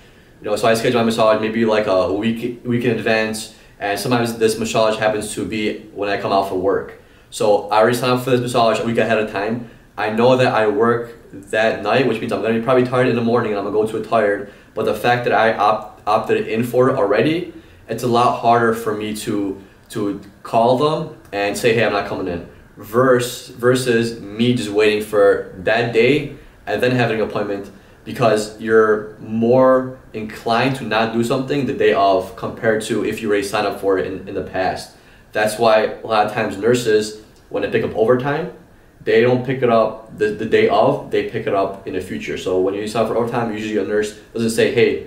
you 0.41 0.45
know. 0.45 0.55
So 0.55 0.67
I 0.67 0.75
schedule 0.75 0.99
my 0.99 1.05
massage 1.05 1.41
maybe 1.41 1.65
like 1.65 1.87
a 1.87 2.13
week 2.13 2.61
week 2.63 2.85
in 2.85 2.91
advance, 2.91 3.55
and 3.79 3.99
sometimes 3.99 4.37
this 4.37 4.57
massage 4.57 4.97
happens 4.97 5.33
to 5.33 5.45
be 5.45 5.79
when 5.93 6.09
I 6.09 6.21
come 6.21 6.31
out 6.31 6.49
for 6.49 6.55
work. 6.55 7.01
So 7.29 7.69
I 7.69 7.79
already 7.79 7.97
signed 7.97 8.13
up 8.13 8.23
for 8.23 8.31
this 8.31 8.41
massage 8.41 8.79
a 8.79 8.85
week 8.85 8.97
ahead 8.97 9.17
of 9.17 9.31
time. 9.31 9.69
I 9.97 10.11
know 10.11 10.37
that 10.37 10.53
I 10.53 10.67
work 10.67 11.17
that 11.31 11.83
night, 11.83 12.07
which 12.07 12.19
means 12.19 12.31
I'm 12.31 12.41
gonna 12.41 12.59
be 12.59 12.63
probably 12.63 12.85
tired 12.85 13.07
in 13.07 13.15
the 13.15 13.21
morning, 13.21 13.51
and 13.51 13.59
I'm 13.59 13.65
gonna 13.65 13.75
go 13.75 13.91
to 13.91 13.97
it 13.97 14.07
tired. 14.07 14.51
But 14.73 14.85
the 14.85 14.93
fact 14.93 15.25
that 15.25 15.33
I 15.33 15.53
opt 15.53 16.07
opted 16.07 16.47
in 16.47 16.63
for 16.63 16.89
it 16.89 16.95
already, 16.95 17.53
it's 17.89 18.03
a 18.03 18.07
lot 18.07 18.39
harder 18.39 18.73
for 18.73 18.95
me 18.95 19.15
to 19.17 19.61
to 19.89 20.21
call 20.43 20.77
them 20.77 21.17
and 21.31 21.57
say, 21.57 21.73
hey, 21.73 21.85
I'm 21.85 21.93
not 21.93 22.07
coming 22.07 22.27
in. 22.27 22.47
Versus 22.77 23.55
versus 23.55 24.21
me 24.21 24.53
just 24.53 24.69
waiting 24.69 25.03
for 25.03 25.53
that 25.59 25.93
day 25.93 26.35
and 26.67 26.81
then 26.81 26.91
having 26.91 27.19
an 27.19 27.27
appointment 27.27 27.71
because 28.03 28.59
you're 28.61 29.17
more 29.17 29.97
inclined 30.13 30.75
to 30.77 30.83
not 30.83 31.13
do 31.13 31.23
something 31.23 31.65
the 31.65 31.73
day 31.73 31.93
of 31.93 32.35
compared 32.35 32.81
to 32.83 33.03
if 33.03 33.21
you 33.21 33.27
already 33.29 33.43
signed 33.43 33.67
up 33.67 33.81
for 33.81 33.97
it 33.97 34.07
in, 34.07 34.27
in 34.27 34.35
the 34.35 34.43
past. 34.43 34.95
That's 35.37 35.59
why 35.59 35.83
a 35.83 36.07
lot 36.07 36.25
of 36.25 36.33
times 36.33 36.57
nurses, 36.57 37.21
when 37.49 37.61
they 37.61 37.69
pick 37.69 37.83
up 37.83 37.95
overtime, 37.95 38.53
they 39.01 39.21
don't 39.21 39.45
pick 39.45 39.61
it 39.61 39.69
up 39.69 40.17
the, 40.17 40.29
the 40.29 40.47
day 40.47 40.67
of, 40.67 41.11
they 41.11 41.29
pick 41.29 41.45
it 41.45 41.53
up 41.53 41.85
in 41.85 41.93
the 41.93 42.01
future. 42.01 42.39
So 42.39 42.59
when 42.59 42.73
you 42.73 42.87
sign 42.87 43.03
up 43.03 43.09
for 43.09 43.17
overtime, 43.17 43.53
usually 43.53 43.77
a 43.77 43.87
nurse 43.87 44.17
doesn't 44.33 44.49
say, 44.49 44.73
hey, 44.73 45.05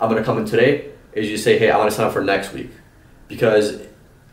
I'm 0.00 0.08
gonna 0.08 0.24
come 0.24 0.36
in 0.38 0.46
today 0.46 0.90
is 1.12 1.30
you 1.30 1.36
say, 1.36 1.60
hey, 1.60 1.70
I 1.70 1.78
want 1.78 1.90
to 1.90 1.96
sign 1.96 2.06
up 2.06 2.12
for 2.12 2.24
next 2.24 2.52
week, 2.52 2.72
because 3.28 3.80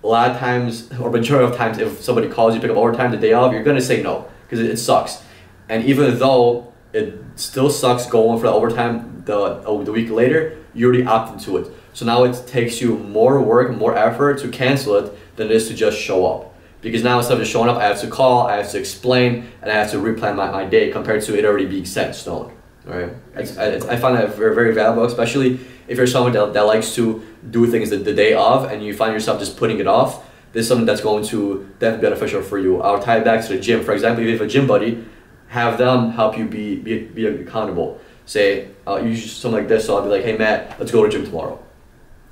a 0.04 0.08
lot 0.08 0.32
of 0.32 0.40
times 0.40 0.92
or 1.00 1.12
majority 1.12 1.48
of 1.48 1.56
times, 1.56 1.78
if 1.78 2.02
somebody 2.02 2.28
calls 2.28 2.56
you 2.56 2.60
pick 2.60 2.72
up 2.72 2.78
overtime 2.78 3.12
the 3.12 3.18
day 3.18 3.34
of, 3.34 3.54
you're 3.54 3.64
gonna 3.64 3.80
say 3.80 4.02
no 4.02 4.28
because 4.46 4.60
it, 4.60 4.72
it, 4.72 4.78
sucks, 4.78 5.22
and 5.70 5.86
even 5.86 6.18
though 6.18 6.74
it 6.92 7.22
still 7.36 7.70
sucks 7.70 8.08
going 8.08 8.40
for 8.40 8.48
the 8.48 8.52
overtime 8.52 9.22
the 9.26 9.36
oh, 9.36 9.84
the 9.84 9.92
week 9.92 10.10
later, 10.10 10.58
you 10.74 10.88
already 10.88 11.06
opted 11.06 11.36
into 11.36 11.58
it. 11.58 11.72
So 11.94 12.04
now 12.04 12.24
it 12.24 12.48
takes 12.48 12.82
you 12.82 12.98
more 12.98 13.40
work, 13.40 13.78
more 13.78 13.96
effort 13.96 14.40
to 14.40 14.50
cancel 14.50 14.96
it 14.96 15.18
than 15.36 15.48
it 15.48 15.52
is 15.52 15.68
to 15.68 15.74
just 15.74 15.98
show 15.98 16.26
up. 16.26 16.54
Because 16.82 17.04
now 17.04 17.18
instead 17.18 17.34
of 17.34 17.40
just 17.40 17.52
showing 17.52 17.70
up, 17.70 17.78
I 17.78 17.86
have 17.86 18.00
to 18.02 18.08
call, 18.08 18.48
I 18.48 18.58
have 18.58 18.70
to 18.72 18.80
explain, 18.80 19.50
and 19.62 19.72
I 19.72 19.74
have 19.74 19.92
to 19.92 19.98
replan 19.98 20.36
my, 20.36 20.52
my 20.52 20.66
day 20.66 20.92
compared 20.92 21.24
to 21.24 21.38
it 21.38 21.44
already 21.44 21.66
being 21.66 21.86
set 21.86 22.08
in 22.10 22.14
stone. 22.14 22.56
Right? 22.86 23.10
It's, 23.34 23.58
it's, 23.58 23.86
I 23.86 23.96
find 23.96 24.16
that 24.16 24.36
very, 24.36 24.54
very 24.54 24.74
valuable, 24.74 25.06
especially 25.06 25.60
if 25.88 25.98
you're 25.98 26.08
someone 26.08 26.34
that, 26.34 26.54
that 26.54 26.62
likes 26.62 26.94
to 26.96 27.26
do 27.50 27.66
things 27.66 27.90
the, 27.90 27.98
the 27.98 28.14
day 28.14 28.34
of 28.34 28.72
and 28.72 28.84
you 28.84 28.94
find 28.94 29.14
yourself 29.14 29.40
just 29.40 29.58
putting 29.58 29.80
it 29.80 29.88
off, 29.88 30.24
this 30.54 30.62
is 30.62 30.68
something 30.70 30.86
that's 30.86 31.02
going 31.02 31.26
to 31.26 31.70
definitely 31.80 32.10
beneficial 32.10 32.42
for 32.42 32.58
you. 32.58 32.82
I'll 32.82 33.02
tie 33.02 33.18
it 33.18 33.26
back 33.26 33.46
to 33.46 33.54
the 33.54 33.60
gym. 33.60 33.84
For 33.84 33.94
example, 33.94 34.24
if 34.24 34.28
you 34.28 34.38
have 34.38 34.42
a 34.42 34.48
gym 34.48 34.68
buddy, 34.68 35.04
have 35.48 35.78
them 35.78 36.12
help 36.12 36.38
you 36.38 36.46
be 36.46 36.76
be, 36.78 37.00
be 37.04 37.26
accountable. 37.26 38.00
Say, 38.26 38.70
uh, 38.88 38.94
I'll 38.94 39.06
use 39.06 39.32
something 39.32 39.60
like 39.60 39.68
this, 39.68 39.86
so 39.86 39.98
I'll 39.98 40.04
be 40.04 40.10
like, 40.10 40.24
hey 40.24 40.38
Matt, 40.38 40.80
let's 40.80 40.92
go 40.92 41.04
to 41.04 41.08
the 41.08 41.18
gym 41.18 41.26
tomorrow. 41.26 41.64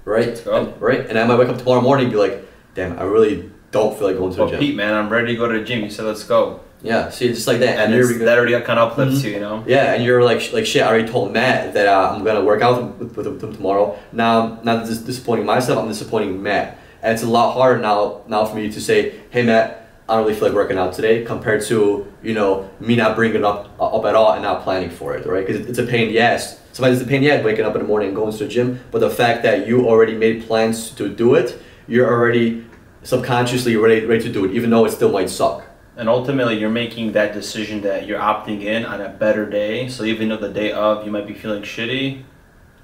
Right? 0.05 0.45
And, 0.45 0.81
right? 0.81 1.05
And 1.07 1.19
I 1.19 1.25
might 1.25 1.37
wake 1.37 1.49
up 1.49 1.57
tomorrow 1.57 1.81
morning 1.81 2.05
and 2.05 2.13
be 2.13 2.19
like, 2.19 2.45
damn, 2.75 2.97
I 2.99 3.03
really 3.03 3.51
don't 3.71 3.97
feel 3.97 4.07
like 4.07 4.17
going 4.17 4.31
to 4.33 4.37
the 4.37 4.47
gym. 4.47 4.59
Pete, 4.59 4.75
man, 4.75 4.93
I'm 4.93 5.09
ready 5.09 5.27
to 5.27 5.35
go 5.35 5.51
to 5.51 5.59
the 5.59 5.65
gym. 5.65 5.83
You 5.83 5.89
said 5.89 6.05
let's 6.05 6.23
go. 6.23 6.61
Yeah, 6.81 7.09
see, 7.11 7.29
just 7.29 7.47
like 7.47 7.59
that, 7.59 7.79
and, 7.79 7.93
and 7.93 8.21
that 8.21 8.37
already 8.37 8.59
kind 8.65 8.77
of 8.77 8.91
uplifts 8.91 9.19
mm-hmm. 9.19 9.27
you, 9.27 9.33
you 9.35 9.39
know. 9.39 9.63
Yeah, 9.65 9.93
and 9.93 10.03
you're 10.03 10.21
like, 10.21 10.51
like 10.51 10.65
shit. 10.65 10.83
I 10.83 10.87
already 10.87 11.07
told 11.07 11.31
Matt 11.31 11.73
that 11.75 11.87
uh, 11.87 12.13
I'm 12.13 12.25
gonna 12.25 12.43
work 12.43 12.61
out 12.61 12.99
with, 12.99 13.15
with, 13.15 13.25
with 13.27 13.43
him 13.43 13.55
tomorrow. 13.55 13.97
Now, 14.11 14.57
I'm 14.57 14.65
not 14.65 14.85
just 14.85 15.05
disappointing 15.05 15.45
myself. 15.45 15.79
I'm 15.79 15.87
disappointing 15.87 16.43
Matt, 16.43 16.77
and 17.01 17.13
it's 17.13 17.23
a 17.23 17.27
lot 17.27 17.53
harder 17.53 17.79
now 17.79 18.23
now 18.27 18.43
for 18.43 18.57
me 18.57 18.69
to 18.69 18.81
say, 18.81 19.21
hey 19.29 19.43
Matt, 19.43 19.87
I 20.09 20.15
don't 20.15 20.25
really 20.25 20.37
feel 20.37 20.49
like 20.49 20.55
working 20.55 20.77
out 20.77 20.93
today, 20.93 21.23
compared 21.23 21.63
to 21.67 22.11
you 22.21 22.33
know 22.33 22.69
me 22.81 22.97
not 22.97 23.15
bringing 23.15 23.37
it 23.37 23.45
up 23.45 23.69
uh, 23.79 23.95
up 23.95 24.03
at 24.03 24.15
all 24.15 24.33
and 24.33 24.43
not 24.43 24.63
planning 24.63 24.89
for 24.89 25.15
it, 25.15 25.25
right? 25.25 25.47
Because 25.47 25.65
it's 25.65 25.79
a 25.79 25.85
pain 25.85 26.11
Yes. 26.11 26.59
Sometimes 26.73 26.99
it's 26.99 27.07
a 27.07 27.09
pain 27.09 27.23
in 27.23 27.37
the 27.37 27.45
waking 27.45 27.65
up 27.65 27.75
in 27.75 27.81
the 27.83 27.87
morning 27.87 28.09
and 28.09 28.17
going 28.17 28.31
to 28.31 28.37
the 28.39 28.47
gym, 28.47 28.79
but 28.89 28.99
the 28.99 29.09
fact 29.09 29.43
that 29.43 29.67
you 29.67 29.87
already 29.87 30.15
made 30.15 30.47
plans 30.47 30.89
to 30.91 31.07
do 31.07 31.35
it, 31.35 31.61
you're 31.87 32.07
already 32.07 32.65
subconsciously 33.03 33.75
ready 33.75 34.05
ready 34.05 34.23
to 34.23 34.31
do 34.31 34.45
it, 34.45 34.51
even 34.51 34.69
though 34.69 34.85
it 34.85 34.91
still 34.91 35.11
might 35.11 35.29
suck 35.29 35.65
and 35.95 36.09
ultimately 36.09 36.57
you're 36.57 36.69
making 36.69 37.11
that 37.11 37.33
decision 37.33 37.81
that 37.81 38.07
you're 38.07 38.19
opting 38.19 38.63
in 38.63 38.85
on 38.85 39.01
a 39.01 39.09
better 39.09 39.45
day 39.49 39.87
so 39.87 40.03
even 40.03 40.29
though 40.29 40.37
the 40.37 40.49
day 40.49 40.71
of 40.71 41.05
you 41.05 41.11
might 41.11 41.27
be 41.27 41.33
feeling 41.33 41.61
shitty 41.61 42.23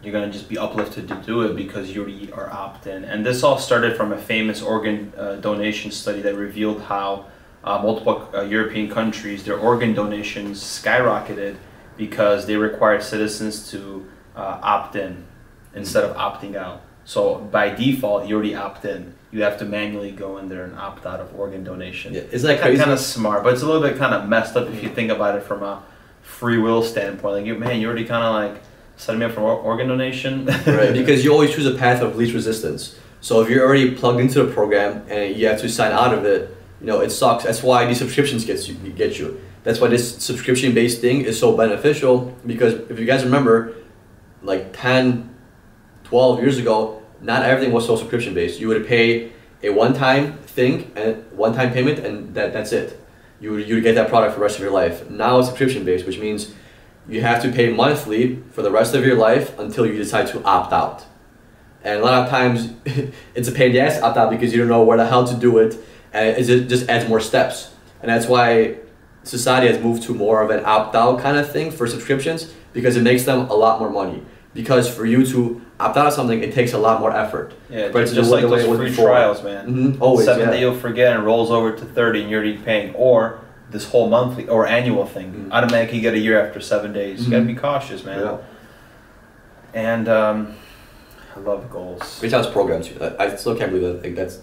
you're 0.01 0.13
gonna 0.13 0.31
just 0.31 0.47
be 0.47 0.57
uplifted 0.57 1.07
to 1.07 1.15
do 1.15 1.41
it 1.41 1.55
because 1.55 1.91
you 1.91 2.01
already 2.01 2.31
are 2.31 2.49
opt-in. 2.49 3.03
And 3.03 3.25
this 3.25 3.43
all 3.43 3.57
started 3.57 3.97
from 3.97 4.13
a 4.13 4.17
famous 4.17 4.61
organ 4.61 5.11
uh, 5.17 5.35
donation 5.35 5.91
study 5.91 6.21
that 6.21 6.35
revealed 6.35 6.83
how 6.83 7.25
uh, 7.63 7.79
multiple 7.81 8.29
uh, 8.33 8.41
European 8.41 8.89
countries 8.89 9.43
their 9.43 9.57
organ 9.57 9.93
donations 9.93 10.61
skyrocketed 10.61 11.57
because 11.97 12.45
they 12.45 12.55
required 12.55 13.03
citizens 13.03 13.69
to 13.71 14.09
uh, 14.35 14.59
opt 14.61 14.95
in 14.95 15.25
instead 15.75 16.05
of 16.05 16.15
opting 16.15 16.55
out. 16.55 16.81
So 17.09 17.39
by 17.39 17.71
default, 17.71 18.27
you 18.27 18.35
already 18.35 18.53
opt 18.53 18.85
in. 18.85 19.15
You 19.31 19.41
have 19.41 19.57
to 19.57 19.65
manually 19.65 20.11
go 20.11 20.37
in 20.37 20.47
there 20.47 20.63
and 20.63 20.77
opt 20.77 21.07
out 21.07 21.19
of 21.19 21.33
organ 21.33 21.63
donation. 21.63 22.13
Yeah, 22.13 22.21
isn't 22.29 22.47
that 22.47 22.61
crazy? 22.61 22.77
Kind 22.77 22.91
of 22.91 22.99
smart, 22.99 23.41
but 23.41 23.51
it's 23.51 23.63
a 23.63 23.65
little 23.65 23.81
bit 23.81 23.97
kind 23.97 24.13
of 24.13 24.29
messed 24.29 24.55
up 24.55 24.67
if 24.67 24.75
you 24.75 24.81
mm-hmm. 24.89 24.93
think 24.93 25.09
about 25.09 25.35
it 25.35 25.41
from 25.41 25.63
a 25.63 25.81
free 26.21 26.59
will 26.59 26.83
standpoint. 26.83 27.33
Like, 27.33 27.45
you, 27.47 27.55
man, 27.55 27.81
you 27.81 27.87
already 27.87 28.05
kind 28.05 28.23
of 28.23 28.35
like 28.35 28.61
setting 28.95 29.21
me 29.21 29.25
up 29.25 29.31
for 29.31 29.41
organ 29.41 29.87
donation. 29.87 30.45
right, 30.67 30.93
because 30.93 31.23
you 31.25 31.33
always 31.33 31.51
choose 31.51 31.65
a 31.65 31.73
path 31.73 32.03
of 32.03 32.15
least 32.15 32.35
resistance. 32.35 32.95
So 33.21 33.41
if 33.41 33.49
you're 33.49 33.65
already 33.65 33.95
plugged 33.95 34.19
into 34.19 34.43
the 34.43 34.53
program 34.53 35.03
and 35.09 35.35
you 35.35 35.47
have 35.47 35.59
to 35.61 35.67
sign 35.67 35.91
out 35.91 36.13
of 36.13 36.25
it, 36.25 36.55
you 36.79 36.85
know 36.85 36.99
it 36.99 37.09
sucks. 37.09 37.43
That's 37.43 37.63
why 37.63 37.87
these 37.87 37.97
subscriptions 37.97 38.45
gets 38.45 38.67
you 38.67 38.75
get 38.91 39.17
you. 39.17 39.41
That's 39.63 39.79
why 39.79 39.87
this 39.87 40.17
subscription-based 40.23 41.01
thing 41.01 41.21
is 41.21 41.39
so 41.39 41.57
beneficial 41.57 42.37
because 42.45 42.75
if 42.91 42.99
you 42.99 43.07
guys 43.07 43.23
remember, 43.23 43.73
like 44.43 44.73
10, 44.73 45.35
12 46.03 46.41
years 46.41 46.59
ago, 46.59 46.98
not 47.21 47.43
everything 47.43 47.73
was 47.73 47.85
so 47.85 47.95
subscription-based. 47.95 48.59
You 48.59 48.67
would 48.69 48.87
pay 48.87 49.31
a 49.63 49.69
one-time 49.69 50.37
thing 50.39 50.91
and 50.95 51.29
one-time 51.31 51.71
payment, 51.71 51.99
and 51.99 52.33
that 52.35 52.53
that's 52.53 52.71
it. 52.71 52.99
You 53.39 53.51
would 53.51 53.67
you 53.67 53.75
would 53.75 53.83
get 53.83 53.95
that 53.95 54.09
product 54.09 54.33
for 54.33 54.39
the 54.39 54.43
rest 54.43 54.57
of 54.57 54.61
your 54.61 54.71
life. 54.71 55.09
Now 55.09 55.39
it's 55.39 55.47
subscription-based, 55.47 56.05
which 56.05 56.19
means 56.19 56.53
you 57.07 57.21
have 57.21 57.41
to 57.41 57.51
pay 57.51 57.71
monthly 57.73 58.41
for 58.51 58.61
the 58.61 58.71
rest 58.71 58.93
of 58.93 59.05
your 59.05 59.15
life 59.15 59.57
until 59.57 59.85
you 59.85 59.97
decide 59.97 60.27
to 60.27 60.43
opt 60.43 60.71
out. 60.71 61.05
And 61.83 62.01
a 62.01 62.03
lot 62.03 62.23
of 62.23 62.29
times, 62.29 62.73
it's 63.35 63.47
a 63.47 63.51
pain 63.51 63.67
in 63.67 63.73
the 63.73 63.79
ass 63.79 64.01
opt 64.01 64.17
out 64.17 64.29
because 64.29 64.53
you 64.53 64.59
don't 64.59 64.67
know 64.67 64.83
where 64.83 64.97
the 64.97 65.07
hell 65.07 65.25
to 65.27 65.35
do 65.35 65.57
it, 65.57 65.77
and 66.13 66.37
it 66.37 66.67
just 66.67 66.89
adds 66.89 67.07
more 67.07 67.19
steps. 67.19 67.73
And 68.01 68.09
that's 68.09 68.27
why 68.27 68.77
society 69.23 69.67
has 69.67 69.81
moved 69.81 70.03
to 70.03 70.13
more 70.13 70.41
of 70.41 70.49
an 70.49 70.63
opt 70.65 70.95
out 70.95 71.19
kind 71.19 71.37
of 71.37 71.51
thing 71.51 71.71
for 71.71 71.87
subscriptions 71.87 72.53
because 72.73 72.95
it 72.95 73.03
makes 73.03 73.23
them 73.23 73.49
a 73.49 73.53
lot 73.53 73.79
more 73.79 73.89
money. 73.89 74.23
Because 74.53 74.89
for 74.93 75.05
you 75.05 75.25
to 75.27 75.61
opt 75.79 75.95
out 75.95 76.07
of 76.07 76.13
something, 76.13 76.41
it 76.41 76.53
takes 76.53 76.73
a 76.73 76.77
lot 76.77 76.99
more 76.99 77.15
effort. 77.15 77.53
Yeah, 77.69 77.89
But 77.93 78.01
it's 78.03 78.13
just 78.13 78.31
like 78.31 78.43
way- 78.43 78.49
the 78.49 78.55
way 78.55 78.77
those 78.77 78.95
free 78.95 78.95
trials, 79.05 79.43
man. 79.43 79.67
Mhm, 79.67 80.01
always, 80.01 80.25
Seven 80.25 80.47
yeah. 80.47 80.51
day 80.53 80.59
you'll 80.61 80.73
forget 80.75 81.15
and 81.15 81.23
rolls 81.25 81.51
over 81.51 81.71
to 81.71 81.85
thirty, 81.85 82.21
and 82.21 82.29
you're 82.31 82.41
already 82.41 82.57
paying, 82.57 82.93
or 82.95 83.39
this 83.69 83.89
whole 83.91 84.09
monthly 84.09 84.47
or 84.47 84.65
annual 84.65 85.05
thing. 85.05 85.47
Mhm. 85.49 85.53
Automatically 85.53 86.01
get 86.01 86.15
a 86.15 86.19
year 86.19 86.43
after 86.43 86.59
seven 86.59 86.91
days. 86.93 87.23
You 87.25 87.29
gotta 87.31 87.43
Mhm. 87.43 87.47
be 87.47 87.55
cautious, 87.55 88.03
man. 88.03 88.19
Yeah. 88.19 88.37
And 89.73 90.09
um, 90.09 90.53
I 91.35 91.39
love 91.41 91.69
goals. 91.69 92.17
Great 92.19 92.31
times 92.31 92.47
programs. 92.47 92.89
I, 92.99 93.25
I 93.25 93.35
still 93.35 93.55
can't 93.55 93.71
believe 93.71 93.87
that. 93.87 94.03
Like 94.03 94.15
that's 94.15 94.37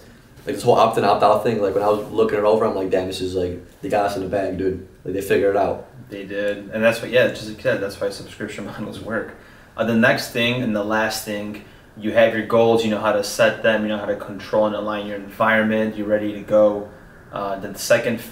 like 0.46 0.54
this 0.54 0.62
whole 0.62 0.74
opt 0.76 0.96
in 0.98 1.04
opt 1.04 1.22
out 1.24 1.42
thing. 1.42 1.60
Like 1.60 1.74
when 1.74 1.82
I 1.82 1.88
was 1.88 2.08
looking 2.12 2.38
it 2.38 2.44
over, 2.44 2.64
I'm 2.64 2.76
like, 2.76 2.90
damn, 2.90 3.08
this 3.08 3.20
is 3.20 3.34
like 3.34 3.58
they 3.82 3.88
got 3.88 4.06
us 4.06 4.16
in 4.16 4.22
the 4.22 4.28
bag, 4.28 4.56
dude. 4.58 4.86
Like 5.04 5.14
they 5.14 5.20
figured 5.20 5.56
it 5.56 5.58
out. 5.58 5.86
They 6.08 6.22
did, 6.24 6.70
and 6.72 6.84
that's 6.84 7.02
what. 7.02 7.10
Yeah, 7.10 7.26
just 7.28 7.48
like 7.48 7.56
you 7.56 7.62
said, 7.64 7.80
that's 7.80 8.00
why 8.00 8.10
subscription 8.10 8.66
models 8.78 9.00
work. 9.00 9.34
Uh, 9.76 9.84
the 9.84 9.94
next 9.94 10.30
thing 10.30 10.62
and 10.62 10.74
the 10.74 10.84
last 10.84 11.24
thing, 11.24 11.64
you 11.98 12.12
have 12.12 12.34
your 12.34 12.46
goals. 12.46 12.84
You 12.84 12.90
know 12.90 13.00
how 13.00 13.12
to 13.12 13.22
set 13.22 13.62
them. 13.62 13.82
You 13.82 13.88
know 13.88 13.98
how 13.98 14.06
to 14.06 14.16
control 14.16 14.66
and 14.66 14.74
align 14.74 15.06
your 15.06 15.16
environment. 15.16 15.96
You're 15.96 16.06
ready 16.06 16.32
to 16.32 16.40
go. 16.40 16.90
Uh, 17.32 17.58
the 17.58 17.76
second 17.78 18.22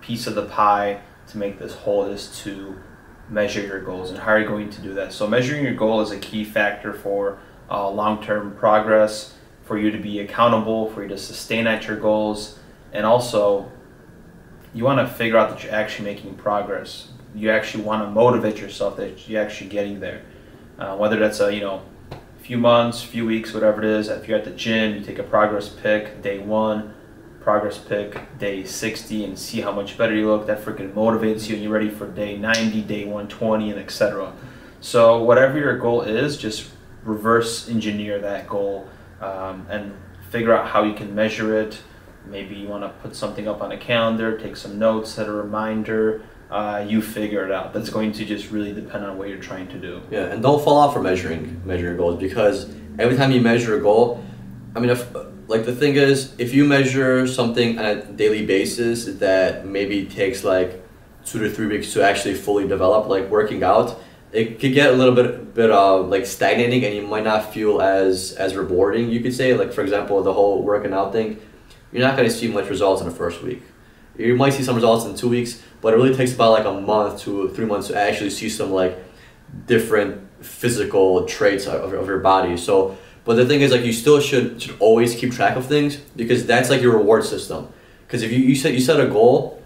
piece 0.00 0.26
of 0.26 0.34
the 0.34 0.46
pie 0.46 1.00
to 1.28 1.38
make 1.38 1.58
this 1.58 1.74
whole 1.74 2.04
is 2.06 2.38
to 2.40 2.78
measure 3.28 3.60
your 3.62 3.80
goals 3.80 4.10
and 4.10 4.18
how 4.18 4.32
are 4.32 4.40
you 4.40 4.46
going 4.46 4.70
to 4.70 4.82
do 4.82 4.94
that. 4.94 5.12
So 5.12 5.26
measuring 5.26 5.64
your 5.64 5.74
goal 5.74 6.00
is 6.00 6.10
a 6.10 6.18
key 6.18 6.44
factor 6.44 6.92
for 6.92 7.38
uh, 7.70 7.88
long-term 7.90 8.56
progress, 8.56 9.34
for 9.62 9.78
you 9.78 9.90
to 9.90 9.98
be 9.98 10.20
accountable, 10.20 10.90
for 10.90 11.02
you 11.02 11.08
to 11.08 11.18
sustain 11.18 11.66
at 11.66 11.86
your 11.86 11.96
goals, 11.96 12.58
and 12.92 13.06
also 13.06 13.70
you 14.74 14.84
want 14.84 15.06
to 15.06 15.14
figure 15.14 15.38
out 15.38 15.48
that 15.50 15.64
you're 15.64 15.74
actually 15.74 16.04
making 16.04 16.34
progress. 16.34 17.08
You 17.34 17.50
actually 17.50 17.84
want 17.84 18.02
to 18.02 18.10
motivate 18.10 18.58
yourself 18.58 18.96
that 18.98 19.28
you're 19.28 19.42
actually 19.42 19.70
getting 19.70 20.00
there. 20.00 20.22
Uh, 20.78 20.96
whether 20.96 21.18
that's 21.18 21.40
a 21.40 21.54
you 21.54 21.60
know 21.60 21.82
few 22.44 22.58
months, 22.58 23.02
few 23.02 23.24
weeks, 23.24 23.54
whatever 23.54 23.82
it 23.82 23.88
is. 23.88 24.08
If 24.08 24.28
you're 24.28 24.38
at 24.38 24.44
the 24.44 24.50
gym, 24.50 24.96
you 24.96 25.00
take 25.00 25.18
a 25.18 25.22
progress 25.22 25.68
pic 25.68 26.20
day 26.20 26.38
one, 26.40 26.92
progress 27.40 27.78
pic 27.78 28.38
day 28.38 28.64
60, 28.64 29.24
and 29.24 29.38
see 29.38 29.62
how 29.62 29.72
much 29.72 29.96
better 29.96 30.14
you 30.14 30.26
look. 30.26 30.46
That 30.46 30.62
freaking 30.62 30.92
motivates 30.92 31.48
you, 31.48 31.54
and 31.54 31.64
you're 31.64 31.72
ready 31.72 31.88
for 31.88 32.06
day 32.06 32.36
90, 32.36 32.82
day 32.82 33.04
120, 33.04 33.70
and 33.70 33.80
etc. 33.80 34.32
So 34.80 35.22
whatever 35.22 35.58
your 35.58 35.78
goal 35.78 36.02
is, 36.02 36.36
just 36.36 36.70
reverse 37.04 37.68
engineer 37.68 38.18
that 38.18 38.46
goal 38.46 38.88
um, 39.20 39.66
and 39.70 39.94
figure 40.30 40.54
out 40.54 40.68
how 40.68 40.82
you 40.82 40.92
can 40.94 41.14
measure 41.14 41.58
it. 41.58 41.80
Maybe 42.26 42.54
you 42.54 42.68
want 42.68 42.82
to 42.82 42.88
put 43.00 43.16
something 43.16 43.48
up 43.48 43.62
on 43.62 43.72
a 43.72 43.78
calendar, 43.78 44.36
take 44.38 44.56
some 44.56 44.78
notes, 44.78 45.12
set 45.12 45.28
a 45.28 45.32
reminder. 45.32 46.22
Uh, 46.54 46.86
you 46.86 47.02
figure 47.02 47.44
it 47.44 47.50
out. 47.50 47.72
That's 47.74 47.90
going 47.90 48.12
to 48.12 48.24
just 48.24 48.52
really 48.52 48.72
depend 48.72 49.04
on 49.04 49.18
what 49.18 49.28
you're 49.28 49.40
trying 49.40 49.66
to 49.74 49.78
do. 49.88 50.00
Yeah, 50.08 50.26
and 50.26 50.40
don't 50.40 50.62
fall 50.62 50.78
off 50.78 50.92
for 50.94 51.02
measuring 51.02 51.60
measuring 51.64 51.96
goals 51.96 52.20
because 52.20 52.72
every 52.96 53.16
time 53.16 53.32
you 53.32 53.40
measure 53.40 53.76
a 53.76 53.80
goal, 53.80 54.22
I 54.76 54.78
mean, 54.78 54.90
if 54.90 55.02
like 55.48 55.64
the 55.64 55.74
thing 55.74 55.96
is, 55.96 56.32
if 56.38 56.54
you 56.54 56.64
measure 56.64 57.26
something 57.26 57.76
on 57.76 57.84
a 57.84 58.04
daily 58.04 58.46
basis 58.46 59.04
that 59.16 59.66
maybe 59.66 60.06
takes 60.06 60.44
like 60.44 60.80
two 61.24 61.40
to 61.40 61.50
three 61.50 61.66
weeks 61.66 61.92
to 61.94 62.04
actually 62.04 62.34
fully 62.34 62.68
develop, 62.68 63.08
like 63.08 63.28
working 63.30 63.64
out, 63.64 64.00
it 64.30 64.60
could 64.60 64.74
get 64.74 64.90
a 64.90 64.96
little 64.96 65.16
bit 65.16 65.54
bit 65.54 65.72
uh, 65.72 65.98
like 66.02 66.24
stagnating, 66.24 66.84
and 66.84 66.94
you 66.94 67.02
might 67.02 67.24
not 67.24 67.52
feel 67.52 67.82
as 67.82 68.30
as 68.34 68.54
rewarding. 68.54 69.10
You 69.10 69.18
could 69.18 69.34
say, 69.34 69.54
like 69.54 69.72
for 69.72 69.82
example, 69.82 70.22
the 70.22 70.32
whole 70.32 70.62
working 70.62 70.92
out 70.92 71.10
thing, 71.10 71.40
you're 71.90 72.06
not 72.06 72.16
going 72.16 72.28
to 72.28 72.34
see 72.34 72.46
much 72.46 72.68
results 72.68 73.02
in 73.02 73.08
the 73.08 73.14
first 73.14 73.42
week. 73.42 73.62
You 74.16 74.36
might 74.36 74.52
see 74.52 74.62
some 74.62 74.76
results 74.76 75.04
in 75.04 75.16
two 75.16 75.28
weeks, 75.28 75.60
but 75.84 75.92
it 75.94 75.96
really 75.98 76.14
takes 76.16 76.32
about 76.34 76.50
like 76.58 76.64
a 76.64 76.72
month 76.80 77.20
to 77.24 77.48
three 77.54 77.66
months 77.66 77.86
to 77.88 77.94
actually 77.96 78.30
see 78.30 78.48
some 78.48 78.70
like 78.72 78.94
different 79.66 80.20
physical 80.40 81.24
traits 81.26 81.66
of, 81.66 81.92
of 81.92 82.06
your 82.08 82.18
body. 82.18 82.56
So, 82.56 82.96
but 83.24 83.34
the 83.36 83.46
thing 83.46 83.60
is, 83.60 83.70
like, 83.70 83.84
you 83.84 83.92
still 83.92 84.20
should 84.20 84.60
should 84.62 84.76
always 84.80 85.14
keep 85.14 85.30
track 85.32 85.56
of 85.56 85.64
things 85.66 85.96
because 86.16 86.46
that's 86.46 86.68
like 86.70 86.80
your 86.82 86.96
reward 86.98 87.24
system. 87.24 87.68
Because 88.06 88.22
if 88.22 88.30
you, 88.32 88.38
you 88.38 88.54
set 88.56 88.72
you 88.74 88.80
set 88.80 88.98
a 89.00 89.06
goal, 89.06 89.62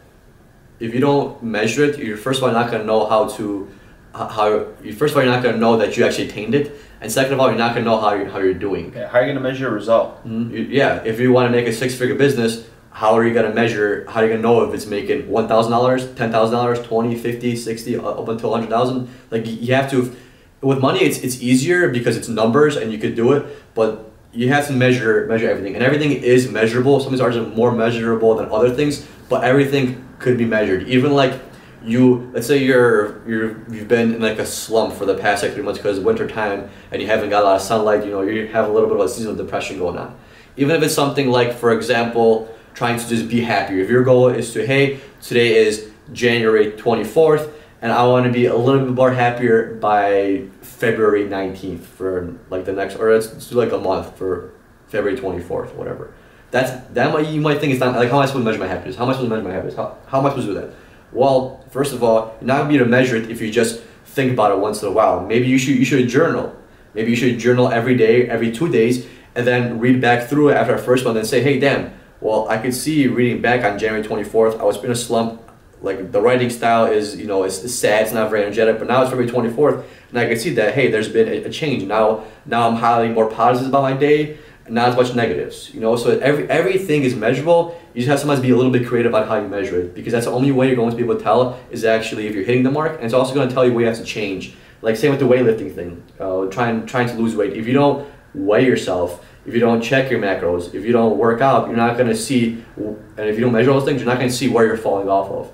if 0.81 0.93
you 0.95 1.01
don't 1.01 1.43
measure 1.43 1.85
it, 1.85 1.99
you're 1.99 2.17
first 2.17 2.39
of 2.39 2.45
all 2.45 2.53
not 2.53 2.71
gonna 2.71 2.85
know 2.93 3.07
how 3.07 3.29
to 3.39 3.69
how 4.15 4.47
you 4.83 4.93
first 4.93 5.13
of 5.13 5.17
all 5.17 5.23
you're 5.25 5.33
not 5.33 5.43
gonna 5.43 5.57
know 5.67 5.77
that 5.77 5.97
you 5.97 6.05
actually 6.05 6.29
attained 6.29 6.55
it, 6.55 6.67
and 7.01 7.11
second 7.11 7.33
of 7.35 7.41
all 7.41 7.49
you're 7.49 7.59
not 7.67 7.75
gonna 7.75 7.85
know 7.91 7.99
how 8.05 8.13
you 8.15 8.25
how 8.33 8.39
you're 8.39 8.55
doing. 8.69 8.85
Okay, 8.91 9.07
how 9.11 9.19
are 9.19 9.23
you 9.23 9.33
going 9.33 9.43
to 9.43 9.49
measure 9.51 9.69
a 9.69 9.71
result? 9.83 10.09
Mhm. 10.27 10.51
You- 10.53 10.69
Yeah, 10.81 11.03
if 11.05 11.17
you 11.21 11.33
want 11.33 11.47
to 11.51 11.53
make 11.57 11.67
a 11.67 11.73
six 11.73 11.95
figure 11.95 12.15
business, 12.27 12.53
how 12.91 13.15
are 13.15 13.27
you 13.27 13.33
going 13.33 13.49
to 13.49 13.55
measure, 13.55 14.05
how 14.09 14.21
are 14.21 14.25
you 14.25 14.31
going 14.31 14.43
to 14.43 14.49
know 14.49 14.63
if 14.63 14.75
it's 14.75 14.87
making 14.87 15.29
$1,000, 15.29 16.15
$10,000, 16.15 16.85
20, 16.85 17.17
50, 17.17 17.57
60, 17.57 17.97
uh, 17.97 18.03
up 18.03 18.29
until 18.29 18.51
100,000? 18.51 19.09
Like 19.31 19.47
you 19.47 19.75
have 19.75 19.91
to, 19.91 20.15
with 20.61 20.81
money, 20.81 21.01
it's, 21.01 21.19
it's 21.19 21.41
easier 21.41 21.89
because 21.91 22.17
it's 22.17 22.29
numbers 22.29 22.77
and 22.77 22.91
you 22.91 22.99
could 22.99 23.15
do 23.15 23.33
it, 23.33 23.47
but 23.75 24.11
you 24.33 24.49
have 24.49 24.67
to 24.67 24.73
measure 24.73 25.27
measure 25.27 25.51
everything. 25.51 25.75
And 25.75 25.83
everything 25.83 26.13
is 26.13 26.51
measurable. 26.51 27.01
Some 27.01 27.11
things 27.11 27.21
are 27.21 27.33
more 27.43 27.73
measurable 27.73 28.35
than 28.35 28.51
other 28.51 28.71
things, 28.71 29.07
but 29.29 29.43
everything 29.43 30.07
could 30.19 30.37
be 30.37 30.45
measured. 30.45 30.87
Even 30.89 31.15
like 31.15 31.41
you 31.85 32.31
let's 32.33 32.47
say 32.47 32.59
you're 32.59 33.27
you're 33.27 33.57
you've 33.71 33.89
been 33.89 34.15
in 34.15 34.21
like 34.21 34.39
a 34.39 34.47
slump 34.47 34.93
for 34.93 35.07
the 35.07 35.15
past 35.15 35.43
like 35.43 35.53
three 35.53 35.63
months 35.63 35.79
because 35.79 36.01
winter 36.01 36.27
time 36.27 36.69
and 36.91 37.01
you 37.01 37.07
haven't 37.07 37.31
got 37.31 37.43
a 37.43 37.47
lot 37.47 37.57
of 37.57 37.63
sunlight 37.63 38.05
you 38.05 38.11
know 38.11 38.21
you 38.21 38.49
have 38.49 38.69
a 38.69 38.73
little 38.73 38.89
bit 38.89 38.99
of 38.99 39.07
a 39.07 39.09
seasonal 39.09 39.37
depression 39.37 39.79
going 39.79 39.97
on 39.97 40.19
even 40.57 40.75
if 40.75 40.83
it's 40.83 40.95
something 40.95 41.29
like 41.29 41.55
for 41.55 41.73
example 41.73 42.53
trying 42.79 42.97
to 42.97 43.09
just 43.09 43.29
be 43.29 43.41
happier 43.41 43.83
if 43.83 43.91
your 43.91 44.05
goal 44.05 44.29
is 44.29 44.53
to 44.53 44.65
hey 44.65 45.01
today 45.21 45.57
is 45.57 45.91
january 46.13 46.71
24th 46.71 47.53
and 47.83 47.91
i 47.91 48.07
want 48.07 48.25
to 48.25 48.31
be 48.31 48.47
a 48.47 48.55
little 48.55 48.85
bit 48.87 48.95
more 48.95 49.11
happier 49.11 49.75
by 49.75 50.45
february 50.61 51.25
19th 51.25 51.81
for 51.81 52.39
like 52.51 52.65
the 52.65 52.73
next 52.73 52.95
or 52.95 53.13
let's 53.13 53.49
do 53.49 53.57
like 53.57 53.73
a 53.73 53.79
month 53.79 54.17
for 54.17 54.53
february 54.87 55.19
24th 55.19 55.75
whatever. 55.75 56.15
That's 56.53 56.71
that 56.95 57.13
might 57.13 57.27
you 57.27 57.41
might 57.41 57.59
think 57.59 57.73
it's 57.73 57.81
not 57.81 57.97
like 57.97 58.11
how 58.11 58.19
am 58.19 58.23
i 58.23 58.27
supposed 58.27 58.45
to 58.45 58.49
measure 58.49 58.61
my 58.61 58.69
happiness? 58.69 58.95
How 58.95 59.03
am 59.03 59.11
i 59.11 59.13
supposed 59.13 59.29
to 59.29 59.35
measure 59.35 59.49
my 59.49 59.55
happiness 59.55 59.75
how, 59.75 59.99
how 60.07 60.21
am 60.21 60.27
i 60.27 60.29
supposed 60.29 60.47
to 60.47 60.55
do 60.55 60.61
that? 60.61 60.71
Well, 61.11 61.65
first 61.71 61.93
of 61.93 62.05
all, 62.05 62.37
you're 62.41 62.47
not 62.47 62.59
gonna 62.59 62.69
be 62.69 62.77
able 62.77 62.87
to 62.87 62.91
measure 62.91 63.17
it 63.17 63.29
if 63.29 63.41
you 63.41 63.51
just 63.51 63.83
think 64.05 64.31
about 64.31 64.53
it 64.53 64.59
once 64.59 64.83
in 64.83 64.89
a 64.89 64.93
while. 64.93 65.27
Maybe 65.27 65.49
you 65.49 65.59
should 65.59 65.75
you 65.75 65.85
should 65.85 66.09
journal. 66.09 66.55
Maybe 66.95 67.11
you 67.11 67.17
should 67.17 67.41
journal 67.41 67.69
every 67.69 67.97
day, 67.97 68.29
every 68.29 68.53
two 68.53 68.69
days, 68.69 69.07
and 69.35 69.45
then 69.45 69.81
read 69.81 70.01
back 70.01 70.29
through 70.29 70.51
it 70.51 70.55
after 70.55 70.77
the 70.77 70.83
first 70.83 71.05
one 71.05 71.17
and 71.17 71.27
say, 71.27 71.43
hey, 71.43 71.59
damn, 71.59 71.98
well, 72.21 72.49
I 72.49 72.59
could 72.59 72.75
see 72.75 73.07
reading 73.07 73.41
back 73.41 73.65
on 73.65 73.79
January 73.79 74.07
24th, 74.07 74.59
I 74.61 74.65
was 74.65 74.83
in 74.83 74.91
a 74.91 74.97
slump. 74.97 75.43
Like 75.81 76.11
the 76.11 76.21
writing 76.21 76.51
style 76.51 76.87
is, 76.87 77.17
you 77.17 77.27
know, 77.27 77.45
it's, 77.45 77.63
it's 77.63 77.75
sad, 77.75 78.03
it's 78.03 78.13
not 78.13 78.31
very 78.31 78.43
energetic, 78.43 78.81
but 78.81 78.89
now 78.89 79.03
it's 79.03 79.11
February 79.11 79.31
24th, 79.31 79.85
and 80.11 80.19
I 80.19 80.27
can 80.27 80.37
see 80.37 80.51
that, 80.55 80.75
hey, 80.75 80.91
there's 80.91 81.09
been 81.09 81.29
a, 81.29 81.45
a 81.45 81.51
change. 81.51 81.85
Now, 81.85 82.25
now 82.47 82.69
I'm 82.69 82.75
highly 82.75 83.11
more 83.11 83.31
positive 83.31 83.69
about 83.69 83.83
my 83.83 83.93
day, 83.93 84.39
not 84.69 84.89
as 84.89 84.97
much 84.97 85.15
negatives. 85.15 85.73
You 85.73 85.79
know, 85.79 85.95
so 85.95 86.19
every 86.19 86.51
everything 86.51 87.05
is 87.05 87.15
measurable. 87.15 87.81
You 87.95 88.01
just 88.01 88.09
have 88.09 88.19
sometimes 88.19 88.41
be 88.41 88.51
a 88.51 88.57
little 88.57 88.73
bit 88.73 88.89
creative 88.89 89.13
about 89.13 89.29
how 89.29 89.37
you 89.41 89.47
measure 89.47 89.81
it 89.81 89.95
because 89.95 90.13
that's 90.13 90.27
the 90.27 90.33
only 90.33 90.51
way 90.51 90.67
you're 90.67 90.77
going 90.77 90.91
to 90.91 90.97
be 90.97 91.05
able 91.05 91.17
to 91.17 91.23
tell 91.23 91.61
is 91.71 91.85
actually 91.85 92.27
if 92.27 92.35
you're 92.35 92.45
hitting 92.45 92.65
the 92.65 92.73
mark, 92.73 92.97
and 92.97 93.05
it's 93.05 93.15
also 93.15 93.33
going 93.33 93.49
to 93.49 93.55
tell 93.55 93.65
you 93.65 93.73
what 93.73 93.81
you 93.81 93.87
have 93.87 93.99
to 93.99 94.05
change 94.05 94.57
like 94.83 94.97
same 94.97 95.11
with 95.11 95.21
the 95.21 95.27
weightlifting 95.27 95.75
thing. 95.75 96.03
Uh, 96.19 96.47
trying 96.47 96.87
trying 96.87 97.09
to 97.09 97.15
lose 97.15 97.35
weight. 97.35 97.53
If 97.53 97.67
you 97.67 97.73
don't 97.73 98.09
weigh 98.35 98.65
yourself, 98.65 99.25
if 99.49 99.55
you 99.55 99.61
don't 99.61 99.81
check 99.81 100.11
your 100.11 100.21
macros, 100.21 100.75
if 100.75 100.85
you 100.85 100.93
don't 100.93 101.17
work 101.17 101.41
out, 101.41 101.69
you're 101.69 101.77
not 101.77 101.97
gonna 101.97 102.15
see, 102.15 102.63
and 102.77 103.27
if 103.31 103.37
you 103.37 103.41
don't 103.41 103.53
measure 103.53 103.73
those 103.73 103.85
things, 103.85 104.01
you're 104.01 104.11
not 104.11 104.19
gonna 104.19 104.31
see 104.31 104.49
where 104.49 104.67
you're 104.67 104.77
falling 104.77 105.09
off 105.09 105.31
of. 105.31 105.51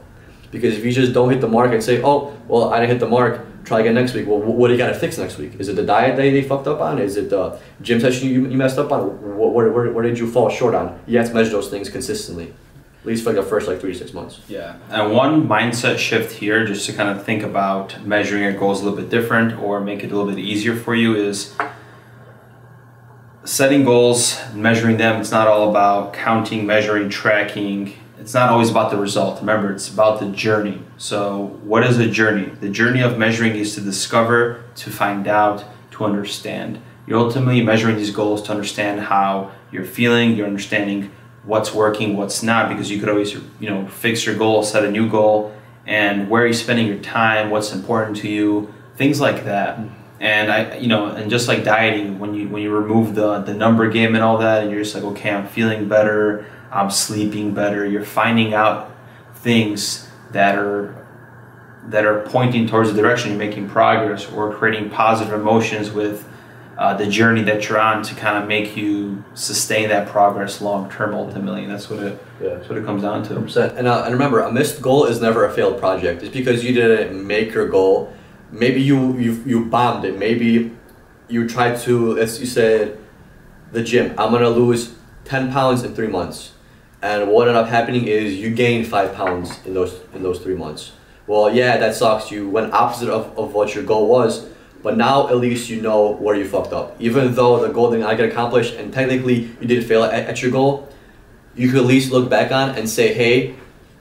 Because 0.50 0.76
if 0.76 0.84
you 0.84 0.92
just 0.92 1.12
don't 1.12 1.30
hit 1.30 1.40
the 1.40 1.48
mark 1.48 1.72
and 1.72 1.82
say, 1.82 2.02
oh, 2.02 2.36
well, 2.48 2.72
I 2.72 2.80
didn't 2.80 2.90
hit 2.90 3.00
the 3.00 3.08
mark, 3.08 3.40
try 3.64 3.80
again 3.80 3.94
next 3.94 4.14
week. 4.14 4.26
Well, 4.26 4.38
what 4.38 4.68
do 4.68 4.74
you 4.74 4.78
got 4.78 4.88
to 4.88 4.94
fix 4.94 5.16
next 5.18 5.38
week? 5.38 5.52
Is 5.58 5.68
it 5.68 5.76
the 5.76 5.84
diet 5.84 6.16
that 6.16 6.22
they 6.22 6.42
fucked 6.42 6.66
up 6.66 6.80
on? 6.80 6.98
Is 6.98 7.16
it 7.16 7.30
the 7.30 7.58
gym 7.82 8.00
session 8.00 8.28
you, 8.28 8.46
you 8.46 8.56
messed 8.56 8.78
up 8.78 8.92
on? 8.92 9.36
What, 9.36 9.52
where, 9.52 9.72
where, 9.72 9.90
where 9.92 10.04
did 10.04 10.18
you 10.18 10.30
fall 10.30 10.50
short 10.50 10.74
on? 10.74 10.98
You 11.06 11.18
have 11.18 11.28
to 11.28 11.34
measure 11.34 11.50
those 11.50 11.68
things 11.68 11.88
consistently, 11.88 12.52
at 13.00 13.06
least 13.06 13.24
for 13.24 13.32
like 13.32 13.42
the 13.42 13.48
first 13.48 13.66
like 13.68 13.80
three 13.80 13.92
to 13.92 13.98
six 13.98 14.12
months. 14.12 14.40
Yeah, 14.48 14.76
and 14.90 15.12
one 15.12 15.48
mindset 15.48 15.98
shift 15.98 16.32
here, 16.32 16.64
just 16.66 16.86
to 16.86 16.92
kind 16.92 17.08
of 17.08 17.24
think 17.24 17.42
about 17.42 18.04
measuring 18.04 18.42
your 18.42 18.52
goals 18.52 18.80
a 18.80 18.84
little 18.84 18.98
bit 18.98 19.08
different 19.08 19.58
or 19.58 19.80
make 19.80 20.04
it 20.04 20.12
a 20.12 20.16
little 20.16 20.30
bit 20.32 20.38
easier 20.38 20.76
for 20.76 20.94
you, 20.94 21.16
is 21.16 21.54
setting 23.44 23.84
goals, 23.84 24.40
measuring 24.54 24.96
them. 24.96 25.20
It's 25.20 25.30
not 25.30 25.46
all 25.46 25.70
about 25.70 26.14
counting, 26.14 26.66
measuring, 26.66 27.10
tracking. 27.10 27.92
It's 28.18 28.32
not 28.32 28.48
always 28.48 28.70
about 28.70 28.90
the 28.90 28.96
result. 28.96 29.40
Remember, 29.40 29.70
it's 29.72 29.88
about 29.88 30.18
the 30.18 30.30
journey. 30.30 30.82
So, 30.96 31.58
what 31.62 31.84
is 31.84 31.98
a 31.98 32.08
journey? 32.08 32.46
The 32.46 32.70
journey 32.70 33.02
of 33.02 33.18
measuring 33.18 33.54
is 33.54 33.74
to 33.74 33.82
discover, 33.82 34.64
to 34.76 34.90
find 34.90 35.28
out, 35.28 35.64
to 35.92 36.04
understand. 36.04 36.80
You're 37.06 37.18
ultimately 37.18 37.62
measuring 37.62 37.96
these 37.96 38.10
goals 38.10 38.40
to 38.42 38.52
understand 38.52 39.00
how 39.00 39.52
you're 39.70 39.84
feeling, 39.84 40.36
you're 40.36 40.46
understanding 40.46 41.10
what's 41.44 41.74
working, 41.74 42.16
what's 42.16 42.42
not, 42.42 42.70
because 42.70 42.90
you 42.90 42.98
could 42.98 43.10
always, 43.10 43.34
you 43.34 43.68
know, 43.68 43.86
fix 43.88 44.24
your 44.24 44.36
goal, 44.36 44.62
set 44.62 44.84
a 44.84 44.90
new 44.90 45.10
goal, 45.10 45.54
and 45.86 46.30
where 46.30 46.44
are 46.44 46.46
you 46.46 46.54
spending 46.54 46.86
your 46.86 46.98
time, 46.98 47.50
what's 47.50 47.72
important 47.74 48.16
to 48.16 48.28
you, 48.28 48.72
things 48.96 49.20
like 49.20 49.44
that. 49.44 49.78
And 50.24 50.50
I, 50.50 50.78
you 50.78 50.88
know, 50.88 51.08
and 51.08 51.28
just 51.30 51.48
like 51.48 51.64
dieting, 51.64 52.18
when 52.18 52.32
you 52.34 52.48
when 52.48 52.62
you 52.62 52.74
remove 52.74 53.14
the 53.14 53.40
the 53.40 53.52
number 53.52 53.88
game 53.90 54.14
and 54.14 54.24
all 54.24 54.38
that, 54.38 54.62
and 54.62 54.70
you're 54.72 54.82
just 54.82 54.94
like, 54.94 55.04
okay, 55.04 55.30
I'm 55.30 55.46
feeling 55.46 55.86
better, 55.86 56.46
I'm 56.72 56.90
sleeping 56.90 57.52
better. 57.52 57.84
You're 57.86 58.04
finding 58.06 58.54
out 58.54 58.90
things 59.34 60.08
that 60.32 60.56
are 60.56 60.94
that 61.88 62.06
are 62.06 62.22
pointing 62.22 62.66
towards 62.66 62.90
the 62.90 62.96
direction 63.00 63.30
you're 63.30 63.38
making 63.38 63.68
progress 63.68 64.30
or 64.32 64.50
creating 64.54 64.88
positive 64.88 65.34
emotions 65.38 65.90
with 65.90 66.26
uh, 66.78 66.94
the 66.94 67.06
journey 67.06 67.42
that 67.42 67.68
you're 67.68 67.78
on 67.78 68.02
to 68.02 68.14
kind 68.14 68.42
of 68.42 68.48
make 68.48 68.74
you 68.74 69.22
sustain 69.34 69.90
that 69.90 70.08
progress 70.08 70.62
long 70.62 70.90
term 70.90 71.14
ultimately 71.14 71.62
and 71.64 71.70
that's 71.70 71.90
what 71.90 71.98
it 72.02 72.18
Yeah. 72.42 72.54
that's 72.54 72.68
what 72.70 72.78
it 72.78 72.86
comes 72.86 73.02
down 73.02 73.22
to 73.24 73.34
100%. 73.34 73.76
And, 73.76 73.86
uh, 73.86 74.04
and 74.04 74.12
remember, 74.14 74.40
a 74.40 74.50
missed 74.50 74.80
goal 74.80 75.04
is 75.04 75.20
never 75.20 75.44
a 75.44 75.52
failed 75.52 75.78
project. 75.78 76.22
It's 76.22 76.32
because 76.34 76.64
you 76.64 76.72
didn't 76.72 77.24
make 77.24 77.52
your 77.52 77.68
goal, 77.68 78.10
maybe 78.50 78.80
you 78.80 79.16
you, 79.18 79.42
you 79.46 79.64
bombed 79.66 80.04
it. 80.04 80.18
Maybe 80.18 80.76
you 81.28 81.48
tried 81.48 81.78
to, 81.80 82.18
as 82.18 82.40
you 82.40 82.46
said, 82.46 82.98
the 83.72 83.82
gym. 83.82 84.14
I'm 84.18 84.30
gonna 84.32 84.50
lose 84.50 84.94
ten 85.24 85.52
pounds 85.52 85.82
in 85.82 85.94
three 85.94 86.08
months, 86.08 86.52
and 87.02 87.30
what 87.30 87.48
ended 87.48 87.62
up 87.62 87.68
happening 87.68 88.06
is 88.06 88.34
you 88.34 88.50
gained 88.50 88.86
five 88.86 89.14
pounds 89.14 89.58
in 89.64 89.74
those 89.74 90.00
in 90.14 90.22
those 90.22 90.38
three 90.38 90.54
months. 90.54 90.92
Well, 91.26 91.54
yeah, 91.54 91.78
that 91.78 91.94
sucks. 91.94 92.30
You 92.30 92.48
went 92.50 92.72
opposite 92.74 93.08
of, 93.08 93.36
of 93.38 93.54
what 93.54 93.74
your 93.74 93.82
goal 93.84 94.08
was, 94.08 94.46
but 94.82 94.98
now 94.98 95.28
at 95.28 95.38
least 95.38 95.70
you 95.70 95.80
know 95.80 96.12
where 96.12 96.36
you 96.36 96.46
fucked 96.46 96.74
up. 96.74 96.96
Even 97.00 97.34
though 97.34 97.66
the 97.66 97.72
goal 97.72 97.90
did 97.90 98.00
not 98.00 98.16
get 98.18 98.28
accomplished, 98.28 98.74
and 98.74 98.92
technically 98.92 99.50
you 99.60 99.66
did 99.66 99.86
fail 99.86 100.04
at, 100.04 100.26
at 100.26 100.42
your 100.42 100.50
goal, 100.50 100.86
you 101.54 101.68
could 101.68 101.78
at 101.78 101.86
least 101.86 102.12
look 102.12 102.28
back 102.28 102.52
on 102.52 102.76
and 102.76 102.86
say, 102.86 103.14
hey, 103.14 103.54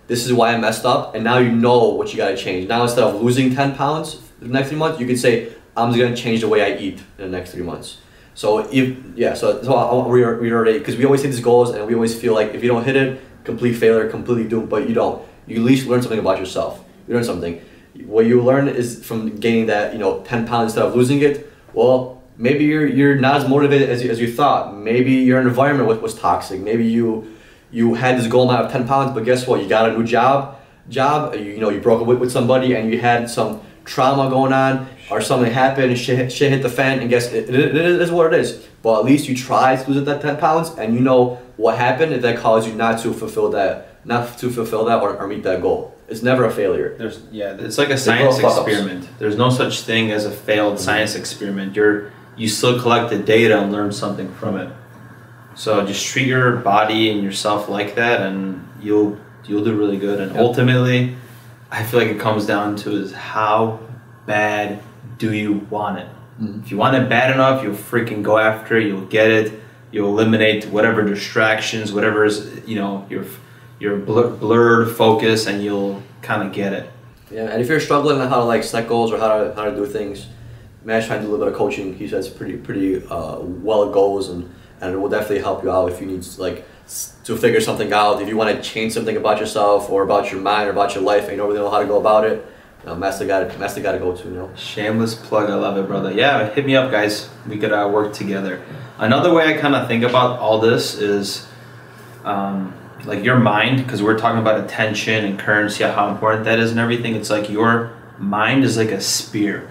this 0.07 0.25
is 0.25 0.33
why 0.33 0.53
I 0.53 0.57
messed 0.57 0.83
up, 0.83 1.15
and 1.15 1.23
now 1.23 1.37
you 1.37 1.49
know 1.49 1.87
what 1.89 2.11
you 2.11 2.17
gotta 2.17 2.35
change. 2.35 2.67
Now 2.67 2.83
instead 2.83 3.05
of 3.05 3.21
losing 3.21 3.55
ten 3.55 3.73
pounds 3.73 4.15
the 4.47 4.53
next 4.53 4.69
three 4.69 4.77
months, 4.77 4.99
you 4.99 5.05
can 5.05 5.17
say, 5.17 5.53
I'm 5.75 5.91
just 5.91 5.99
gonna 6.01 6.15
change 6.15 6.41
the 6.41 6.47
way 6.47 6.61
I 6.61 6.77
eat 6.77 6.99
in 7.17 7.31
the 7.31 7.37
next 7.37 7.51
three 7.51 7.63
months. 7.63 7.97
So 8.35 8.59
if 8.71 8.97
yeah, 9.15 9.33
so 9.33 9.61
so 9.61 9.73
I'll 9.73 10.09
re- 10.09 10.23
reiterate 10.23 10.79
because 10.79 10.97
we 10.97 11.05
always 11.05 11.21
hit 11.21 11.29
these 11.29 11.39
goals 11.39 11.71
and 11.71 11.85
we 11.87 11.93
always 11.93 12.19
feel 12.19 12.33
like 12.33 12.53
if 12.53 12.63
you 12.63 12.69
don't 12.69 12.83
hit 12.83 12.95
it, 12.95 13.21
complete 13.43 13.73
failure, 13.73 14.09
completely 14.09 14.47
doomed. 14.47 14.69
But 14.69 14.87
you 14.87 14.95
don't. 14.95 15.23
You 15.45 15.57
at 15.57 15.63
least 15.63 15.87
learn 15.87 16.01
something 16.01 16.19
about 16.19 16.39
yourself. 16.39 16.83
You 17.07 17.15
learn 17.15 17.23
something. 17.23 17.61
What 18.05 18.25
you 18.25 18.41
learn 18.41 18.67
is 18.67 19.05
from 19.05 19.35
gaining 19.35 19.67
that 19.67 19.93
you 19.93 19.99
know 19.99 20.21
ten 20.23 20.47
pounds 20.47 20.71
instead 20.71 20.85
of 20.85 20.95
losing 20.95 21.21
it. 21.21 21.51
Well, 21.73 22.21
maybe 22.37 22.65
you're 22.65 22.87
you're 22.87 23.15
not 23.15 23.35
as 23.41 23.47
motivated 23.47 23.89
as 23.89 24.03
you, 24.03 24.09
as 24.09 24.19
you 24.19 24.31
thought. 24.31 24.75
Maybe 24.75 25.13
your 25.13 25.39
environment 25.41 25.87
was, 25.87 25.99
was 25.99 26.15
toxic. 26.15 26.59
Maybe 26.59 26.85
you 26.85 27.33
you 27.73 27.95
had 27.95 28.17
this 28.17 28.27
goal 28.27 28.49
amount 28.49 28.65
of 28.65 28.71
10 28.71 28.87
pounds 28.87 29.11
but 29.13 29.25
guess 29.25 29.47
what 29.47 29.61
you 29.61 29.67
got 29.67 29.89
a 29.89 29.97
new 29.97 30.03
job 30.03 30.59
job 30.89 31.33
you, 31.33 31.41
you 31.41 31.57
know 31.57 31.69
you 31.69 31.81
broke 31.81 31.99
up 31.99 32.07
with, 32.07 32.19
with 32.19 32.31
somebody 32.31 32.75
and 32.75 32.93
you 32.93 32.99
had 32.99 33.27
some 33.29 33.59
trauma 33.85 34.29
going 34.29 34.53
on 34.53 34.87
or 35.09 35.21
something 35.21 35.51
happened 35.51 35.91
and 35.91 35.99
shit, 35.99 36.17
hit- 36.17 36.31
shit 36.31 36.51
hit 36.51 36.61
the 36.61 36.69
fan 36.69 36.99
and 36.99 37.09
guess 37.09 37.31
it, 37.31 37.49
it, 37.49 37.75
it 37.75 38.01
is 38.01 38.11
what 38.11 38.33
it 38.33 38.39
is. 38.39 38.65
But 38.81 38.99
at 38.99 39.05
least 39.05 39.27
you 39.27 39.35
tried 39.35 39.83
to 39.83 39.91
lose 39.91 40.05
that 40.05 40.21
10 40.21 40.37
pounds 40.37 40.69
and 40.77 40.93
you 40.93 40.99
know 40.99 41.35
what 41.57 41.77
happened 41.77 42.13
if 42.13 42.21
that 42.21 42.37
caused 42.37 42.67
you 42.67 42.73
not 42.73 43.01
to 43.01 43.13
fulfill 43.13 43.49
that 43.51 43.89
not 44.05 44.37
to 44.37 44.49
fulfill 44.49 44.85
that 44.85 45.01
or, 45.01 45.17
or 45.17 45.27
meet 45.27 45.43
that 45.43 45.61
goal. 45.61 45.95
It's 46.09 46.21
never 46.21 46.45
a 46.45 46.51
failure. 46.51 46.95
There's 46.97 47.21
yeah 47.31 47.55
it's 47.57 47.77
like 47.77 47.89
a 47.89 47.97
science 47.97 48.37
experiment. 48.39 49.07
There's 49.19 49.37
no 49.37 49.49
such 49.49 49.81
thing 49.81 50.11
as 50.11 50.25
a 50.25 50.31
failed 50.31 50.75
mm-hmm. 50.75 50.83
science 50.83 51.15
experiment. 51.15 51.75
You're 51.75 52.11
you 52.35 52.47
still 52.47 52.81
collect 52.81 53.09
the 53.09 53.19
data 53.19 53.61
and 53.61 53.71
learn 53.71 53.91
something 53.91 54.33
from 54.35 54.57
it. 54.57 54.73
So 55.55 55.85
just 55.85 56.05
treat 56.05 56.27
your 56.27 56.57
body 56.57 57.11
and 57.11 57.23
yourself 57.23 57.69
like 57.69 57.95
that 57.95 58.21
and 58.21 58.67
you'll 58.81 59.17
you'll 59.45 59.63
do 59.63 59.77
really 59.77 59.97
good. 59.97 60.19
And 60.19 60.33
Yep. 60.33 60.41
ultimately 60.41 61.15
i 61.73 61.83
feel 61.83 61.99
like 61.99 62.09
it 62.09 62.19
comes 62.19 62.45
down 62.45 62.75
to 62.75 62.91
is 62.91 63.11
how 63.11 63.79
bad 64.25 64.81
do 65.17 65.33
you 65.33 65.53
want 65.69 65.99
it? 65.99 66.07
If 66.63 66.71
you 66.71 66.77
want 66.77 66.95
it 66.95 67.07
bad 67.09 67.31
enough 67.31 67.61
you'll 67.63 67.75
freaking 67.75 68.23
go 68.23 68.37
after 68.37 68.77
it 68.77 68.87
you'll 68.87 69.05
get 69.05 69.29
it 69.29 69.61
you'll 69.91 70.09
eliminate 70.09 70.65
whatever 70.65 71.03
distractions 71.03 71.91
whatever 71.91 72.23
is 72.25 72.61
you 72.65 72.75
know 72.75 73.05
your 73.09 73.25
your 73.83 73.97
blur, 73.97 74.29
blurred 74.29 74.95
focus 74.95 75.45
and 75.45 75.61
you'll 75.61 76.01
kind 76.21 76.47
of 76.47 76.53
get 76.53 76.71
it. 76.73 76.89
Yeah, 77.29 77.49
and 77.49 77.61
if 77.61 77.67
you're 77.67 77.81
struggling 77.81 78.21
on 78.21 78.29
how 78.29 78.37
to 78.37 78.45
like 78.45 78.63
set 78.63 78.87
goals 78.87 79.11
or 79.11 79.19
how 79.19 79.43
to 79.43 79.55
how 79.55 79.65
to 79.65 79.75
do 79.75 79.85
things, 79.85 80.27
Matt's 80.83 81.07
trying 81.07 81.19
to 81.19 81.25
do 81.25 81.29
a 81.29 81.31
little 81.31 81.45
bit 81.45 81.53
of 81.53 81.57
coaching. 81.57 81.93
He 81.95 82.07
says 82.07 82.29
pretty 82.29 82.57
pretty 82.57 83.05
uh, 83.07 83.39
well 83.39 83.91
goals 83.91 84.29
and 84.29 84.49
and 84.79 84.93
it 84.93 84.97
will 84.97 85.09
definitely 85.09 85.39
help 85.39 85.63
you 85.63 85.71
out 85.71 85.91
if 85.91 85.99
you 85.99 86.07
need 86.07 86.25
like 86.37 86.65
to 87.23 87.37
figure 87.37 87.61
something 87.61 87.93
out. 87.93 88.21
If 88.21 88.27
you 88.27 88.37
want 88.37 88.55
to 88.55 88.61
change 88.61 88.93
something 88.93 89.15
about 89.15 89.39
yourself 89.39 89.89
or 89.89 90.03
about 90.03 90.31
your 90.31 90.41
mind 90.41 90.67
or 90.67 90.71
about 90.71 90.93
your 90.95 91.03
life 91.03 91.23
and 91.23 91.31
you 91.31 91.37
don't 91.37 91.47
really 91.47 91.59
know 91.59 91.71
how 91.71 91.79
to 91.79 91.85
go 91.85 91.99
about 91.99 92.25
it, 92.25 92.45
you 92.81 92.87
know. 92.87 92.93
To, 92.93 92.99
Matt's 92.99 93.19
the 93.19 93.25
guy 93.25 93.43
to 93.43 93.99
go 93.99 94.15
to. 94.15 94.23
You 94.23 94.35
know. 94.35 94.51
Shameless 94.55 95.15
plug. 95.15 95.49
I 95.49 95.55
love 95.55 95.77
it, 95.77 95.87
brother. 95.87 96.11
Yeah, 96.11 96.53
hit 96.53 96.65
me 96.65 96.75
up, 96.75 96.91
guys. 96.91 97.29
We 97.47 97.57
could 97.57 97.71
uh, 97.71 97.89
work 97.93 98.13
together. 98.13 98.61
Another 98.97 99.33
way 99.33 99.53
I 99.53 99.57
kind 99.57 99.75
of 99.75 99.87
think 99.87 100.03
about 100.03 100.39
all 100.39 100.59
this 100.59 100.95
is 100.95 101.47
um, 102.23 102.73
like 103.05 103.23
your 103.23 103.39
mind, 103.39 103.83
because 103.83 104.03
we're 104.03 104.17
talking 104.17 104.39
about 104.39 104.63
attention 104.63 105.25
and 105.25 105.39
currency, 105.39 105.83
how 105.83 106.09
important 106.09 106.45
that 106.45 106.59
is 106.59 106.71
and 106.71 106.79
everything. 106.79 107.15
It's 107.15 107.29
like 107.29 107.49
your 107.49 107.93
mind 108.17 108.63
is 108.63 108.77
like 108.77 108.91
a 108.91 109.01
spear. 109.01 109.69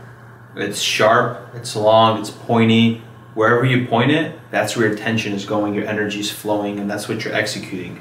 It's 0.57 0.81
sharp, 0.81 1.55
it's 1.55 1.75
long, 1.77 2.21
it's 2.21 2.31
pointy. 2.31 3.03
Wherever 3.35 3.65
you 3.65 3.87
point 3.87 4.11
it, 4.11 4.39
that's 4.51 4.77
where 4.77 4.87
your 4.87 4.95
attention 4.95 5.33
is 5.33 5.45
going, 5.45 5.75
your 5.75 5.87
energy 5.87 6.21
is 6.21 6.31
flowing, 6.31 6.79
and 6.79 6.91
that's 6.91 7.09
what 7.09 7.25
you're 7.25 7.35
executing. 7.35 8.01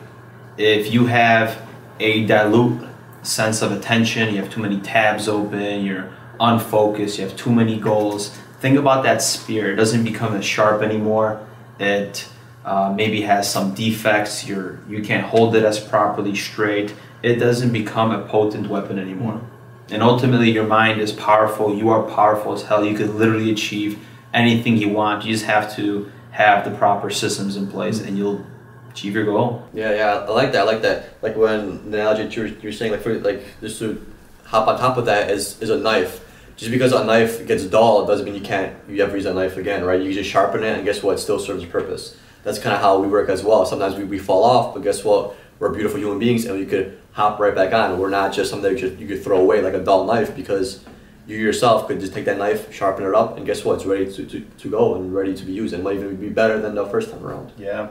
If 0.57 0.91
you 0.91 1.05
have 1.05 1.61
a 1.99 2.25
dilute 2.25 2.87
sense 3.23 3.61
of 3.61 3.71
attention, 3.71 4.33
you 4.33 4.41
have 4.41 4.51
too 4.51 4.61
many 4.61 4.79
tabs 4.79 5.27
open, 5.27 5.85
you're 5.85 6.11
unfocused, 6.39 7.17
you 7.19 7.25
have 7.25 7.37
too 7.37 7.53
many 7.53 7.79
goals, 7.79 8.37
think 8.61 8.77
about 8.77 9.03
that 9.03 9.21
spear. 9.21 9.73
It 9.73 9.75
doesn't 9.75 10.03
become 10.03 10.35
as 10.35 10.45
sharp 10.45 10.81
anymore. 10.81 11.45
It 11.79 12.27
uh, 12.63 12.93
maybe 12.95 13.21
has 13.21 13.51
some 13.51 13.73
defects. 13.73 14.45
You're 14.45 14.79
you 14.87 15.01
can't 15.01 15.25
hold 15.25 15.55
it 15.55 15.63
as 15.63 15.79
properly 15.79 16.35
straight. 16.35 16.93
It 17.23 17.35
doesn't 17.35 17.73
become 17.73 18.11
a 18.11 18.25
potent 18.27 18.67
weapon 18.67 18.99
anymore. 18.99 19.41
And 19.89 20.01
ultimately, 20.01 20.51
your 20.51 20.65
mind 20.65 21.01
is 21.01 21.11
powerful. 21.11 21.75
You 21.75 21.89
are 21.89 22.03
powerful 22.03 22.53
as 22.53 22.63
hell. 22.63 22.85
You 22.85 22.95
could 22.95 23.15
literally 23.15 23.51
achieve 23.51 23.99
anything 24.33 24.77
you 24.77 24.89
want. 24.89 25.25
You 25.25 25.33
just 25.33 25.45
have 25.45 25.75
to 25.75 26.11
have 26.31 26.63
the 26.69 26.71
proper 26.77 27.09
systems 27.09 27.55
in 27.57 27.67
place, 27.67 27.99
and 27.99 28.17
you'll 28.17 28.45
achieve 28.91 29.13
your 29.15 29.25
goal. 29.25 29.67
Yeah, 29.73 29.91
yeah, 29.93 30.13
I 30.27 30.29
like 30.31 30.51
that. 30.53 30.61
I 30.61 30.63
like 30.63 30.81
that. 30.83 31.09
Like 31.21 31.35
when 31.35 31.91
the 31.91 31.99
analogy 31.99 32.33
you 32.35 32.41
were, 32.43 32.47
you 32.47 32.59
were 32.69 32.71
saying, 32.71 32.91
like 32.91 33.01
for 33.01 33.13
like 33.19 33.43
just 33.59 33.79
to 33.79 34.05
hop 34.45 34.67
on 34.67 34.77
top 34.79 34.97
of 34.97 35.05
that 35.05 35.29
is 35.31 35.61
is 35.61 35.69
a 35.69 35.77
knife. 35.77 36.27
Just 36.57 36.71
because 36.71 36.91
a 36.91 37.03
knife 37.03 37.47
gets 37.47 37.63
dull 37.65 38.05
doesn't 38.05 38.25
mean 38.25 38.35
you 38.35 38.41
can't 38.41 38.75
you 38.87 39.01
ever 39.03 39.15
use 39.15 39.23
that 39.23 39.33
knife 39.33 39.57
again, 39.57 39.83
right? 39.83 40.01
You 40.01 40.13
just 40.13 40.29
sharpen 40.29 40.63
it, 40.63 40.75
and 40.77 40.85
guess 40.85 41.01
what? 41.01 41.15
It 41.15 41.19
still 41.19 41.39
serves 41.39 41.63
a 41.63 41.67
purpose. 41.67 42.15
That's 42.43 42.59
kind 42.59 42.75
of 42.75 42.81
how 42.81 42.99
we 42.99 43.07
work 43.07 43.29
as 43.29 43.43
well. 43.43 43.65
Sometimes 43.65 43.95
we, 43.95 44.03
we 44.03 44.17
fall 44.19 44.43
off, 44.43 44.73
but 44.73 44.83
guess 44.83 45.03
what? 45.03 45.35
We're 45.59 45.69
beautiful 45.69 45.99
human 45.99 46.17
beings, 46.19 46.45
and 46.45 46.57
we 46.57 46.65
could 46.65 46.97
hop 47.13 47.39
right 47.39 47.53
back 47.53 47.71
on. 47.73 47.99
We're 47.99 48.09
not 48.09 48.33
just 48.33 48.49
something 48.49 48.73
that 48.73 48.81
you, 48.81 48.89
could- 48.89 48.99
you 48.99 49.07
could 49.07 49.23
throw 49.23 49.39
away 49.39 49.61
like 49.61 49.73
a 49.75 49.79
dull 49.83 50.05
knife 50.05 50.35
because 50.35 50.83
you 51.27 51.37
yourself 51.37 51.87
could 51.87 51.99
just 51.99 52.13
take 52.13 52.25
that 52.25 52.37
knife, 52.37 52.73
sharpen 52.73 53.05
it 53.05 53.13
up, 53.13 53.37
and 53.37 53.45
guess 53.45 53.63
what? 53.63 53.75
It's 53.75 53.85
ready 53.85 54.11
to, 54.11 54.25
to, 54.25 54.39
to 54.41 54.69
go 54.69 54.95
and 54.95 55.13
ready 55.13 55.33
to 55.35 55.45
be 55.45 55.51
used, 55.51 55.73
and 55.73 55.81
it 55.81 55.83
might 55.83 55.95
even 55.95 56.15
be 56.15 56.29
better 56.29 56.59
than 56.59 56.75
the 56.75 56.85
first 56.87 57.11
time 57.11 57.23
around. 57.25 57.51
Yeah, 57.57 57.89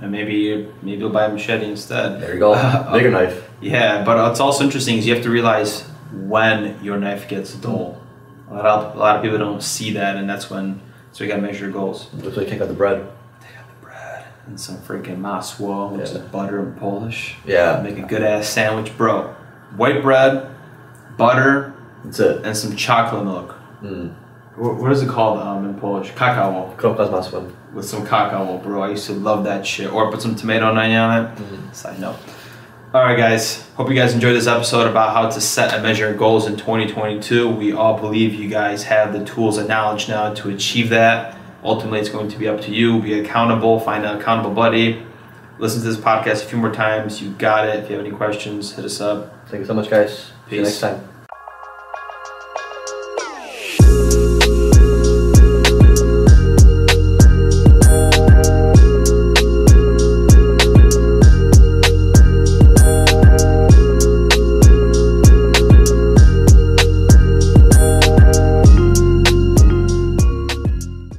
and 0.00 0.12
maybe 0.12 0.34
you 0.34 0.72
maybe 0.82 0.98
you'll 1.00 1.10
buy 1.10 1.24
a 1.26 1.32
machete 1.32 1.66
instead. 1.66 2.20
There 2.20 2.32
you 2.34 2.40
go, 2.40 2.54
bigger 2.92 3.10
knife. 3.10 3.48
Yeah, 3.60 4.04
but 4.04 4.30
it's 4.30 4.40
also 4.40 4.64
interesting 4.64 4.96
is 4.98 5.06
you 5.06 5.14
have 5.14 5.24
to 5.24 5.30
realize 5.30 5.82
when 6.12 6.82
your 6.82 6.98
knife 6.98 7.28
gets 7.28 7.54
dull. 7.54 8.00
A 8.50 8.54
lot 8.54 8.64
of 8.66 8.94
a 8.96 8.98
lot 8.98 9.16
of 9.16 9.22
people 9.22 9.38
don't 9.38 9.62
see 9.62 9.92
that, 9.94 10.16
and 10.16 10.28
that's 10.30 10.48
when 10.48 10.80
so 11.12 11.24
you 11.24 11.30
gotta 11.30 11.42
measure 11.42 11.64
your 11.64 11.72
goals. 11.72 12.06
Why 12.12 12.42
you 12.42 12.48
take 12.48 12.60
out 12.60 12.68
the 12.68 12.74
bread. 12.74 13.06
Take 13.42 13.56
out 13.58 13.66
the 13.68 13.84
Bread 13.86 14.24
and 14.46 14.58
some 14.58 14.76
freaking 14.78 15.18
masło, 15.18 15.90
which 15.92 16.08
Yeah. 16.10 16.14
is 16.18 16.28
butter 16.30 16.60
in 16.60 16.74
Polish. 16.74 17.36
Yeah. 17.44 17.80
Make 17.82 17.98
a 17.98 18.02
good 18.06 18.22
ass 18.22 18.48
sandwich, 18.48 18.96
bro. 18.96 19.34
White 19.76 20.00
bread, 20.02 20.46
butter, 21.18 21.74
That's 22.04 22.20
it. 22.20 22.44
and 22.44 22.56
some 22.56 22.76
chocolate 22.76 23.24
milk. 23.24 23.56
Mm. 23.82 24.14
What, 24.56 24.76
what 24.76 24.92
is 24.92 25.02
it 25.02 25.08
called 25.08 25.38
um, 25.38 25.64
in 25.64 25.74
Polish? 25.78 26.10
Kakao. 26.12 26.76
Kromka 26.76 27.06
z 27.06 27.10
masłem. 27.10 27.52
With 27.72 27.84
some 27.84 28.04
kakao, 28.06 28.62
bro. 28.62 28.82
I 28.82 28.90
used 28.90 29.06
to 29.06 29.12
love 29.12 29.44
that 29.44 29.66
shit. 29.66 29.92
Or 29.92 30.10
put 30.10 30.22
some 30.22 30.34
tomato 30.34 30.66
onion 30.66 31.00
on 31.00 31.24
it. 31.26 31.74
Side 31.76 32.00
note. 32.00 32.16
All 32.94 33.02
right, 33.02 33.18
guys. 33.18 33.68
Hope 33.76 33.90
you 33.90 33.94
guys 33.94 34.14
enjoyed 34.14 34.34
this 34.34 34.46
episode 34.46 34.86
about 34.88 35.12
how 35.12 35.28
to 35.28 35.40
set 35.40 35.74
and 35.74 35.82
measure 35.82 36.12
goals 36.14 36.46
in 36.46 36.56
2022. 36.56 37.48
We 37.50 37.72
all 37.72 37.98
believe 37.98 38.32
you 38.34 38.48
guys 38.48 38.84
have 38.84 39.12
the 39.12 39.24
tools 39.24 39.58
and 39.58 39.68
knowledge 39.68 40.08
now 40.08 40.32
to 40.34 40.48
achieve 40.48 40.88
that. 40.88 41.36
Ultimately, 41.62 42.00
it's 42.00 42.08
going 42.08 42.28
to 42.28 42.38
be 42.38 42.48
up 42.48 42.60
to 42.62 42.72
you. 42.72 43.00
Be 43.02 43.20
accountable. 43.20 43.78
Find 43.78 44.06
an 44.06 44.18
accountable 44.18 44.54
buddy. 44.54 45.02
Listen 45.58 45.82
to 45.82 45.88
this 45.88 45.98
podcast 45.98 46.44
a 46.44 46.46
few 46.46 46.58
more 46.58 46.72
times. 46.72 47.20
You 47.20 47.30
got 47.32 47.68
it. 47.68 47.84
If 47.84 47.90
you 47.90 47.96
have 47.96 48.04
any 48.06 48.14
questions, 48.14 48.72
hit 48.72 48.84
us 48.84 49.00
up. 49.00 49.48
Thank 49.48 49.60
you 49.60 49.66
so 49.66 49.74
much, 49.74 49.90
guys. 49.90 50.32
See 50.48 50.56
you 50.56 50.62
next 50.62 50.80
time. 50.80 51.07